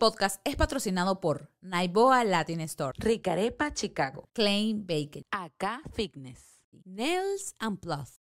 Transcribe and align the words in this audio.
podcast 0.00 0.40
es 0.44 0.56
patrocinado 0.56 1.20
por 1.20 1.50
Naiboa 1.60 2.24
Latin 2.24 2.62
Store, 2.62 2.94
Ricarepa 2.96 3.74
Chicago. 3.74 4.24
Klein 4.32 4.86
Bacon, 4.86 5.26
Acá 5.30 5.82
Fitness. 5.92 6.62
Nails 6.86 7.54
and 7.58 7.78
Plus. 7.78 8.18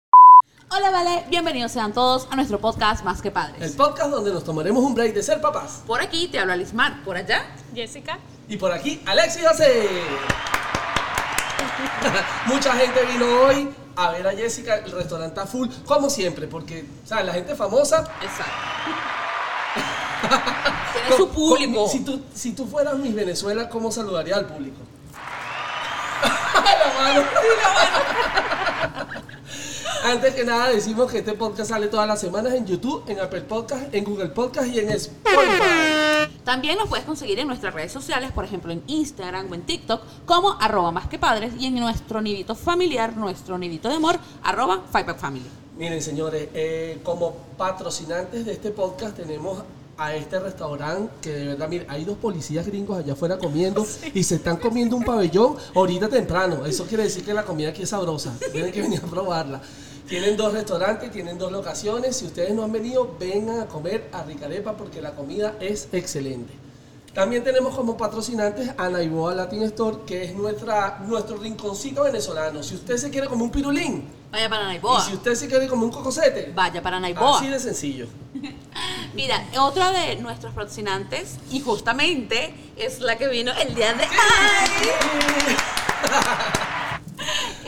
Hola, 0.71 0.91
vale, 0.91 1.23
bienvenidos 1.29 1.71
sean 1.71 1.93
todos 1.93 2.27
a 2.29 2.35
nuestro 2.35 2.59
podcast 2.59 3.05
Más 3.05 3.21
que 3.21 3.31
Padres. 3.31 3.61
El 3.61 3.77
podcast 3.77 4.11
donde 4.11 4.33
nos 4.33 4.43
tomaremos 4.43 4.83
un 4.83 4.93
break 4.93 5.13
de 5.13 5.23
ser 5.23 5.39
papás. 5.39 5.81
Por 5.87 6.01
aquí 6.01 6.27
te 6.27 6.37
habla 6.37 6.57
Lismar, 6.57 7.01
por 7.05 7.15
allá. 7.15 7.45
Jessica. 7.73 8.19
Y 8.49 8.57
por 8.57 8.73
aquí, 8.73 9.01
Alexis 9.05 9.47
José. 9.47 9.87
Mucha 12.47 12.73
gente 12.73 13.05
vino 13.05 13.25
hoy 13.43 13.69
a 13.95 14.11
ver 14.11 14.27
a 14.27 14.31
Jessica, 14.31 14.79
el 14.79 14.91
restaurante 14.91 15.39
está 15.39 15.47
full, 15.49 15.69
como 15.85 16.09
siempre, 16.09 16.45
porque, 16.47 16.85
¿sabes? 17.05 17.25
La 17.25 17.33
gente 17.33 17.55
famosa. 17.55 17.99
Exacto. 18.21 19.28
Tiene 20.21 21.17
su 21.17 21.27
co- 21.29 21.33
público. 21.33 21.83
co- 21.83 21.89
si, 21.89 21.99
tú, 22.03 22.21
si 22.33 22.51
tú 22.53 22.65
fueras 22.65 22.97
Miss 22.97 23.13
Venezuela, 23.15 23.69
¿cómo 23.69 23.91
saludaría 23.91 24.35
al 24.37 24.45
público? 24.47 24.77
La 26.21 26.93
mano. 26.99 27.23
Antes 30.03 30.33
que 30.33 30.43
nada, 30.45 30.69
decimos 30.69 31.11
que 31.11 31.19
este 31.19 31.33
podcast 31.33 31.69
sale 31.69 31.87
todas 31.87 32.07
las 32.07 32.19
semanas 32.21 32.53
en 32.53 32.65
YouTube, 32.65 33.03
en 33.07 33.19
Apple 33.19 33.41
Podcast, 33.41 33.93
en 33.93 34.03
Google 34.05 34.29
Podcast 34.29 34.67
y 34.69 34.79
en 34.79 34.89
Spotify. 34.89 36.31
También 36.45 36.77
los 36.77 36.87
puedes 36.87 37.05
conseguir 37.05 37.37
en 37.39 37.47
nuestras 37.47 37.73
redes 37.73 37.91
sociales, 37.91 38.31
por 38.31 38.45
ejemplo 38.45 38.71
en 38.71 38.81
Instagram 38.87 39.51
o 39.51 39.55
en 39.55 39.61
TikTok, 39.63 40.01
como 40.25 40.53
arroba 40.59 40.91
más 40.91 41.07
que 41.07 41.19
padres, 41.19 41.53
y 41.59 41.67
en 41.67 41.75
nuestro 41.75 42.21
nidito 42.21 42.55
familiar, 42.55 43.15
nuestro 43.17 43.57
nidito 43.57 43.89
de 43.89 43.95
amor, 43.95 44.17
arroba 44.43 44.81
Family. 44.91 45.45
Miren, 45.77 46.01
señores, 46.01 46.49
eh, 46.53 46.99
como 47.03 47.33
patrocinantes 47.57 48.45
de 48.45 48.53
este 48.53 48.71
podcast 48.71 49.15
tenemos 49.17 49.63
a 49.99 50.15
este 50.15 50.39
restaurante 50.39 51.11
que 51.21 51.33
de 51.33 51.45
verdad, 51.47 51.67
mire, 51.67 51.85
hay 51.89 52.05
dos 52.05 52.17
policías 52.17 52.65
gringos 52.65 52.97
allá 52.97 53.13
afuera 53.13 53.37
comiendo 53.37 53.85
y 54.13 54.23
se 54.23 54.35
están 54.35 54.57
comiendo 54.57 54.95
un 54.95 55.03
pabellón 55.03 55.57
ahorita 55.75 56.07
temprano. 56.07 56.65
Eso 56.65 56.85
quiere 56.85 57.03
decir 57.03 57.25
que 57.25 57.33
la 57.33 57.43
comida 57.43 57.69
aquí 57.69 57.83
es 57.83 57.89
sabrosa. 57.89 58.33
Tienen 58.51 58.71
que 58.71 58.81
venir 58.81 59.01
a 59.03 59.07
probarla. 59.07 59.61
Tienen 60.07 60.37
dos 60.37 60.53
restaurantes, 60.53 61.11
tienen 61.11 61.37
dos 61.37 61.51
locaciones. 61.51 62.15
Si 62.15 62.25
ustedes 62.25 62.53
no 62.53 62.63
han 62.63 62.71
venido, 62.71 63.15
vengan 63.19 63.59
a 63.59 63.65
comer 63.67 64.09
a 64.13 64.23
Ricarepa 64.23 64.77
porque 64.77 65.01
la 65.01 65.11
comida 65.11 65.55
es 65.59 65.89
excelente. 65.91 66.68
También 67.13 67.43
tenemos 67.43 67.75
como 67.75 67.97
patrocinantes 67.97 68.69
a 68.77 68.89
Naiboa 68.89 69.33
Latin 69.33 69.63
Store, 69.63 69.97
que 70.05 70.25
es 70.25 70.35
nuestra, 70.35 70.99
nuestro 71.07 71.37
rinconcito 71.37 72.03
venezolano. 72.03 72.61
Si 72.63 72.75
usted 72.75 72.97
se 72.97 73.09
quiere 73.09 73.27
comer 73.27 73.43
un 73.43 73.51
pirulín, 73.51 74.19
Vaya 74.31 74.47
para 74.47 74.65
Naiboa. 74.65 74.99
y 74.99 75.09
si 75.09 75.13
usted 75.15 75.33
se 75.33 75.47
quiere 75.47 75.67
comer 75.67 75.85
un 75.85 75.91
cocosete, 75.91 76.51
Vaya 76.53 76.81
para 76.83 76.99
Naiboa. 76.99 77.37
así 77.37 77.47
de 77.47 77.59
sencillo. 77.59 78.07
Mira, 79.15 79.43
otra 79.59 79.91
de 79.91 80.17
nuestros 80.17 80.53
patrocinantes, 80.53 81.37
y 81.49 81.61
justamente 81.61 82.53
es 82.77 82.99
la 82.99 83.17
que 83.17 83.27
vino 83.27 83.51
el 83.53 83.73
día 83.73 83.93
de 83.93 84.03
hoy, 84.03 84.09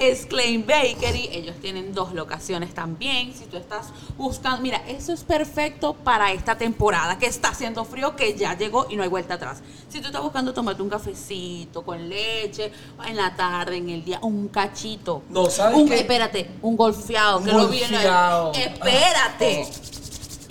es 0.02 0.26
Klein 0.26 0.66
Bakery. 0.66 1.30
Ellos 1.32 1.56
tienen 1.62 1.94
dos 1.94 2.14
locaciones 2.14 2.74
también. 2.74 3.34
Si 3.34 3.46
tú 3.46 3.58
estás 3.58 3.90
buscando, 4.18 4.62
mira, 4.62 4.78
eso 4.88 5.14
es 5.14 5.24
perfecto 5.24 5.94
para 5.94 6.32
esta 6.32 6.58
temporada 6.58 7.20
que 7.20 7.28
está 7.28 7.50
haciendo 7.50 7.86
frío, 7.86 8.16
que 8.16 8.36
ya 8.36 8.58
llegó 8.58 8.88
y 8.90 8.96
no 8.96 9.04
hay 9.04 9.10
vuelta 9.10 9.36
atrás. 9.36 9.62
Si 9.90 10.02
tú 10.02 10.08
estás 10.08 10.22
buscando 10.22 10.54
tomarte 10.54 10.82
un 10.82 10.90
cafecito 10.90 11.84
con 11.84 12.10
leche, 12.10 12.72
en 13.06 13.16
la 13.16 13.36
tarde, 13.36 13.78
en 13.78 13.90
el 13.90 14.04
día, 14.04 14.20
un 14.22 14.48
cachito. 14.48 15.24
No, 15.30 15.50
¿sabes 15.50 15.78
un, 15.78 15.88
qué? 15.88 16.00
Espérate, 16.00 16.50
un 16.62 16.76
golfeado, 16.76 17.38
Un 17.38 17.46
que 17.46 17.52
lo 17.52 17.68
viene 17.68 17.94
golfeado. 17.94 18.52
Espérate. 18.54 19.68
Ah, 19.68 19.88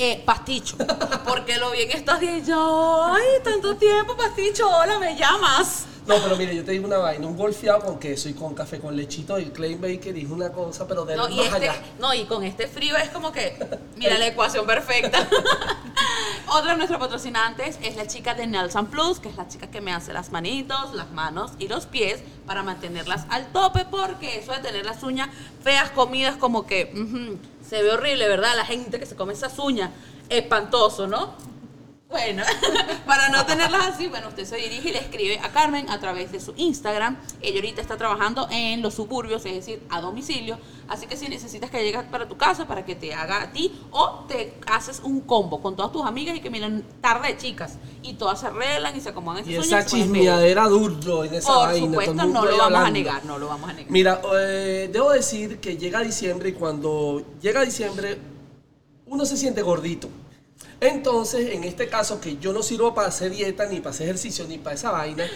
Eh, 0.02 0.22
pasticho. 0.24 0.76
Porque 1.28 1.58
lo 1.58 1.72
vi 1.72 1.82
en 1.82 1.90
estos 1.90 2.20
días 2.20 2.46
yo, 2.46 3.04
ay, 3.12 3.42
tanto 3.44 3.76
tiempo, 3.76 4.16
pasticho, 4.16 4.66
hola, 4.68 4.98
me 4.98 5.14
llamas. 5.14 5.84
No, 6.10 6.22
pero 6.22 6.36
mire, 6.36 6.56
yo 6.56 6.64
te 6.64 6.72
digo 6.72 6.86
una 6.86 6.98
vaina, 6.98 7.24
un 7.26 7.36
golfeado 7.36 7.80
con 7.84 7.98
queso 8.00 8.28
y 8.28 8.34
con 8.34 8.52
café 8.52 8.80
con 8.80 8.96
lechito 8.96 9.38
y 9.38 9.46
Klein 9.46 9.80
Bakery 9.80 10.22
es 10.22 10.30
una 10.30 10.50
cosa, 10.50 10.86
pero 10.88 11.04
de 11.04 11.14
No, 11.14 11.28
más 11.28 11.32
y, 11.32 11.40
este, 11.40 11.68
allá. 11.68 11.74
no, 12.00 12.12
y 12.12 12.24
con 12.24 12.42
este 12.42 12.66
frío 12.66 12.96
es 12.96 13.10
como 13.10 13.30
que, 13.30 13.56
mira 13.96 14.18
la 14.18 14.26
ecuación 14.26 14.66
perfecta. 14.66 15.28
Otra 16.52 16.72
de 16.72 16.78
nuestros 16.78 16.98
patrocinantes 16.98 17.78
es 17.80 17.94
la 17.94 18.08
chica 18.08 18.34
de 18.34 18.48
Nelson 18.48 18.86
Plus, 18.86 19.20
que 19.20 19.28
es 19.28 19.36
la 19.36 19.46
chica 19.46 19.70
que 19.70 19.80
me 19.80 19.92
hace 19.92 20.12
las 20.12 20.32
manitos, 20.32 20.94
las 20.94 21.12
manos 21.12 21.52
y 21.60 21.68
los 21.68 21.86
pies 21.86 22.20
para 22.44 22.64
mantenerlas 22.64 23.24
al 23.30 23.46
tope, 23.52 23.86
porque 23.88 24.38
eso 24.40 24.50
de 24.50 24.58
tener 24.58 24.84
las 24.84 25.04
uñas 25.04 25.28
feas 25.62 25.90
comidas 25.90 26.36
como 26.36 26.66
que 26.66 26.92
se 27.68 27.82
ve 27.82 27.92
horrible, 27.92 28.26
¿verdad? 28.26 28.56
La 28.56 28.64
gente 28.64 28.98
que 28.98 29.06
se 29.06 29.14
come 29.14 29.32
esas 29.32 29.56
uñas, 29.60 29.90
espantoso, 30.28 31.06
¿no? 31.06 31.34
Bueno, 32.10 32.42
para 33.06 33.28
no 33.28 33.46
tenerlas 33.46 33.86
así, 33.86 34.08
bueno, 34.08 34.28
usted 34.28 34.44
se 34.44 34.56
dirige 34.56 34.88
y 34.88 34.92
le 34.92 34.98
escribe 34.98 35.38
a 35.38 35.50
Carmen 35.52 35.88
a 35.88 36.00
través 36.00 36.32
de 36.32 36.40
su 36.40 36.52
Instagram. 36.56 37.16
Ella 37.40 37.56
ahorita 37.56 37.80
está 37.80 37.96
trabajando 37.96 38.48
en 38.50 38.82
los 38.82 38.94
suburbios, 38.94 39.46
es 39.46 39.54
decir, 39.54 39.80
a 39.90 40.00
domicilio. 40.00 40.58
Así 40.88 41.06
que 41.06 41.16
si 41.16 41.28
necesitas 41.28 41.70
que 41.70 41.84
llegue 41.84 42.02
para 42.10 42.26
tu 42.26 42.36
casa 42.36 42.66
para 42.66 42.84
que 42.84 42.96
te 42.96 43.14
haga 43.14 43.42
a 43.42 43.52
ti 43.52 43.72
o 43.92 44.24
te 44.26 44.54
haces 44.66 45.00
un 45.04 45.20
combo 45.20 45.62
con 45.62 45.76
todas 45.76 45.92
tus 45.92 46.04
amigas 46.04 46.36
y 46.36 46.40
que 46.40 46.50
miren 46.50 46.84
tarde 47.00 47.28
de 47.28 47.36
chicas 47.36 47.78
y 48.02 48.14
todas 48.14 48.40
se 48.40 48.48
arreglan 48.48 48.96
y 48.96 49.00
se 49.00 49.10
acomodan 49.10 49.48
Y 49.48 49.54
esa 49.54 49.82
y 49.82 49.86
chismeadera 49.86 50.66
duro 50.66 51.22
en 51.22 51.30
bellas. 51.30 51.44
esa 51.44 51.54
Por 51.54 51.68
vaina. 51.68 51.86
supuesto, 51.86 52.14
no 52.14 52.44
lo 52.44 52.56
vamos 52.58 52.80
a 52.80 52.90
negar, 52.90 53.24
no 53.24 53.38
lo 53.38 53.46
vamos 53.46 53.70
a 53.70 53.72
negar. 53.72 53.92
Mira, 53.92 54.20
eh, 54.36 54.90
debo 54.92 55.12
decir 55.12 55.60
que 55.60 55.76
llega 55.76 56.00
diciembre 56.00 56.48
y 56.48 56.52
cuando 56.54 57.22
llega 57.40 57.62
diciembre 57.62 58.18
uno 59.06 59.24
se 59.24 59.36
siente 59.36 59.62
gordito. 59.62 60.08
Entonces, 60.80 61.50
en 61.54 61.64
este 61.64 61.88
caso, 61.88 62.20
que 62.20 62.38
yo 62.38 62.52
no 62.52 62.62
sirvo 62.62 62.94
para 62.94 63.08
hacer 63.08 63.30
dieta, 63.30 63.66
ni 63.66 63.80
para 63.80 63.90
hacer 63.90 64.06
ejercicio, 64.06 64.46
ni 64.48 64.56
para 64.56 64.74
esa 64.74 64.90
vaina, 64.90 65.26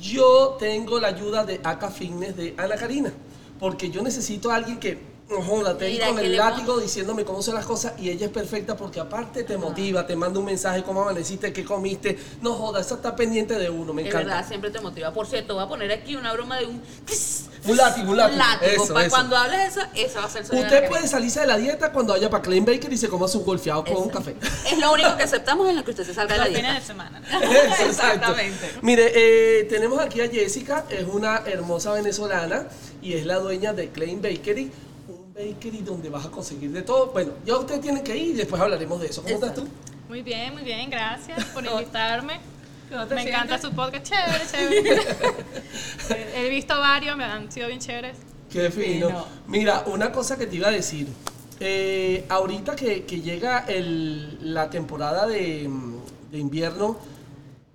yo 0.00 0.56
tengo 0.60 1.00
la 1.00 1.08
ayuda 1.08 1.44
de 1.44 1.60
Aka 1.64 1.90
Fitness 1.90 2.36
de 2.36 2.54
Ana 2.56 2.76
Karina. 2.76 3.12
Porque 3.58 3.90
yo 3.90 4.02
necesito 4.02 4.50
a 4.50 4.56
alguien 4.56 4.78
que, 4.78 5.11
no 5.32 5.42
joda, 5.42 5.76
te 5.76 5.88
Mira, 5.88 6.08
con 6.08 6.18
el 6.18 6.36
látigo 6.36 6.78
diciéndome 6.78 7.24
cómo 7.24 7.42
son 7.42 7.54
las 7.54 7.66
cosas 7.66 7.94
y 7.98 8.10
ella 8.10 8.26
es 8.26 8.32
perfecta 8.32 8.76
porque 8.76 9.00
aparte 9.00 9.42
te 9.44 9.56
motiva, 9.56 10.06
te 10.06 10.14
manda 10.16 10.38
un 10.38 10.44
mensaje, 10.46 10.82
cómo 10.82 11.02
amaneciste, 11.02 11.52
qué 11.52 11.64
comiste. 11.64 12.18
No 12.40 12.54
joda, 12.54 12.80
esa 12.80 12.94
está 12.96 13.16
pendiente 13.16 13.58
de 13.58 13.68
uno, 13.70 13.92
me 13.92 14.02
Es 14.02 14.08
encanta. 14.08 14.28
verdad, 14.34 14.48
siempre 14.48 14.70
te 14.70 14.80
motiva. 14.80 15.12
Por 15.12 15.26
cierto, 15.26 15.54
voy 15.54 15.64
a 15.64 15.68
poner 15.68 15.90
aquí 15.92 16.14
una 16.16 16.32
broma 16.32 16.58
de 16.58 16.66
un... 16.66 16.82
Un 17.64 17.76
látigo, 17.76 18.10
un 18.10 18.16
látigo. 18.16 18.40
Eso, 18.72 18.92
para 18.92 19.06
eso. 19.06 19.14
cuando 19.14 19.36
hables 19.36 19.76
eso, 19.76 19.80
esa 19.94 20.18
va 20.20 20.26
a 20.26 20.30
ser 20.30 20.44
la 20.52 20.60
Usted 20.60 20.88
puede 20.88 21.06
salirse 21.06 21.40
de 21.40 21.46
la 21.46 21.56
dieta 21.56 21.92
cuando 21.92 22.12
vaya 22.12 22.28
para 22.28 22.42
Klein 22.42 22.64
Baker 22.64 22.92
y 22.92 22.96
se 22.98 23.08
coma 23.08 23.28
su 23.28 23.44
golfeado 23.44 23.84
con 23.84 23.98
un 23.98 24.08
café. 24.08 24.34
Es 24.68 24.78
lo 24.78 24.92
único 24.92 25.16
que 25.16 25.22
aceptamos 25.22 25.68
en 25.68 25.76
lo 25.76 25.84
que 25.84 25.92
usted 25.92 26.04
se 26.04 26.12
salga 26.12 26.34
de 26.34 26.40
la 26.40 26.46
Los 26.46 26.56
fines 26.56 26.70
de 26.72 26.80
dieta. 26.80 26.86
semana. 26.86 27.22
Exactamente. 27.86 28.72
Mire, 28.82 29.12
eh, 29.14 29.64
tenemos 29.64 30.00
aquí 30.00 30.20
a 30.20 30.28
Jessica, 30.28 30.86
es 30.90 31.06
una 31.06 31.42
hermosa 31.46 31.92
venezolana 31.92 32.66
y 33.00 33.12
es 33.14 33.26
la 33.26 33.38
dueña 33.38 33.72
de 33.72 33.90
Klein 33.90 34.20
Bakery, 34.20 34.64
un 34.64 34.91
bakery 35.34 35.78
donde 35.82 36.08
vas 36.10 36.26
a 36.26 36.30
conseguir 36.30 36.70
de 36.72 36.82
todo. 36.82 37.06
Bueno, 37.12 37.32
ya 37.44 37.56
usted 37.56 37.80
tiene 37.80 38.02
que 38.02 38.16
ir 38.16 38.30
y 38.30 38.32
después 38.34 38.60
hablaremos 38.60 39.00
de 39.00 39.06
eso. 39.06 39.22
¿Cómo 39.22 39.34
estás 39.34 39.54
tú? 39.54 39.66
Muy 40.08 40.22
bien, 40.22 40.52
muy 40.52 40.62
bien, 40.62 40.90
gracias 40.90 41.44
por 41.46 41.64
invitarme. 41.72 42.40
¿Cómo 42.90 43.06
te 43.06 43.14
Me 43.14 43.22
encanta 43.22 43.58
su 43.58 43.70
podcast, 43.72 44.04
chévere, 44.04 44.44
chévere. 44.50 45.00
He 46.46 46.48
visto 46.50 46.78
varios, 46.78 47.16
me 47.16 47.24
han 47.24 47.50
sido 47.50 47.68
bien 47.68 47.80
chéveres. 47.80 48.18
Qué 48.50 48.70
fino. 48.70 49.26
Mira, 49.46 49.84
una 49.86 50.12
cosa 50.12 50.36
que 50.36 50.46
te 50.46 50.56
iba 50.56 50.68
a 50.68 50.72
decir. 50.72 51.08
Eh, 51.60 52.26
ahorita 52.28 52.76
que, 52.76 53.04
que 53.04 53.20
llega 53.20 53.64
el- 53.68 54.52
la 54.52 54.68
temporada 54.68 55.26
de, 55.26 55.70
de 56.30 56.38
invierno, 56.38 56.98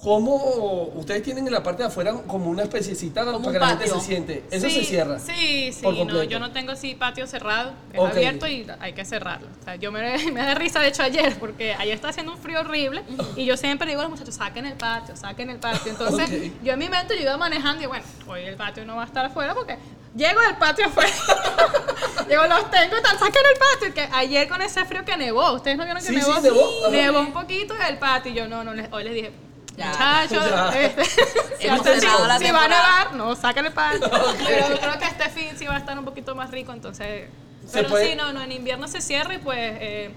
¿cómo 0.02 0.92
ustedes 0.96 1.24
tienen 1.24 1.48
en 1.48 1.54
la 1.54 1.64
parte 1.64 1.82
de 1.84 1.88
afuera 1.90 2.14
como 2.28 2.50
una 2.50 2.64
especiecita 2.64 3.26
para 3.26 3.38
un 3.38 3.52
que 3.52 3.58
la 3.60 3.68
gente 3.70 3.88
se 3.88 4.00
siente? 4.00 4.44
Eso 4.52 4.70
sí, 4.70 4.76
se 4.76 4.84
cierra. 4.86 5.20
Sí, 5.20 5.72
sí, 5.74 5.82
no, 6.06 6.24
yo 6.24 6.40
no 6.40 6.52
tengo 6.52 6.72
así 6.74 6.96
patio 6.96 7.26
cerrado, 7.28 7.74
es 7.94 8.00
abierto 8.00 8.48
y 8.48 8.68
hay 8.80 8.94
que 8.94 9.04
cerrarlo. 9.06 9.48
O 9.62 9.64
sea, 9.64 9.76
yo 9.76 9.92
me, 9.92 10.02
me 10.32 10.42
da 10.42 10.54
risa 10.56 10.80
de 10.80 10.90
hecho 10.90 11.04
ayer, 11.04 11.38
porque 11.40 11.74
ayer 11.74 11.96
está 11.96 12.10
haciendo 12.10 12.32
un 12.34 12.38
frío 12.38 12.60
horrible 12.60 13.04
y 13.36 13.46
yo 13.46 13.58
siempre 13.58 13.88
digo 13.88 14.02
a 14.02 14.04
los 14.04 14.12
muchachos, 14.12 14.36
saquen 14.36 14.66
el 14.66 14.74
patio, 14.76 15.16
saquen 15.16 15.50
el 15.50 15.58
patio. 15.58 15.92
Entonces, 15.92 16.52
yo 16.64 16.74
en 16.74 16.80
mi 16.80 16.90
mente 16.90 17.16
yo 17.16 17.24
iba 17.24 17.38
manejando 17.38 17.84
y 17.84 17.88
bueno, 17.88 18.06
hoy 18.28 18.42
el 18.44 18.56
patio 18.56 18.86
no 18.86 18.96
va 18.98 19.04
a 19.04 19.06
estar 19.06 19.26
afuera 19.26 19.54
porque 19.56 19.78
llego 20.16 20.40
del 20.42 20.58
patio 20.58 20.86
afuera. 20.86 21.10
Digo, 22.30 22.44
los 22.46 22.70
tengo, 22.70 22.96
tal, 23.02 23.18
saquen 23.18 23.42
el 23.54 23.60
patio. 23.60 23.94
Que 23.94 24.10
ayer 24.16 24.48
con 24.50 24.62
ese 24.62 24.84
frío 24.86 25.04
que 25.06 25.16
nevó, 25.18 25.54
ustedes 25.54 25.78
no 25.78 25.86
vieron 25.86 26.02
que 26.04 26.10
Sí, 26.10 26.16
nevó. 26.16 26.36
sí, 26.36 26.42
nevó. 26.44 26.90
Nevó 26.92 27.20
un 27.22 27.32
poquito 27.34 27.74
el 27.90 27.98
patio 27.98 28.32
y 28.32 28.36
yo 28.36 28.48
no, 28.48 28.64
no, 28.66 28.74
les- 28.74 28.92
hoy 28.92 29.04
les 29.06 29.14
dije, 29.14 29.32
Ya. 29.78 29.88
muchachos, 29.90 30.50
Ya. 30.50 30.70
este, 30.82 31.06
si, 31.06 31.68
va 31.68 31.76
a 31.76 31.78
si 31.78 32.06
va 32.08 32.36
a 32.36 32.40
temporada. 32.40 32.68
nevar, 32.68 33.14
no, 33.14 33.36
saquen 33.36 33.66
el 33.68 33.72
patio. 33.74 34.10
Pero 34.48 34.70
yo 34.70 34.80
creo 34.80 35.00
que 35.00 35.06
este 35.06 35.30
fin 35.30 35.58
sí 35.58 35.66
va 35.68 35.76
a 35.76 35.80
estar 35.80 35.98
un 35.98 36.04
poquito 36.06 36.36
más 36.36 36.50
rico, 36.52 36.74
entonces... 36.74 37.30
Se 37.66 37.74
Pero 37.80 37.90
puede- 37.90 38.10
sí, 38.12 38.16
no, 38.16 38.34
no, 38.34 38.42
en 38.42 38.52
invierno 38.52 38.88
se 38.88 39.02
cierra 39.02 39.36
y 39.36 39.38
pues... 39.40 39.60
eh, 39.60 40.16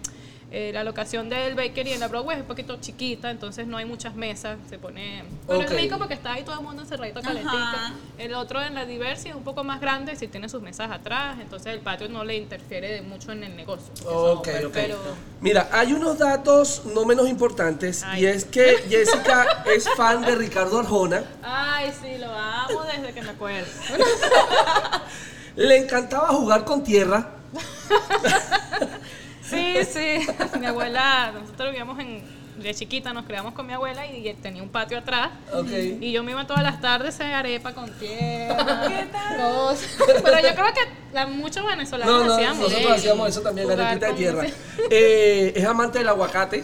eh, 0.53 0.71
la 0.75 0.83
locación 0.85 1.29
del 1.29 1.55
bakery 1.55 1.93
en 1.93 2.01
la 2.01 2.09
Broadway 2.09 2.37
es 2.37 2.43
un 2.43 2.49
poquito 2.49 2.77
chiquita, 2.81 3.31
entonces 3.31 3.67
no 3.67 3.77
hay 3.77 3.85
muchas 3.85 4.15
mesas, 4.17 4.59
se 4.69 4.79
pone... 4.79 5.23
Pero 5.47 5.61
Ok. 5.61 5.65
es 5.67 5.73
rico 5.77 5.97
porque 5.99 6.15
está 6.15 6.33
ahí 6.33 6.43
todo 6.43 6.57
el 6.59 6.63
mundo 6.65 6.83
encerradito, 6.83 7.21
calentito. 7.23 7.57
Ajá. 7.57 7.95
El 8.19 8.35
otro 8.35 8.61
en 8.61 8.75
la 8.75 8.85
Diversi 8.85 9.29
es 9.29 9.35
un 9.37 9.45
poco 9.45 9.63
más 9.65 9.81
grande, 9.81 10.17
si 10.17 10.27
tiene 10.29 10.49
sus 10.49 10.61
mesas 10.61 10.91
atrás, 10.91 11.39
entonces 11.41 11.73
el 11.73 11.81
patio 11.81 12.09
no 12.09 12.25
le 12.25 12.37
interfiere 12.37 12.91
de 12.93 13.03
mucho 13.03 13.31
en 13.33 13.45
el 13.45 13.55
negocio. 13.57 13.93
Ok, 14.07 14.49
ok. 14.67 14.71
Pero- 14.73 14.99
Mira, 15.41 15.69
hay 15.73 15.93
unos 15.93 16.19
datos 16.19 16.83
no 16.95 17.05
menos 17.05 17.29
importantes 17.29 18.03
Ay. 18.05 18.23
y 18.23 18.27
es 18.27 18.45
que 18.45 18.77
Jessica 18.89 19.63
es 19.67 19.89
fan 19.97 20.23
de 20.23 20.35
Ricardo 20.35 20.81
Arjona. 20.81 21.23
Ay, 21.43 21.93
sí, 22.03 22.19
lo 22.19 22.27
amo 22.35 22.83
desde 22.85 23.13
que 23.15 23.23
me 23.23 23.31
acuerdo. 23.31 23.69
Le 25.57 25.77
encantaba 25.79 26.29
jugar 26.29 26.65
con 26.65 26.83
tierra. 26.83 27.31
Sí, 29.51 29.77
sí. 29.85 30.27
Mi 30.61 30.67
abuela, 30.67 31.33
nosotros 31.39 31.71
vivíamos 31.71 31.99
en. 31.99 32.41
De 32.61 32.75
chiquita 32.75 33.15
nos 33.15 33.25
creamos 33.25 33.55
con 33.55 33.67
mi 33.67 33.73
abuela 33.73 34.07
y 34.07 34.35
tenía 34.35 34.63
un 34.63 34.69
patio 34.69 34.99
atrás. 34.99 35.31
Y 35.99 36.13
yo 36.13 36.23
me 36.23 36.33
iba 36.33 36.47
todas 36.47 36.63
las 36.63 36.79
tardes 36.79 37.19
a 37.23 37.39
arepa 37.39 37.73
con 37.73 37.91
tierra. 37.93 38.83
¿Qué 38.89 39.07
tal? 39.11 39.77
Pero 40.23 40.41
yo 40.43 40.55
creo 40.55 40.67
que 40.75 41.15
la- 41.15 41.27
muchos 41.27 41.65
venezolanos 41.65 42.15
No, 42.15 42.25
no, 42.27 42.35
hacíamos 42.35 42.59
nosotros 42.59 42.83
eso. 42.85 42.93
hacíamos 42.93 43.29
eso 43.31 43.41
también, 43.41 43.67
Jugar 43.67 43.81
arepita 43.87 44.07
de 44.09 44.13
tierra. 44.13 44.45
Eh, 44.91 45.53
es 45.57 45.65
amante 45.65 46.01
del 46.01 46.09
aguacate. 46.11 46.63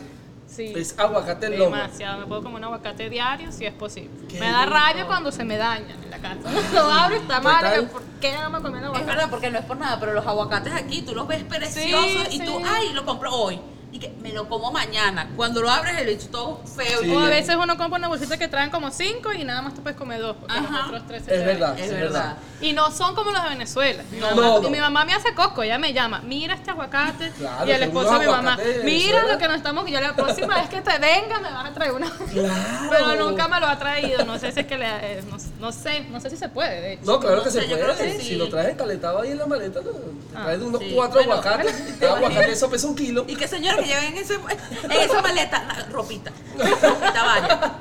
Sí. 0.56 0.73
Es 0.75 0.99
aguacate 0.99 1.47
en 1.47 1.58
lomo. 1.58 1.76
Demasiado, 1.76 2.19
me 2.20 2.26
puedo 2.26 2.43
comer 2.43 2.58
un 2.58 2.64
aguacate 2.64 3.11
diario 3.11 3.53
si 3.53 3.67
es 3.67 3.75
posible. 3.75 4.11
Qué 4.29 4.41
me 4.41 4.50
da 4.50 4.64
rabia 4.67 5.06
cuando 5.06 5.31
se 5.31 5.44
me 5.44 5.56
dañan 5.58 6.03
en 6.03 6.11
la 6.11 6.19
casa. 6.19 6.50
Lo 6.75 6.91
abro 6.91 7.17
y 7.17 7.19
está 7.19 7.37
¿Qué 7.38 7.44
mal. 7.44 7.87
¿Por 7.88 8.03
qué 8.20 8.32
no 8.43 8.50
me 8.50 8.61
comí 8.62 8.75
un 8.79 8.79
Es 8.79 8.85
aguacate? 8.87 9.06
verdad, 9.06 9.31
porque 9.31 9.50
no 9.50 9.58
es 9.58 9.64
por 9.67 9.76
nada, 9.76 10.00
pero 10.00 10.14
los 10.14 10.26
aguacates 10.26 10.73
aquí 10.73 11.03
tú 11.03 11.14
los 11.14 11.29
ves 11.29 11.44
preciosos 11.44 12.29
y 12.31 12.38
Sí, 12.38 12.44
tú, 12.44 12.61
ay, 12.67 12.93
lo 12.94 13.05
compro 13.05 13.31
hoy. 13.32 13.61
Y 13.92 13.98
que 13.98 14.10
me 14.20 14.30
lo 14.32 14.46
como 14.48 14.70
mañana. 14.72 15.30
Cuando 15.36 15.62
lo 15.62 15.70
abres, 15.70 15.96
el 15.98 16.06
bicho 16.08 16.28
todo 16.28 16.60
feo. 16.76 17.00
Sí. 17.00 17.10
O 17.14 17.18
a 17.20 17.28
veces 17.30 17.56
uno 17.56 17.78
compra 17.78 17.98
una 17.98 18.08
bolsita 18.08 18.36
que 18.36 18.46
traen 18.48 18.68
como 18.68 18.90
cinco 18.90 19.32
y 19.32 19.42
nada 19.44 19.62
más 19.62 19.74
tú 19.74 19.82
puedes 19.82 19.96
comer 19.96 20.20
dos. 20.20 20.36
Porque 20.38 20.54
Ajá. 20.54 20.70
los 20.78 20.86
otros 20.88 21.02
tres 21.06 21.24
se 21.24 21.34
Es 21.34 21.46
verdad. 21.46 21.78
Es 21.78 21.84
es 21.86 21.90
verdad. 21.92 22.10
verdad. 22.12 22.36
Y 22.60 22.72
no 22.74 22.90
son 22.90 23.14
como 23.14 23.30
los 23.30 23.42
de 23.42 23.48
Venezuela. 23.50 24.02
Mi 24.10 24.18
No, 24.18 24.30
mamá- 24.34 24.42
no, 24.60 24.68
Y 24.68 24.70
mi 24.70 24.78
mamá 24.80 25.04
me 25.06 25.14
hace 25.14 25.32
coco, 25.34 25.62
ella 25.62 25.78
me 25.78 25.92
llama, 25.94 26.20
mira 26.26 26.54
este 26.54 26.70
aguacate. 26.72 27.30
Claro, 27.38 27.66
y 27.66 27.70
el 27.70 27.82
esposo 27.84 28.08
unos 28.08 28.20
de 28.20 28.26
mi 28.26 28.32
mamá, 28.32 28.56
mira 28.56 28.82
Venezuela. 28.82 29.32
lo 29.32 29.38
que 29.38 29.48
nos 29.48 29.56
estamos. 29.56 29.88
Y 29.88 29.92
yo 29.92 30.00
la 30.00 30.14
próxima 30.16 30.56
vez 30.56 30.68
que 30.68 30.80
te 30.82 30.98
venga 30.98 31.38
me 31.40 31.50
vas 31.50 31.66
a 31.70 31.72
traer 31.72 31.92
uno. 31.92 32.10
Claro. 32.32 32.54
Pero 32.90 33.14
nunca 33.16 33.48
me 33.48 33.60
lo 33.60 33.66
ha 33.66 33.78
traído. 33.78 34.24
No 34.26 34.38
sé 34.38 34.52
si 34.52 34.60
es 34.60 34.66
que 34.66 34.76
le. 34.76 34.86
eh, 34.86 35.22
no, 35.30 35.36
no 35.60 35.72
sé, 35.72 36.00
no 36.10 36.20
sé 36.20 36.28
si 36.28 36.36
se 36.36 36.48
puede, 36.50 36.80
de 36.82 36.92
hecho. 36.94 37.02
No, 37.06 37.18
claro 37.20 37.42
que 37.42 37.50
se 37.50 37.60
sé, 37.62 37.66
puede. 37.66 37.80
creo 37.82 37.96
que 37.96 38.10
sí. 38.20 38.26
Si 38.28 38.34
lo 38.36 38.48
traes 38.48 38.70
encalentado 38.70 39.20
ahí 39.20 39.30
en 39.30 39.38
la 39.38 39.46
maleta, 39.46 39.80
te 39.80 39.88
Ah, 40.34 40.42
traes 40.44 40.60
unos 40.60 40.80
sí. 40.82 40.92
cuatro 40.94 41.20
Bueno, 41.24 41.32
aguacates. 41.34 41.72
bueno, 41.78 41.96
Cada 42.00 42.16
aguacate 42.16 42.52
eso 42.52 42.68
pesa 42.70 42.86
un 42.88 42.96
kilo. 42.96 43.24
Y 43.28 43.36
que 43.36 43.48
señora 43.48 43.75
que 43.76 43.84
lleven 43.84 44.05
en, 44.05 44.17
ese, 44.17 44.34
en 44.34 44.93
esa 44.93 45.23
maleta 45.23 45.87
ropita. 45.90 46.32
Ropita 46.58 47.23
vaya. 47.25 47.73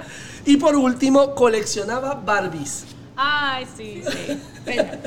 Y 0.45 0.57
por 0.57 0.75
último, 0.75 1.33
coleccionaba 1.35 2.13
Barbies. 2.15 2.85
Ay, 3.17 3.65
sí, 3.77 4.03
sí. 4.05 4.39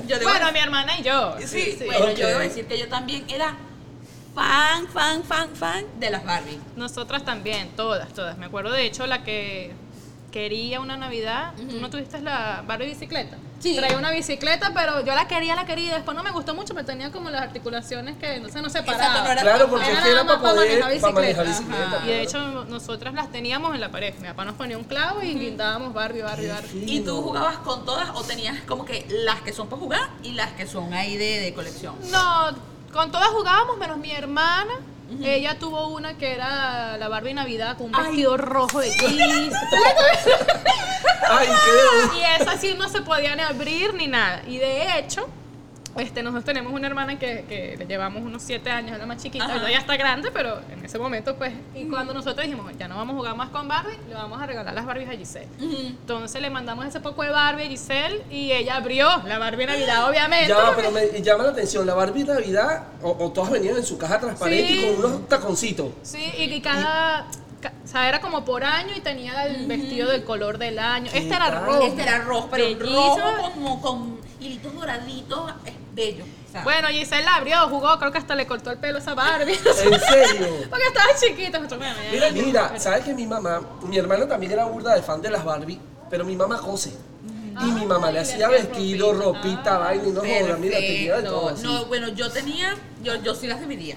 Yo 0.06 0.16
debo- 0.18 0.24
bueno, 0.30 0.50
mi 0.52 0.58
hermana 0.58 0.98
y 0.98 1.02
yo. 1.02 1.36
Sí, 1.46 1.76
bueno, 1.86 2.06
Ok. 2.06 2.14
yo 2.16 2.26
debo 2.26 2.40
decir 2.40 2.66
que 2.66 2.78
yo 2.78 2.88
también 2.88 3.24
era 3.28 3.54
fan, 4.34 4.86
fan, 4.88 5.22
fan, 5.24 5.50
fan 5.54 5.84
de 6.00 6.10
las 6.10 6.24
Barbie. 6.24 6.58
Nosotras 6.76 7.24
también, 7.24 7.68
todas, 7.76 8.08
todas. 8.14 8.38
Me 8.38 8.46
acuerdo 8.46 8.72
de 8.72 8.84
hecho 8.86 9.06
la 9.06 9.22
que 9.24 9.72
quería 10.32 10.80
una 10.80 10.96
Navidad. 10.96 11.52
¿Tú 11.70 11.80
no 11.80 11.88
tuviste 11.90 12.20
la 12.20 12.62
Barbie 12.66 12.86
bicicleta? 12.88 13.36
Sí. 13.60 13.74
Traía 13.74 13.96
una 13.98 14.12
bicicleta, 14.12 14.70
pero 14.72 15.04
yo 15.04 15.14
la 15.14 15.26
quería, 15.26 15.56
la 15.56 15.64
quería. 15.66 15.86
y 15.90 15.94
Después 15.94 16.16
no 16.16 16.22
me 16.22 16.30
gustó 16.30 16.54
mucho, 16.54 16.74
pero 16.74 16.86
tenía 16.86 17.10
como 17.10 17.28
las 17.28 17.42
articulaciones 17.42 18.16
que 18.16 18.38
no 18.38 18.48
se 18.48 18.58
Exacto, 18.60 18.92
paraban. 18.92 19.24
no 19.24 19.30
era- 19.32 19.42
Claro, 19.42 19.68
porque 19.68 19.90
Era 19.90 19.98
era 20.00 20.04
para 20.04 20.24
más 20.24 20.36
para 20.36 20.54
poder 20.54 20.80
manejar 20.80 21.00
para 21.00 21.12
manejar 21.14 21.44
bicicleta. 21.46 21.70
bicicleta. 21.72 21.96
Ajá. 21.96 22.04
Y 22.06 22.08
de 22.08 22.22
hecho 22.22 22.64
nosotras 22.66 23.14
las 23.14 23.32
teníamos 23.32 23.74
en 23.74 23.80
la 23.80 23.90
pared. 23.90 24.14
Mi 24.20 24.28
papá 24.28 24.44
nos 24.44 24.54
ponía 24.54 24.78
un 24.78 24.84
clavo 24.84 25.22
y 25.22 25.34
guindábamos 25.34 25.92
Barbie, 25.92 26.22
Barbie, 26.22 26.46
Barbie. 26.48 26.84
¿Y 26.86 27.00
tú 27.00 27.20
jugabas 27.22 27.56
con 27.58 27.84
todas 27.84 28.10
o 28.14 28.22
tenías 28.22 28.60
como 28.62 28.84
que 28.84 29.06
las 29.24 29.40
que 29.40 29.52
son 29.52 29.68
para 29.68 29.80
jugar 29.82 30.08
y 30.22 30.32
las 30.32 30.52
que 30.52 30.66
son 30.66 30.92
ahí 30.94 31.16
de, 31.16 31.40
de 31.40 31.52
colección? 31.54 31.96
No, 32.12 32.50
con 32.92 33.10
todas 33.10 33.28
jugábamos, 33.30 33.76
menos 33.78 33.98
mi 33.98 34.12
hermana. 34.12 34.74
Ella 35.22 35.58
tuvo 35.58 35.88
una 35.88 36.18
que 36.18 36.32
era 36.34 36.98
la 36.98 37.08
Barbie 37.08 37.32
Navidad 37.34 37.76
con 37.78 37.86
un 37.86 37.96
Ay. 37.96 38.04
vestido 38.08 38.36
rojo 38.36 38.80
de. 38.80 38.90
Ay, 41.30 41.48
qué 41.48 42.18
Y 42.18 42.42
esa 42.42 42.58
sí 42.58 42.74
no 42.78 42.88
se 42.88 43.00
podía 43.02 43.34
ni 43.34 43.42
abrir 43.42 43.94
ni 43.94 44.06
nada. 44.06 44.42
Y 44.46 44.58
de 44.58 44.98
hecho, 44.98 45.28
este, 45.98 46.22
nosotros 46.22 46.44
tenemos 46.44 46.72
una 46.72 46.86
hermana 46.86 47.18
que, 47.18 47.44
que 47.48 47.76
le 47.78 47.86
llevamos 47.86 48.22
unos 48.22 48.42
7 48.42 48.70
años, 48.70 48.92
es 48.92 48.98
la 48.98 49.06
más 49.06 49.22
chiquita, 49.22 49.54
ella 49.56 49.70
ya 49.70 49.78
está 49.78 49.96
grande, 49.96 50.30
pero 50.32 50.60
en 50.70 50.84
ese 50.84 50.98
momento, 50.98 51.36
pues, 51.36 51.52
y 51.74 51.84
cuando 51.88 52.14
nosotros 52.14 52.44
dijimos, 52.46 52.70
ya 52.78 52.88
no 52.88 52.96
vamos 52.96 53.14
a 53.14 53.16
jugar 53.18 53.36
más 53.36 53.50
con 53.50 53.66
Barbie, 53.68 53.98
le 54.08 54.14
vamos 54.14 54.40
a 54.40 54.46
regalar 54.46 54.74
las 54.74 54.86
Barbies 54.86 55.08
a 55.08 55.12
Giselle. 55.12 55.48
Entonces 55.60 56.40
le 56.40 56.50
mandamos 56.50 56.84
ese 56.86 57.00
poco 57.00 57.22
de 57.22 57.30
Barbie 57.30 57.64
a 57.64 57.68
Giselle 57.68 58.22
y 58.30 58.52
ella 58.52 58.76
abrió 58.76 59.08
la 59.26 59.38
Barbie 59.38 59.66
Navidad, 59.66 60.08
obviamente. 60.08 60.48
Ya, 60.48 60.72
pero 60.76 60.90
me 60.90 61.06
llama 61.22 61.44
la 61.44 61.50
atención, 61.50 61.86
la 61.86 61.94
Barbie 61.94 62.24
Navidad, 62.24 62.84
o, 63.02 63.10
o 63.24 63.32
todas 63.32 63.50
venían 63.50 63.76
en 63.76 63.84
su 63.84 63.98
caja 63.98 64.18
transparente 64.20 64.66
Sí. 64.68 64.78
y 64.80 64.94
con 64.96 65.04
unos 65.04 65.28
taconcitos. 65.28 65.88
Sí, 66.02 66.32
y 66.38 66.48
que 66.48 66.62
cada. 66.62 67.26
ca- 67.60 67.72
O 67.84 67.86
sea, 67.88 68.08
era 68.08 68.20
como 68.20 68.44
por 68.44 68.64
año 68.64 68.92
y 68.96 69.00
tenía 69.00 69.44
el 69.46 69.66
vestido 69.66 70.10
del 70.10 70.24
color 70.24 70.58
del 70.58 70.78
año. 70.78 71.10
¿Qué 71.12 71.18
Este 71.18 71.34
era 71.34 71.50
rojo. 71.50 71.82
Este 71.82 72.02
era 72.02 72.18
rojo, 72.18 72.48
pero 72.50 72.78
rojo 72.78 73.50
como 73.54 73.80
con 73.80 74.20
hilitos 74.40 74.74
doraditos, 74.74 75.52
bello. 75.98 76.24
o 76.24 76.52
sea, 76.52 76.62
Bueno, 76.62 76.88
Giselle 76.88 77.24
la 77.24 77.36
abrió, 77.36 77.68
jugó, 77.68 77.98
creo 77.98 78.12
que 78.12 78.18
hasta 78.18 78.34
le 78.34 78.46
cortó 78.46 78.70
el 78.70 78.78
pelo 78.78 78.96
a 78.98 79.00
esa 79.00 79.14
Barbie. 79.14 79.52
¿En 79.52 80.00
serio? 80.00 80.48
Porque 80.70 80.86
estaba 80.86 81.08
chiquita. 81.20 81.58
bueno, 81.58 81.94
Mira, 82.10 82.30
mira, 82.30 82.78
¿sabes 82.80 83.04
que 83.04 83.12
mi 83.14 83.26
mamá, 83.26 83.60
mi 83.82 83.98
hermana 83.98 84.26
también 84.26 84.52
era 84.52 84.64
burda 84.64 84.94
de 84.94 85.02
fan 85.02 85.20
de 85.20 85.30
las 85.30 85.44
Barbie, 85.44 85.80
pero 86.08 86.24
mi 86.24 86.36
mamá 86.36 86.58
cose. 86.60 86.92
Y 87.60 87.70
mi 87.72 87.86
mamá 87.86 88.12
le 88.12 88.20
hacía 88.20 88.48
vestido, 88.48 89.12
ropita. 89.12 89.42
ropita, 89.42 89.78
vaina 89.78 90.04
y 90.06 90.10
no 90.12 90.20
joda, 90.20 90.56
mira, 90.58 90.78
tenía 90.78 91.16
de 91.16 91.22
todo 91.24 91.48
así. 91.48 91.64
No, 91.64 91.86
bueno, 91.86 92.08
yo 92.08 92.30
tenía, 92.30 92.76
yo, 93.02 93.16
yo 93.16 93.34
sí 93.34 93.48
las 93.48 93.60
dividía. 93.60 93.96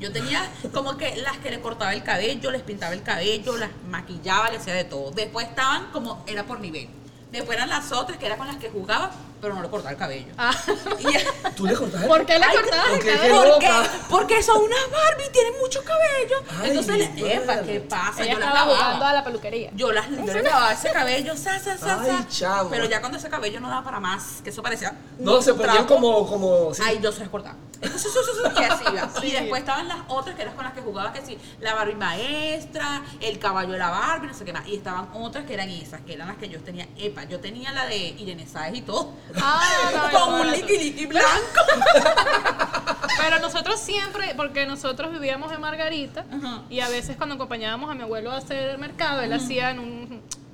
Yo 0.00 0.10
tenía 0.10 0.50
como 0.72 0.96
que 0.96 1.14
las 1.16 1.36
que 1.38 1.50
le 1.50 1.60
cortaba 1.60 1.92
el 1.92 2.02
cabello, 2.02 2.50
les 2.50 2.62
pintaba 2.62 2.94
el 2.94 3.02
cabello, 3.02 3.56
las 3.58 3.68
maquillaba, 3.88 4.50
le 4.50 4.56
hacía 4.56 4.74
de 4.74 4.84
todo. 4.84 5.10
Después 5.10 5.46
estaban 5.46 5.92
como, 5.92 6.24
era 6.26 6.44
por 6.44 6.58
nivel. 6.58 6.88
Después 7.30 7.56
eran 7.56 7.68
las 7.68 7.92
otras 7.92 8.18
que 8.18 8.26
era 8.26 8.36
con 8.36 8.46
las 8.46 8.56
que 8.56 8.68
jugaba, 8.70 9.10
pero 9.42 9.54
no 9.56 9.62
le 9.62 9.68
cortaba 9.68 9.90
el 9.90 9.96
cabello. 9.98 10.32
Ah, 10.38 10.54
Y, 11.00 11.50
¿Tú 11.56 11.66
le 11.66 11.74
cortaste? 11.74 12.06
¿Por 12.06 12.24
qué 12.24 12.38
le 12.38 12.46
cortabas 12.46 12.92
el 12.92 13.04
cabello? 13.04 13.42
¿Por 13.42 13.58
qué? 13.58 13.70
Porque 14.08 14.42
son 14.42 14.62
unas 14.62 14.78
Barbie, 14.90 15.30
tienen 15.32 15.54
mucho 15.60 15.82
cabello. 15.84 16.36
Ay, 16.62 16.70
Entonces, 16.70 17.14
le, 17.16 17.34
epa. 17.34 17.60
¿qué 17.62 17.80
pasa? 17.80 18.22
Ella 18.22 18.34
yo 18.34 18.38
las 18.38 18.48
estaba 18.48 18.66
lavaba. 18.66 18.84
jugando 18.84 19.04
a 19.06 19.12
la 19.12 19.24
peluquería. 19.24 19.70
Yo 19.74 19.90
las 19.92 20.08
yo 20.08 20.16
le 20.32 20.42
lavaba 20.44 20.72
ese 20.72 20.92
cabello, 20.92 21.36
sa, 21.36 21.58
sa, 21.58 21.76
sa, 21.76 22.00
Ay, 22.00 22.10
sa. 22.10 22.28
chamo. 22.28 22.70
Pero 22.70 22.84
ya 22.84 23.00
cuando 23.00 23.18
ese 23.18 23.28
cabello 23.28 23.58
no 23.58 23.68
daba 23.68 23.82
para 23.82 23.98
más, 23.98 24.40
que 24.44 24.50
eso 24.50 24.62
parecía. 24.62 24.96
No, 25.18 25.42
se 25.42 25.54
ponían 25.54 25.86
como, 25.86 26.24
como, 26.28 26.72
sí. 26.72 26.82
Ay, 26.84 27.00
yo 27.02 27.10
se 27.10 27.20
las 27.20 27.28
cortaba. 27.28 27.56
Y 27.82 28.62
así 28.64 28.84
iba. 28.92 29.10
Y 29.24 29.30
después 29.32 29.60
estaban 29.60 29.88
las 29.88 29.98
otras 30.06 30.36
que 30.36 30.42
eran 30.42 30.54
con 30.54 30.64
las 30.64 30.72
que 30.72 30.80
jugaba, 30.82 31.12
que 31.12 31.24
sí, 31.26 31.36
la 31.60 31.74
Barbie 31.74 31.96
maestra, 31.96 33.02
el 33.20 33.40
caballo 33.40 33.72
de 33.72 33.78
la 33.78 33.90
Barbie, 33.90 34.28
no 34.28 34.34
sé 34.34 34.44
qué 34.44 34.52
más. 34.52 34.66
Y 34.68 34.76
estaban 34.76 35.08
otras 35.14 35.44
que 35.46 35.54
eran 35.54 35.68
esas, 35.68 36.00
que 36.02 36.14
eran 36.14 36.28
las 36.28 36.36
que 36.36 36.48
yo 36.48 36.60
tenía. 36.60 36.86
Epa, 36.96 37.24
yo 37.24 37.40
tenía 37.40 37.72
la 37.72 37.86
de 37.86 37.96
Irene 37.96 38.46
Sáez 38.46 38.76
y 38.76 38.82
todo. 38.82 39.12
Ah, 39.40 39.90
no, 39.94 40.02
con 40.18 40.30
no, 40.32 40.40
un 40.42 40.46
no. 40.48 40.52
liqui 40.56 41.06
blanco. 41.06 41.28
Pero 43.18 43.38
nosotros 43.38 43.78
siempre, 43.80 44.34
porque 44.36 44.66
nosotros 44.66 45.12
vivíamos 45.12 45.52
en 45.52 45.60
Margarita 45.60 46.24
Ajá. 46.30 46.62
y 46.68 46.80
a 46.80 46.88
veces 46.88 47.16
cuando 47.16 47.36
acompañábamos 47.36 47.90
a 47.90 47.94
mi 47.94 48.02
abuelo 48.02 48.32
a 48.32 48.38
hacer 48.38 48.70
el 48.70 48.78
mercado, 48.78 49.20
él 49.22 49.32
hacía 49.32 49.70
en 49.70 49.78
un... 49.78 50.01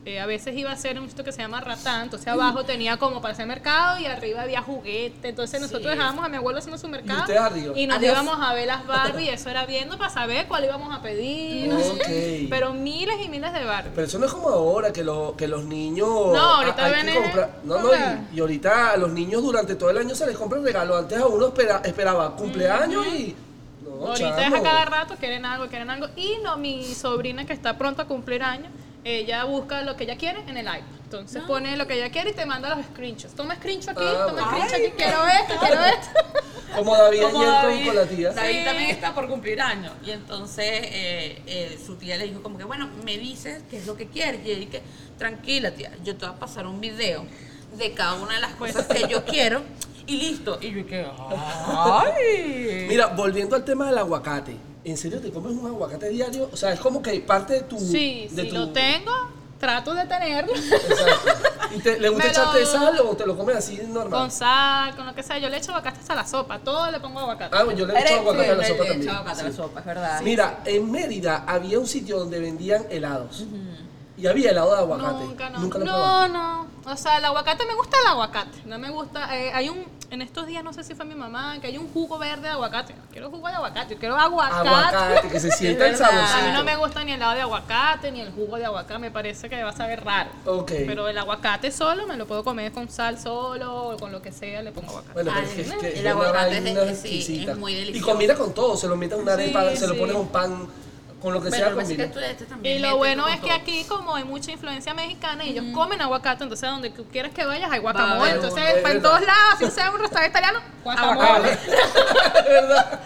eh, 0.05 0.21
a 0.21 0.27
veces 0.27 0.57
iba 0.57 0.71
a 0.71 0.73
hacer 0.73 0.99
un 0.99 1.09
sitio 1.09 1.23
que 1.23 1.33
se 1.33 1.43
llama 1.43 1.61
Ratán, 1.61 2.05
entonces 2.05 2.29
abajo 2.29 2.65
tenía 2.65 2.97
como 2.97 3.21
para 3.21 3.33
hacer 3.35 3.47
mercado 3.47 3.99
y 3.99 4.07
arriba 4.07 4.41
había 4.43 4.63
juguete, 4.63 5.29
entonces 5.29 5.61
nosotros 5.61 5.83
Sí. 5.83 5.89
dejábamos 5.99 6.25
a 6.25 6.29
mi 6.29 6.37
abuelo 6.37 6.59
haciendo 6.61 6.79
su 6.79 6.89
mercado 6.89 7.25
y 7.75 7.87
nos 7.87 7.99
Adiós. 7.99 8.13
íbamos 8.13 8.39
a 8.41 8.55
ver 8.55 8.67
las 8.69 8.87
Barbie 8.87 9.25
y 9.25 9.29
eso 9.31 9.51
era 9.51 9.67
viendo 9.67 9.99
para 9.99 10.09
saber 10.09 10.47
cuál 10.49 10.65
íbamos 10.65 10.95
a 10.97 11.03
pedir, 11.03 11.71
pero 12.49 12.73
miles 12.73 13.17
y 13.23 13.29
miles 13.29 13.53
de 13.53 13.65
Barbie. 13.65 13.91
Pero 13.95 14.07
eso 14.07 14.19
no 14.19 14.27
es 14.27 14.33
como 14.33 14.49
ahora, 14.49 14.93
que, 14.93 15.05
lo, 15.05 15.35
que 15.37 15.47
los 15.47 15.65
niños... 15.65 16.09
No, 16.09 16.39
ahorita 16.39 16.85
hay 16.87 16.93
ven 16.93 17.07
que 17.07 17.17
en- 17.17 17.23
comprar- 17.25 17.51
No, 17.65 17.79
y, 18.33 18.37
y 18.37 18.41
ahorita 18.41 18.93
a 18.93 18.97
los 18.97 19.11
niños 19.11 19.43
durante 19.43 19.75
todo 19.75 19.91
el 19.91 19.99
año 19.99 20.15
se 20.15 20.27
les 20.27 20.37
compra 20.39 20.59
regalo. 20.61 20.97
Antes 20.97 21.19
a 21.19 21.27
uno 21.27 21.49
espera- 21.49 21.83
esperaba 21.85 22.35
cumpleaños 22.37 23.07
y... 23.09 23.37
No, 23.85 24.07
Ahorita 24.09 24.47
es 24.47 24.55
a 24.55 24.63
cada 24.63 24.85
rato, 24.85 25.17
quieren 25.19 25.45
algo, 25.45 25.67
quieren 25.69 25.91
algo. 25.91 26.07
Y 26.17 26.37
no, 26.43 26.57
mi 26.57 26.85
sobrina 26.95 27.45
que 27.47 27.53
está 27.53 27.77
pronto 27.77 28.01
a 28.03 28.05
cumplir 28.07 28.43
años, 28.43 28.71
ella 29.05 29.45
busca 29.45 29.83
lo 29.83 29.97
que 29.97 30.05
ella 30.05 30.17
quiere 30.17 30.41
en 30.41 30.57
el 30.57 30.67
iPad. 30.67 30.83
Entonces 31.05 31.43
pone 31.45 31.75
lo 31.77 31.87
que 31.87 31.95
ella 31.95 32.11
quiere 32.11 32.31
y 32.31 32.35
te 32.35 32.45
manda 32.45 32.75
los 32.75 32.85
screenshots. 32.87 33.35
Toma 33.35 33.57
screenshot 33.57 33.91
aquí, 33.97 34.05
Ah, 34.07 34.27
toma 34.29 34.43
bueno. 34.43 34.47
screenshot 34.67 34.75
aquí, 34.75 34.91
quiero 34.97 35.27
esto, 35.27 35.55
quiero 35.59 35.85
esto. 35.85 36.09
Como 36.77 36.95
David 36.97 37.23
Como 37.23 37.39
ayer 37.41 37.49
con- 37.55 37.63
David. 37.71 37.87
con 37.87 37.97
la 37.97 38.05
tía. 38.07 38.31
David 38.33 38.59
Sí. 38.59 38.65
también 38.67 38.91
está 38.91 39.15
por 39.15 39.27
cumplir 39.27 39.61
años. 39.63 39.93
Y 40.05 40.11
entonces 40.11 40.67
eh, 40.69 41.43
eh, 41.47 41.79
su 41.85 41.97
tía 41.97 42.19
le 42.19 42.25
dijo 42.27 42.43
como 42.43 42.59
que, 42.59 42.65
bueno, 42.65 42.91
me 43.07 43.17
dices 43.17 43.63
qué 43.71 43.79
es 43.79 43.87
lo 43.87 43.97
que 43.97 44.09
quieres. 44.09 44.45
Y 44.45 44.51
ella 44.51 44.61
dije, 44.61 44.83
tranquila 45.17 45.71
tía, 45.71 45.91
yo 46.05 46.15
te 46.17 46.27
voy 46.27 46.35
a 46.35 46.39
pasar 46.39 46.67
un 46.67 46.79
video 46.79 47.25
de 47.75 47.93
cada 47.95 48.15
una 48.15 48.35
de 48.35 48.41
las 48.41 48.53
cosas 48.57 48.87
que 48.87 49.09
yo 49.09 49.25
quiero. 49.25 49.63
Y 50.07 50.17
listo. 50.19 50.59
Y 50.61 50.73
yo 50.73 50.87
que, 50.87 51.07
ay. 51.67 52.87
Mira, 52.89 53.07
volviendo 53.09 53.57
al 53.57 53.65
tema 53.65 53.87
del 53.87 53.97
aguacate. 53.99 54.55
¿En 54.91 54.97
serio 54.97 55.21
te 55.21 55.31
comes 55.31 55.53
un 55.53 55.67
aguacate 55.67 56.09
diario? 56.09 56.49
O 56.53 56.57
sea, 56.57 56.73
es 56.73 56.81
como 56.81 57.03
que 57.03 57.19
parte 57.21 57.55
de 57.55 57.61
tu... 57.63 57.79
Sí, 57.79 58.29
de 58.31 58.43
si 58.43 58.49
tu- 58.49 58.55
lo 58.55 58.69
tengo, 58.71 59.13
trato 59.59 59.93
de 59.95 60.07
tenerlo. 60.07 60.53
Exacto. 60.55 61.29
¿Y 61.75 61.79
te, 61.81 61.99
le 62.01 62.09
gusta 62.09 62.25
lo- 62.27 62.31
echarte 62.31 62.67
sal 62.67 62.99
o 63.01 63.17
te 63.17 63.27
lo 63.27 63.37
comes 63.37 63.57
así 63.57 63.77
normal? 63.89 64.21
Con 64.21 64.31
sal, 64.31 64.95
con 64.97 65.07
lo 65.07 65.15
que 65.15 65.23
sea. 65.23 65.39
Yo 65.39 65.49
le 65.49 65.59
echo 65.59 65.73
aguacate 65.73 66.01
hasta 66.01 66.15
la 66.15 66.27
sopa. 66.27 66.59
Todo 66.61 66.91
le 66.91 67.01
pongo 67.01 67.21
aguacate. 67.21 67.57
Ah, 67.57 67.65
bueno, 67.65 67.79
yo 67.79 67.87
le 67.87 67.95
he 67.95 68.03
hecho 68.03 68.15
aguacate 68.21 68.51
a 68.51 68.55
la 68.55 68.65
Sí, 68.65 68.71
sopa 68.71 68.83
le 68.85 68.89
he 68.89 68.93
también. 68.93 69.03
echado 69.09 69.19
aguacate 69.19 69.41
a 69.41 69.45
la 69.45 69.51
Sí. 69.51 69.57
sopa, 69.57 69.81
es 69.81 69.87
verdad. 69.87 70.21
Mira, 70.23 70.59
en 70.65 70.91
Mérida 70.91 71.45
había 71.47 71.79
un 71.79 71.87
sitio 71.87 72.19
donde 72.19 72.41
vendían 72.41 72.87
helados. 72.91 73.45
Y 74.19 74.27
había 74.27 74.51
helado 74.51 74.73
de 74.73 74.79
aguacate. 74.79 75.25
Nunca, 75.25 75.51
no. 75.51 75.59
Nunca 75.61 75.79
lo 75.79 75.85
no, 75.85 76.29
no. 76.29 76.67
O 76.87 76.97
sea, 76.97 77.19
el 77.19 77.25
aguacate 77.25 77.65
me 77.67 77.75
gusta 77.75 77.97
el 78.03 78.09
aguacate. 78.09 78.63
No 78.65 78.79
me 78.79 78.91
gusta. 78.91 79.37
eh, 79.37 79.53
hay 79.55 79.69
un. 79.69 79.85
En 80.11 80.23
estos 80.23 80.47
días, 80.47 80.65
no 80.65 80.73
sé 80.73 80.83
si 80.85 80.95
fue 80.95 81.05
mi 81.05 81.15
mamá, 81.15 81.59
que 81.61 81.67
hay 81.67 81.77
un 81.77 81.87
jugo 81.93 82.19
verde 82.19 82.45
de 82.45 82.49
aguacate. 82.49 82.95
No 82.95 83.03
quiero 83.13 83.29
jugo 83.31 83.47
de 83.49 83.55
aguacate, 83.57 83.93
yo 83.95 84.01
quiero 84.01 84.17
aguacate. 84.17 84.67
Aguacate, 84.67 85.29
que 85.29 85.39
se 85.39 85.51
sienta 85.59 85.87
el 85.87 85.97
saborcito. 85.97 86.39
A 86.39 86.43
mí 86.47 86.53
no 86.55 86.65
me 86.65 86.77
gusta 86.77 87.05
ni 87.05 87.13
el 87.13 87.19
helado 87.19 87.35
de 87.35 87.43
aguacate, 87.43 88.11
ni 88.11 88.23
el 88.23 88.33
jugo 88.33 88.57
de 88.57 88.65
aguacate. 88.65 88.99
Me 88.99 89.11
parece 89.11 89.51
que 89.51 89.63
va 89.63 89.69
a 89.69 89.77
saber 89.77 90.03
raro. 90.03 90.31
Ok. 90.47 90.73
Pero 90.87 91.09
el 91.09 91.19
aguacate 91.19 91.71
solo 91.71 92.07
me 92.07 92.17
lo 92.17 92.27
puedo 92.27 92.43
comer 92.43 92.73
con 92.73 92.89
sal 92.89 93.19
solo 93.21 93.91
o 93.91 93.97
con 93.99 94.11
lo 94.11 94.23
que 94.23 94.33
sea, 94.33 94.63
le 94.63 94.73
pongo 94.73 94.89
aguacate. 94.89 95.13
Bueno, 95.13 95.31
pero 95.35 95.45
es 95.47 95.51
Ay, 95.51 95.57
que, 95.57 95.61
es 95.63 95.71
el 95.97 96.03
que 96.03 96.09
aguacate 96.09 96.57
es- 96.57 96.65
vaina 96.65 96.83
es- 96.85 96.99
sí, 97.01 97.09
exquisita. 97.19 97.53
es 97.53 97.59
muy 97.59 97.73
Y 97.73 97.77
delicioso. 97.81 98.07
combina 98.09 98.35
con 98.35 98.55
todo, 98.55 98.77
se 98.79 98.89
lo 98.89 98.97
metes 98.97 99.19
en 99.19 99.23
una 99.25 99.37
Sí, 99.37 99.43
arepa, 99.43 99.77
se 99.77 99.87
lo 99.87 99.93
sí. 99.95 100.01
en 100.05 100.17
un 100.17 100.29
pan, 100.29 100.67
con 101.21 101.35
lo 101.35 101.43
que 101.43 101.51
sea 101.51 101.75
que 101.75 102.07
tú 102.07 102.21
este 102.21 102.45
también 102.45 102.77
Y 102.77 102.79
lo 102.81 102.97
bueno 102.97 103.27
es 103.27 103.41
que 103.41 103.49
todo. 103.49 103.57
aquí, 103.57 103.85
como 103.85 104.15
hay 104.15 104.25
mucha 104.25 104.53
influencia 104.53 104.95
mexicana, 104.95 105.45
ellos 105.45 105.65
comen 105.75 106.01
aguacate, 106.01 106.45
entonces 106.45 106.69
donde 106.69 106.91
tú 106.91 107.07
quieras 107.07 107.33
que 107.33 107.45
vayas 107.45 107.71
hay 107.71 107.81
guacamole. 107.81 108.31
Entonces, 108.33 108.63
es 108.77 108.83
para 108.83 108.95
en 108.95 109.03
todos 109.03 109.21
lados, 109.23 109.59
si 109.59 109.71
sea 109.71 109.91
un 109.91 110.01
restaurante 110.01 110.39
italiano, 110.39 110.61
guacamole. 110.85 111.59
verdad. 112.49 113.01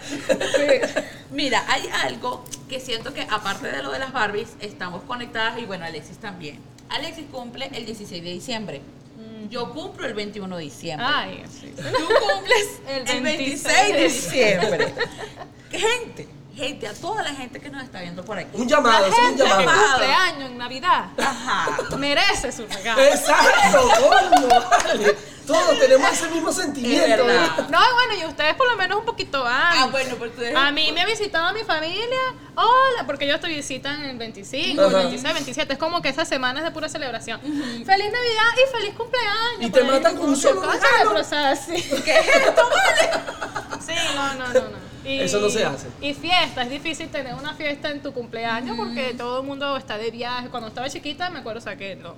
Mira, 1.30 1.64
hay 1.68 1.88
algo 2.04 2.44
que 2.68 2.80
siento 2.80 3.14
que 3.14 3.22
aparte 3.22 3.68
de 3.70 3.82
lo 3.82 3.90
de 3.90 3.98
las 3.98 4.12
Barbies, 4.12 4.50
estamos 4.60 5.02
conectadas 5.04 5.58
y 5.58 5.64
bueno, 5.64 5.84
Alexis 5.84 6.18
también. 6.18 6.60
Alexis 6.90 7.24
cumple 7.32 7.70
el 7.72 7.86
16 7.86 8.22
de 8.22 8.30
diciembre. 8.30 8.82
Yo 9.48 9.70
cumplo 9.70 10.06
el 10.06 10.14
21 10.14 10.56
de 10.56 10.62
diciembre. 10.64 11.06
Ay, 11.08 11.44
sí. 11.50 11.74
Tú 11.76 11.82
cumples 11.82 12.80
El 12.88 13.08
el 13.08 13.22
26 13.22 13.64
26 13.64 13.92
de 13.92 14.04
diciembre. 14.04 14.94
gente, 15.70 16.28
gente, 16.54 16.86
a 16.88 16.94
toda 16.94 17.22
la 17.22 17.30
gente 17.34 17.60
que 17.60 17.70
nos 17.70 17.82
está 17.82 18.00
viendo 18.00 18.24
por 18.24 18.38
aquí. 18.38 18.50
Un 18.54 18.68
llamado, 18.68 19.08
La 19.08 19.28
un 19.28 19.36
que 19.36 19.42
llamado. 19.42 19.88
cumple 19.90 20.12
años 20.14 20.50
en 20.50 20.58
Navidad 20.58 21.04
Ajá. 21.18 21.68
merece 21.98 22.52
su 22.52 22.66
regalo. 22.66 23.00
Exacto, 23.02 23.88
coño, 24.00 24.48
vale. 24.48 25.16
Todos 25.46 25.76
tenemos 25.80 26.12
ese 26.12 26.28
mismo 26.28 26.52
sentimiento. 26.52 27.28
Es. 27.28 27.36
¿eh? 27.36 27.50
No, 27.68 27.78
bueno, 27.94 28.14
y 28.20 28.24
ustedes 28.26 28.54
por 28.54 28.70
lo 28.70 28.76
menos 28.76 29.00
un 29.00 29.04
poquito 29.04 29.44
antes. 29.44 29.80
Ah, 29.82 29.88
bueno, 29.90 30.14
pues 30.16 30.30
A 30.54 30.70
mí 30.70 30.92
me 30.92 31.00
ha 31.02 31.06
visitado 31.06 31.52
mi 31.52 31.64
familia. 31.64 32.18
Hola, 32.54 33.04
porque 33.06 33.24
ellos 33.24 33.40
te 33.40 33.48
visitan 33.48 34.04
el 34.04 34.16
25, 34.18 34.80
el 34.80 34.86
Ajá. 34.88 34.98
26, 34.98 35.34
27. 35.34 35.72
Es 35.72 35.78
como 35.80 36.00
que 36.00 36.10
esas 36.10 36.28
semanas 36.28 36.62
de 36.62 36.70
pura 36.70 36.88
celebración. 36.88 37.40
Feliz 37.40 37.84
Navidad 37.86 38.52
y 38.54 38.76
feliz 38.76 38.94
cumpleaños. 38.94 39.60
Y 39.62 39.70
te 39.70 39.80
Pues, 39.80 39.92
matan 39.92 40.16
con 40.16 40.28
un 40.28 40.36
solo 40.36 40.60
cosas, 40.60 40.80
regalo. 40.80 41.10
pero, 41.10 41.20
o 41.20 41.24
sea, 41.24 41.56
sí. 41.56 41.74
¿Qué 42.04 42.18
es 42.20 42.28
esto, 42.28 42.62
vale? 42.70 43.10
Sí, 43.84 43.92
no, 44.14 44.34
no, 44.34 44.46
no, 44.46 44.60
no. 44.60 44.91
Y- 45.04 45.20
Eso 45.20 45.40
no 45.40 45.48
se 45.50 45.64
hace. 45.64 45.88
Y 46.00 46.14
fiesta, 46.14 46.62
es 46.62 46.70
difícil 46.70 47.08
tener 47.10 47.34
una 47.34 47.54
fiesta 47.54 47.90
en 47.90 48.00
tu 48.02 48.12
cumpleaños 48.12 48.76
porque 48.76 49.14
todo 49.16 49.40
el 49.40 49.46
mundo 49.46 49.76
está 49.76 49.98
de 49.98 50.10
viaje. 50.10 50.48
Cuando 50.48 50.68
estaba 50.68 50.88
chiquita, 50.88 51.28
me 51.30 51.40
acuerdo, 51.40 51.58
o 51.58 51.62
sea, 51.62 51.76
que 51.76 51.96
lo- 51.96 52.16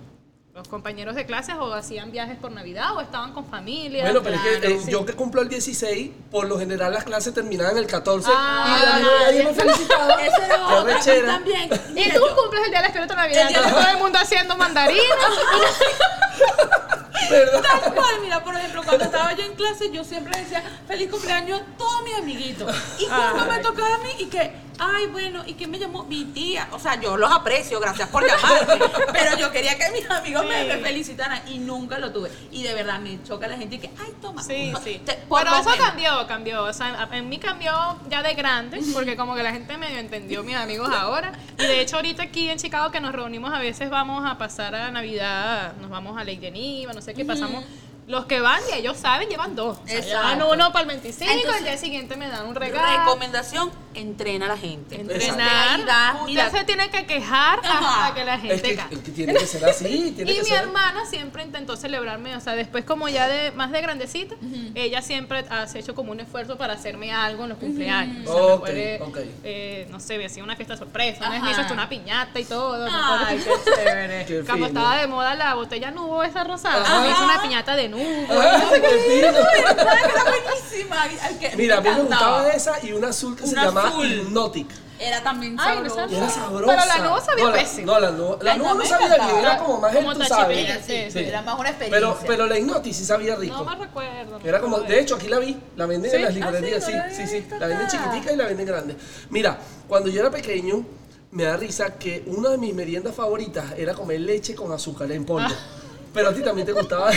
los 0.55 0.69
compañeros 0.69 1.17
de 1.17 1.27
clases 1.27 1.57
o 1.59 1.75
hacían 1.75 2.13
viajes 2.13 2.37
por 2.37 2.53
Navidad 2.53 2.95
o 2.95 3.01
estaban 3.01 3.33
con 3.33 3.45
familia. 3.47 4.05
Bueno, 4.05 4.23
pero 4.23 4.37
es 4.37 4.41
que 4.61 4.67
eh, 4.69 4.81
yo 4.89 5.05
que 5.05 5.13
cumplo 5.15 5.43
el 5.43 5.49
16, 5.49 6.13
por 6.31 6.47
lo 6.47 6.57
general 6.61 6.93
las 6.93 7.03
clases 7.03 7.35
terminaban 7.35 7.77
el 7.77 7.87
14 7.89 8.31
Ah, 8.33 8.67
y 8.69 8.87
a 8.87 8.99
mí 9.01 9.09
nadie 9.25 9.43
me 9.45 9.53
felicitaba. 9.53 10.15
Eso 10.25 10.43
era 10.43 10.67
otra. 10.69 11.01
También. 11.27 11.69
Y 11.97 12.09
tú 12.13 12.21
cumples 12.41 12.63
el 12.67 12.71
día 12.71 12.83
del 12.83 12.87
espíritu 12.91 13.15
navideño, 13.17 13.49
El 13.49 13.49
día 13.49 13.63
de- 13.63 13.71
todo 13.73 13.89
el 13.91 13.97
mundo 13.99 14.19
haciendo 14.21 14.57
mandarinas. 14.57 15.05
¿Verdad? 17.31 17.63
Tal 17.63 17.95
cual, 17.95 18.21
mira, 18.23 18.43
por 18.45 18.55
ejemplo, 18.57 18.83
cuando 18.85 19.05
estaba 19.05 19.33
yo 19.35 19.45
en 19.45 19.55
clase, 19.55 19.91
yo 19.93 20.05
siempre 20.05 20.39
decía 20.39 20.63
feliz 20.87 21.11
cumpleaños 21.11 21.61
a 21.61 21.65
todos 21.77 22.03
mis 22.05 22.15
amiguitos. 22.15 22.75
Y 22.99 23.07
cuando 23.07 23.47
me 23.47 23.59
tocaba 23.59 23.95
a 23.95 23.99
mí, 23.99 24.11
y 24.19 24.27
que, 24.27 24.53
ay, 24.79 25.07
bueno, 25.07 25.43
y 25.47 25.55
que 25.55 25.67
me 25.67 25.79
llamó 25.79 26.05
mi 26.05 26.25
tía. 26.27 26.69
O 26.73 26.79
sea, 26.79 27.01
yo 27.01 27.17
los 27.17 27.31
aprecio, 27.33 27.81
gracias 27.81 28.09
por 28.09 28.27
llamarme. 28.27 28.85
pero 29.13 29.37
yo 29.39 29.51
quería 29.53 29.77
que 29.79 29.91
mis 29.91 30.09
amigos 30.11 30.45
me, 30.47 30.63
Sí. 30.63 30.69
me 30.69 30.79
felicitaran 30.79 31.43
y 31.49 31.59
nunca 31.59 31.99
lo 31.99 32.13
tuve. 32.13 32.31
Y 32.53 32.63
de 32.63 32.75
verdad 32.75 32.99
me 33.01 33.23
choca 33.23 33.47
la 33.49 33.57
gente 33.57 33.77
y 33.77 33.79
que, 33.79 33.91
ay, 33.99 34.15
toma. 34.21 34.43
Sí, 34.43 34.73
sí. 34.83 35.01
Te- 35.05 35.19
Pero 35.29 35.55
eso 35.57 35.71
menos. 35.71 35.87
cambió, 35.87 36.27
cambió. 36.27 36.65
O 36.65 36.73
sea, 36.73 37.09
en 37.13 37.29
mí 37.29 37.39
cambió 37.39 37.73
ya 38.09 38.23
de 38.23 38.35
grande, 38.35 38.81
porque 38.93 39.17
como 39.17 39.35
que 39.35 39.43
la 39.43 39.53
gente 39.53 39.77
medio 39.77 39.99
entendió 39.99 40.43
mis 40.43 40.57
amigos 40.57 40.91
ahora. 40.95 41.33
Y 41.59 41.63
de 41.67 41.81
hecho, 41.81 41.97
ahorita 41.97 42.23
aquí 42.25 42.49
en 42.51 42.59
Chicago 42.59 42.91
que 42.91 43.01
nos 43.01 43.13
reunimos, 43.13 43.53
a 43.53 43.59
veces 43.59 43.91
vamos 43.91 44.25
a 44.29 44.39
pasar 44.39 44.75
a 44.75 44.91
Navidad, 44.91 45.75
nos 45.81 45.91
vamos 45.91 46.19
a 46.19 46.25
Lake 46.25 46.39
Geneva, 46.41 46.93
no 46.93 47.01
sé 47.01 47.14
qué, 47.15 47.25
pasamos. 47.25 47.65
Los 48.07 48.27
que 48.27 48.41
van 48.41 48.61
y 48.71 48.77
ellos 48.79 48.99
saben, 48.99 49.29
llevan 49.29 49.57
dos. 49.57 49.79
O 49.83 49.87
sea, 49.89 50.01
llevan 50.01 50.43
uno 50.43 50.73
para 50.73 50.83
el 50.83 50.89
25, 50.89 51.31
Entonces, 51.33 51.59
el 51.61 51.65
día 51.65 51.79
siguiente 51.79 52.17
me 52.17 52.29
dan 52.29 52.47
un 52.47 52.55
regalo. 52.55 52.99
Recomendación, 52.99 53.71
entrena 53.95 54.45
a 54.45 54.49
la 54.49 54.57
gente. 54.59 55.01
Entrenar. 55.01 55.81
Usted 55.81 56.27
mira, 56.27 56.51
se 56.51 56.65
tiene 56.65 56.91
que 56.91 57.07
quejar 57.07 57.61
Ajá. 57.65 58.03
hasta 58.05 58.15
que 58.15 58.25
la 58.25 58.39
gente 58.39 58.73
Es 58.91 58.99
que, 59.01 59.11
tiene 59.13 59.33
que 59.35 59.47
ser 59.47 59.65
así, 59.65 60.13
tiene 60.17 60.33
Y 60.33 60.35
que 60.37 60.43
mi 60.43 60.49
ser. 60.49 60.63
hermana 60.65 61.07
siempre 61.07 61.45
intentó 61.45 61.77
celebrarme, 61.77 62.37
o 62.37 62.41
sea, 62.41 62.55
después 62.55 62.85
como 62.85 63.09
ya 63.09 63.27
de 63.27 63.53
más 63.53 63.71
de 63.73 63.81
grandecita, 63.81 64.35
ella 64.75 65.01
siempre 65.01 65.45
ha 65.49 65.65
hecho 65.75 65.95
como 65.95 66.13
un 66.13 66.21
esfuerzo 66.21 66.59
para 66.59 66.75
hacerme 66.75 67.11
algo 67.13 67.45
en 67.45 67.49
los 67.51 67.59
cumpleaños. 67.59 68.29
O 68.29 68.33
sea, 68.35 68.43
me 68.43 68.53
Ok, 68.53 68.61
puede, 68.61 69.03
ok. 69.03 69.19
eh, 69.45 69.87
no 69.91 69.99
sé, 69.99 70.19
me 70.19 70.27
hacía 70.27 70.45
una 70.45 70.57
fiesta 70.57 70.77
sorpresa, 70.77 71.21
una 71.21 71.31
vez 71.31 71.43
me 71.43 71.51
hizo 71.53 71.61
hasta 71.63 71.73
una 71.73 71.89
piñata 71.89 72.39
y 72.39 72.45
todo. 72.45 72.87
Ay, 72.91 73.39
qué 73.65 73.71
chévere. 73.75 74.27
Qué 74.27 74.35
Cuando 74.45 74.67
fino. 74.67 74.79
estaba 74.81 74.97
de 75.01 75.07
moda 75.07 75.35
la 75.35 75.55
botella 75.55 75.91
nubo 75.91 76.23
esa 76.23 76.45
rosada, 76.45 76.83
Ajá. 76.83 77.01
me 77.01 77.11
hizo 77.11 77.25
una 77.25 77.41
piñata 77.41 77.77
de 77.77 77.89
Ah, 78.31 78.71
qué 78.73 78.81
fino. 78.81 79.33
¿Verdad 79.33 79.49
que 79.53 80.11
era 80.11 80.25
buenísima? 80.25 81.03
Al 81.03 81.39
que 81.39 81.57
Mira, 81.57 81.79
a 81.79 81.81
mí 81.81 81.89
me 81.91 82.01
gustaba 82.03 82.49
esa 82.51 82.85
y 82.85 82.93
una 82.93 83.09
azul 83.09 83.37
que 83.37 83.47
se 83.47 83.53
Una 83.55 83.65
llama 83.65 83.89
azul. 83.89 84.07
Hypnotic. 84.07 84.69
Era 84.99 85.23
también 85.25 85.57
Ay, 85.59 85.81
no 85.83 85.91
sabrosa. 85.91 86.17
Era 86.17 86.31
sabrosa. 86.31 86.67
Pero 86.77 86.87
la 86.87 86.99
nubo 87.09 87.21
sabía 87.21 87.45
no, 87.45 87.51
la- 87.51 87.57
pésimo. 87.59 87.87
No, 87.93 88.01
la 88.01 88.11
nubo, 88.13 88.39
la 88.41 88.53
Ay, 88.53 88.59
nubo 88.59 88.69
no 88.69 88.75
no 88.75 88.85
sabía 88.85 89.09
bien, 89.27 89.37
era 89.39 89.59
como 89.59 89.81
más 89.81 89.91
el 89.93 89.99
Como 90.05 90.13
tú 90.13 90.19
tachipilla, 90.21 90.75
sabes. 90.75 90.87
sí, 90.87 91.11
sí, 91.11 91.19
era 91.19 91.43
más 91.43 91.59
una 91.59 91.69
experiencia. 91.71 92.15
Pero, 92.15 92.27
pero 92.27 92.47
la 92.47 92.59
Hypnotic 92.59 92.93
sí 92.95 93.05
sabía 93.05 93.35
rico. 93.37 93.57
No 93.57 93.65
me 93.65 93.75
recuerdo. 93.85 94.39
no 94.39 94.49
Era 94.49 94.61
como, 94.61 94.79
de 94.81 95.01
hecho, 95.01 95.17
aquí 95.17 95.27
la 95.29 95.41
vi, 95.41 95.57
la 95.77 95.87
venden 95.87 96.11
¿Sí? 96.11 96.17
en 96.17 96.23
las 96.23 96.31
Ah, 96.31 96.35
librerías, 96.51 96.85
sí, 96.85 96.93
sí, 96.93 96.97
no 96.97 97.27
sí, 97.27 97.27
sí, 97.27 97.47
la 97.59 97.67
venden 97.67 97.89
chiquitica 97.89 98.33
y 98.33 98.37
la 98.37 98.45
venden 98.47 98.67
grande. 98.67 98.97
Mira, 99.31 99.59
cuando 99.89 100.09
yo 100.11 100.21
era 100.21 100.31
pequeño, 100.31 100.85
me 101.33 101.43
da 101.43 101.57
risa 101.57 101.99
que 101.99 102.23
una 102.27 102.51
de 102.51 102.59
mis 102.59 102.73
meriendas 102.73 103.17
favoritas 103.17 103.65
era 103.77 103.95
comer 103.95 104.21
leche 104.21 104.55
con 104.55 104.71
azúcar 104.73 105.11
en 105.11 105.25
polvo. 105.27 105.49
Ah. 105.51 105.81
Pero 106.15 106.31
a 106.31 106.33
ti 106.33 106.43
también 106.43 106.67
te 106.67 106.73
gustaba. 106.73 107.11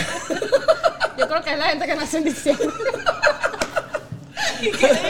Yo 1.16 1.26
creo 1.28 1.42
que 1.42 1.52
es 1.52 1.58
la 1.58 1.68
gente 1.70 1.86
que 1.86 1.94
nace 1.96 2.18
en 2.18 2.24
diciembre. 2.24 2.68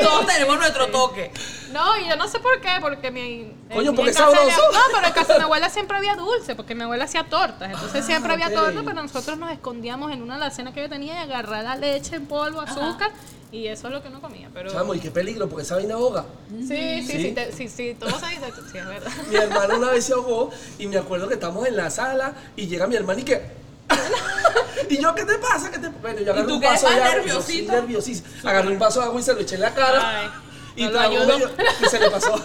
Todos 0.02 0.26
tenemos 0.26 0.59
nuestro 0.59 0.87
toque. 0.88 1.30
No, 1.73 1.97
y 1.99 2.09
yo 2.09 2.16
no 2.16 2.28
sé 2.28 2.38
por 2.40 2.61
qué, 2.61 2.68
porque 2.80 3.11
mi. 3.11 3.52
Coño, 3.73 3.95
porque 3.95 4.12
casa 4.12 4.30
de-. 4.30 4.47
No, 4.50 4.80
pero 4.95 5.07
en 5.07 5.12
casa 5.12 5.33
de 5.35 5.38
mi 5.38 5.45
abuela 5.45 5.68
siempre 5.71 5.97
había 5.97 6.16
dulce, 6.16 6.54
porque 6.54 6.75
mi 6.75 6.83
abuela 6.83 7.04
hacía 7.04 7.25
tortas. 7.25 7.71
Entonces 7.71 8.04
siempre 8.07 8.33
había 8.33 8.52
tortas, 8.52 8.83
pero 8.85 9.02
nosotros 9.02 9.38
nos 9.38 9.50
escondíamos 9.52 10.12
en 10.12 10.23
una 10.23 10.37
alacena 10.37 10.73
que 10.73 10.80
yo 10.83 10.88
tenía 10.88 11.14
y 11.14 11.18
agarrar 11.25 11.64
la 11.64 11.76
leche 11.76 12.16
en 12.16 12.26
polvo, 12.26 12.61
azúcar, 12.62 13.11
y 13.52 13.66
eso 13.68 13.88
es 13.88 13.92
lo 13.92 14.02
que 14.02 14.11
no 14.11 14.21
comía. 14.21 14.49
Pero. 14.52 14.71
Chamo, 14.73 14.95
y 14.95 15.00
qué 15.00 15.11
peligro, 15.11 15.49
porque 15.49 15.62
esa 15.64 15.76
vaina 15.76 15.95
ahoga. 15.95 16.25
Sí, 16.50 16.66
sí, 16.66 17.02
Sí. 17.07 17.23
sí, 17.23 17.33
te- 17.33 17.52
sí, 17.52 17.68
sí, 17.68 17.97
todo 17.99 18.18
se 18.18 18.26
dice, 18.26 18.52
sí, 18.73 18.78
es 18.78 18.87
verdad. 18.87 19.12
Mi 19.30 19.37
hermana 19.37 19.76
una 19.76 19.90
vez 19.90 20.04
se 20.07 20.14
ahogó 20.14 20.50
y 20.78 20.87
me 20.87 20.97
acuerdo 20.99 21.28
que 21.28 21.35
estamos 21.35 21.66
en 21.66 21.76
la 21.76 21.90
sala 21.90 22.33
y 22.57 22.66
llega 22.66 22.87
mi 22.87 22.97
hermana 22.97 23.21
y 23.21 23.25
que... 23.25 23.68
y 24.88 24.99
yo, 25.00 25.14
¿qué 25.14 25.25
te 25.25 25.38
pasa? 25.38 25.71
¿Qué 25.71 25.78
te... 25.78 25.88
Bueno, 25.88 26.21
yo 26.21 26.33
agarré 26.33 26.49
tú 26.49 26.54
un 26.54 26.61
vaso 26.61 26.88
de 26.88 26.95
agua. 26.95 27.09
yo, 27.11 27.16
nerviosito? 27.16 27.73
nerviosísimo. 27.73 28.28
Agarré 28.45 28.68
un 28.68 28.78
vaso 28.78 29.00
de 29.00 29.07
agua 29.07 29.21
y 29.21 29.23
se 29.25 29.35
lo 29.35 29.40
eché 29.40 29.54
en 29.57 29.61
la 29.62 29.75
cara. 29.75 30.21
Ay, 30.21 30.28
y, 30.76 30.85
no 30.85 30.90
lo 30.90 31.37
y 31.38 31.88
se 31.88 31.99
le 31.99 32.11
pasó. 32.11 32.35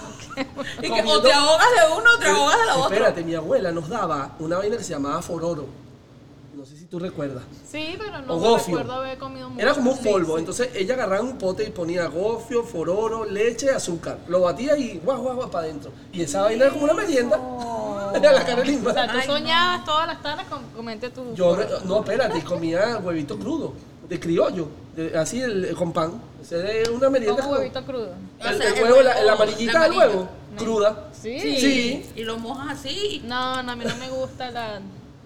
Y 0.81 0.91
que 0.91 1.03
o 1.05 1.21
te 1.21 1.31
ahogas 1.31 1.67
de 1.69 1.93
uno 1.95 2.09
o 2.15 2.17
te 2.17 2.25
ahogas 2.25 2.59
de 2.59 2.65
la 2.65 2.75
otra. 2.77 2.95
Espérate, 2.97 3.23
mi 3.23 3.35
abuela 3.35 3.71
nos 3.71 3.87
daba 3.87 4.31
una 4.39 4.57
vaina 4.57 4.77
que 4.77 4.83
se 4.83 4.89
llamaba 4.93 5.21
fororo. 5.21 5.67
No 6.55 6.65
sé 6.65 6.75
si 6.75 6.85
tú 6.85 6.97
recuerdas. 6.97 7.43
Sí, 7.69 7.95
pero 7.99 8.19
no 8.21 8.57
recuerdo 8.57 8.93
haber 8.93 9.19
comido 9.19 9.49
mucho. 9.51 9.61
Era 9.61 9.75
como 9.75 9.91
un 9.91 9.97
Sí, 9.99 10.09
polvo. 10.09 10.33
sí. 10.33 10.39
Entonces 10.39 10.69
ella 10.73 10.95
agarraba 10.95 11.21
un 11.21 11.37
pote 11.37 11.65
y 11.65 11.69
ponía 11.69 12.07
gofio, 12.07 12.63
fororo, 12.63 13.25
leche, 13.25 13.69
azúcar. 13.69 14.17
Lo 14.27 14.41
batía 14.41 14.75
y 14.75 14.97
guau, 15.03 15.21
guau, 15.21 15.35
guau 15.35 15.51
para 15.51 15.65
adentro. 15.65 15.91
Y 16.11 16.23
esa 16.23 16.41
vaina 16.41 16.65
era 16.65 16.73
como 16.73 16.85
una 16.85 16.93
merienda. 16.95 17.39
Era 18.17 18.31
la 18.33 18.45
cara 18.45 18.61
O 18.61 18.93
sea, 18.93 19.11
tú 19.11 19.21
soñabas 19.25 19.85
todas 19.85 20.07
las 20.07 20.21
tardes 20.21 20.45
con 20.47 20.63
comerte 20.75 21.09
tu. 21.09 21.33
Yo, 21.33 21.57
no, 21.85 21.99
espérate, 21.99 22.43
comía 22.43 22.97
huevito 22.97 23.37
crudo, 23.37 23.73
de 24.07 24.19
criollo, 24.19 24.67
de- 24.95 25.17
así 25.17 25.41
el, 25.41 25.73
con 25.75 25.91
pan. 25.91 26.21
Ese 26.41 26.81
es 26.81 26.89
una 26.89 27.09
merienda. 27.09 27.41
como- 27.41 27.55
huevito 27.57 27.83
crudo. 27.85 28.09
O 28.41 28.45
El, 28.47 28.57
sea, 28.57 28.67
el 28.69 28.77
el 28.77 28.83
huevo, 28.83 29.01
la, 29.01 29.23
la 29.23 29.31
amarillita 29.33 29.83
del 29.83 29.91
huevo, 29.97 30.29
cruda. 30.57 31.09
Sí. 31.19 31.39
Sí. 31.39 32.09
Y 32.15 32.23
lo 32.23 32.37
mojas 32.37 32.79
así. 32.79 33.21
No, 33.25 33.63
no, 33.63 33.71
a 33.71 33.75
mí 33.75 33.85
no 33.85 33.95
me 33.97 34.09
gusta 34.09 34.51
la. 34.51 34.79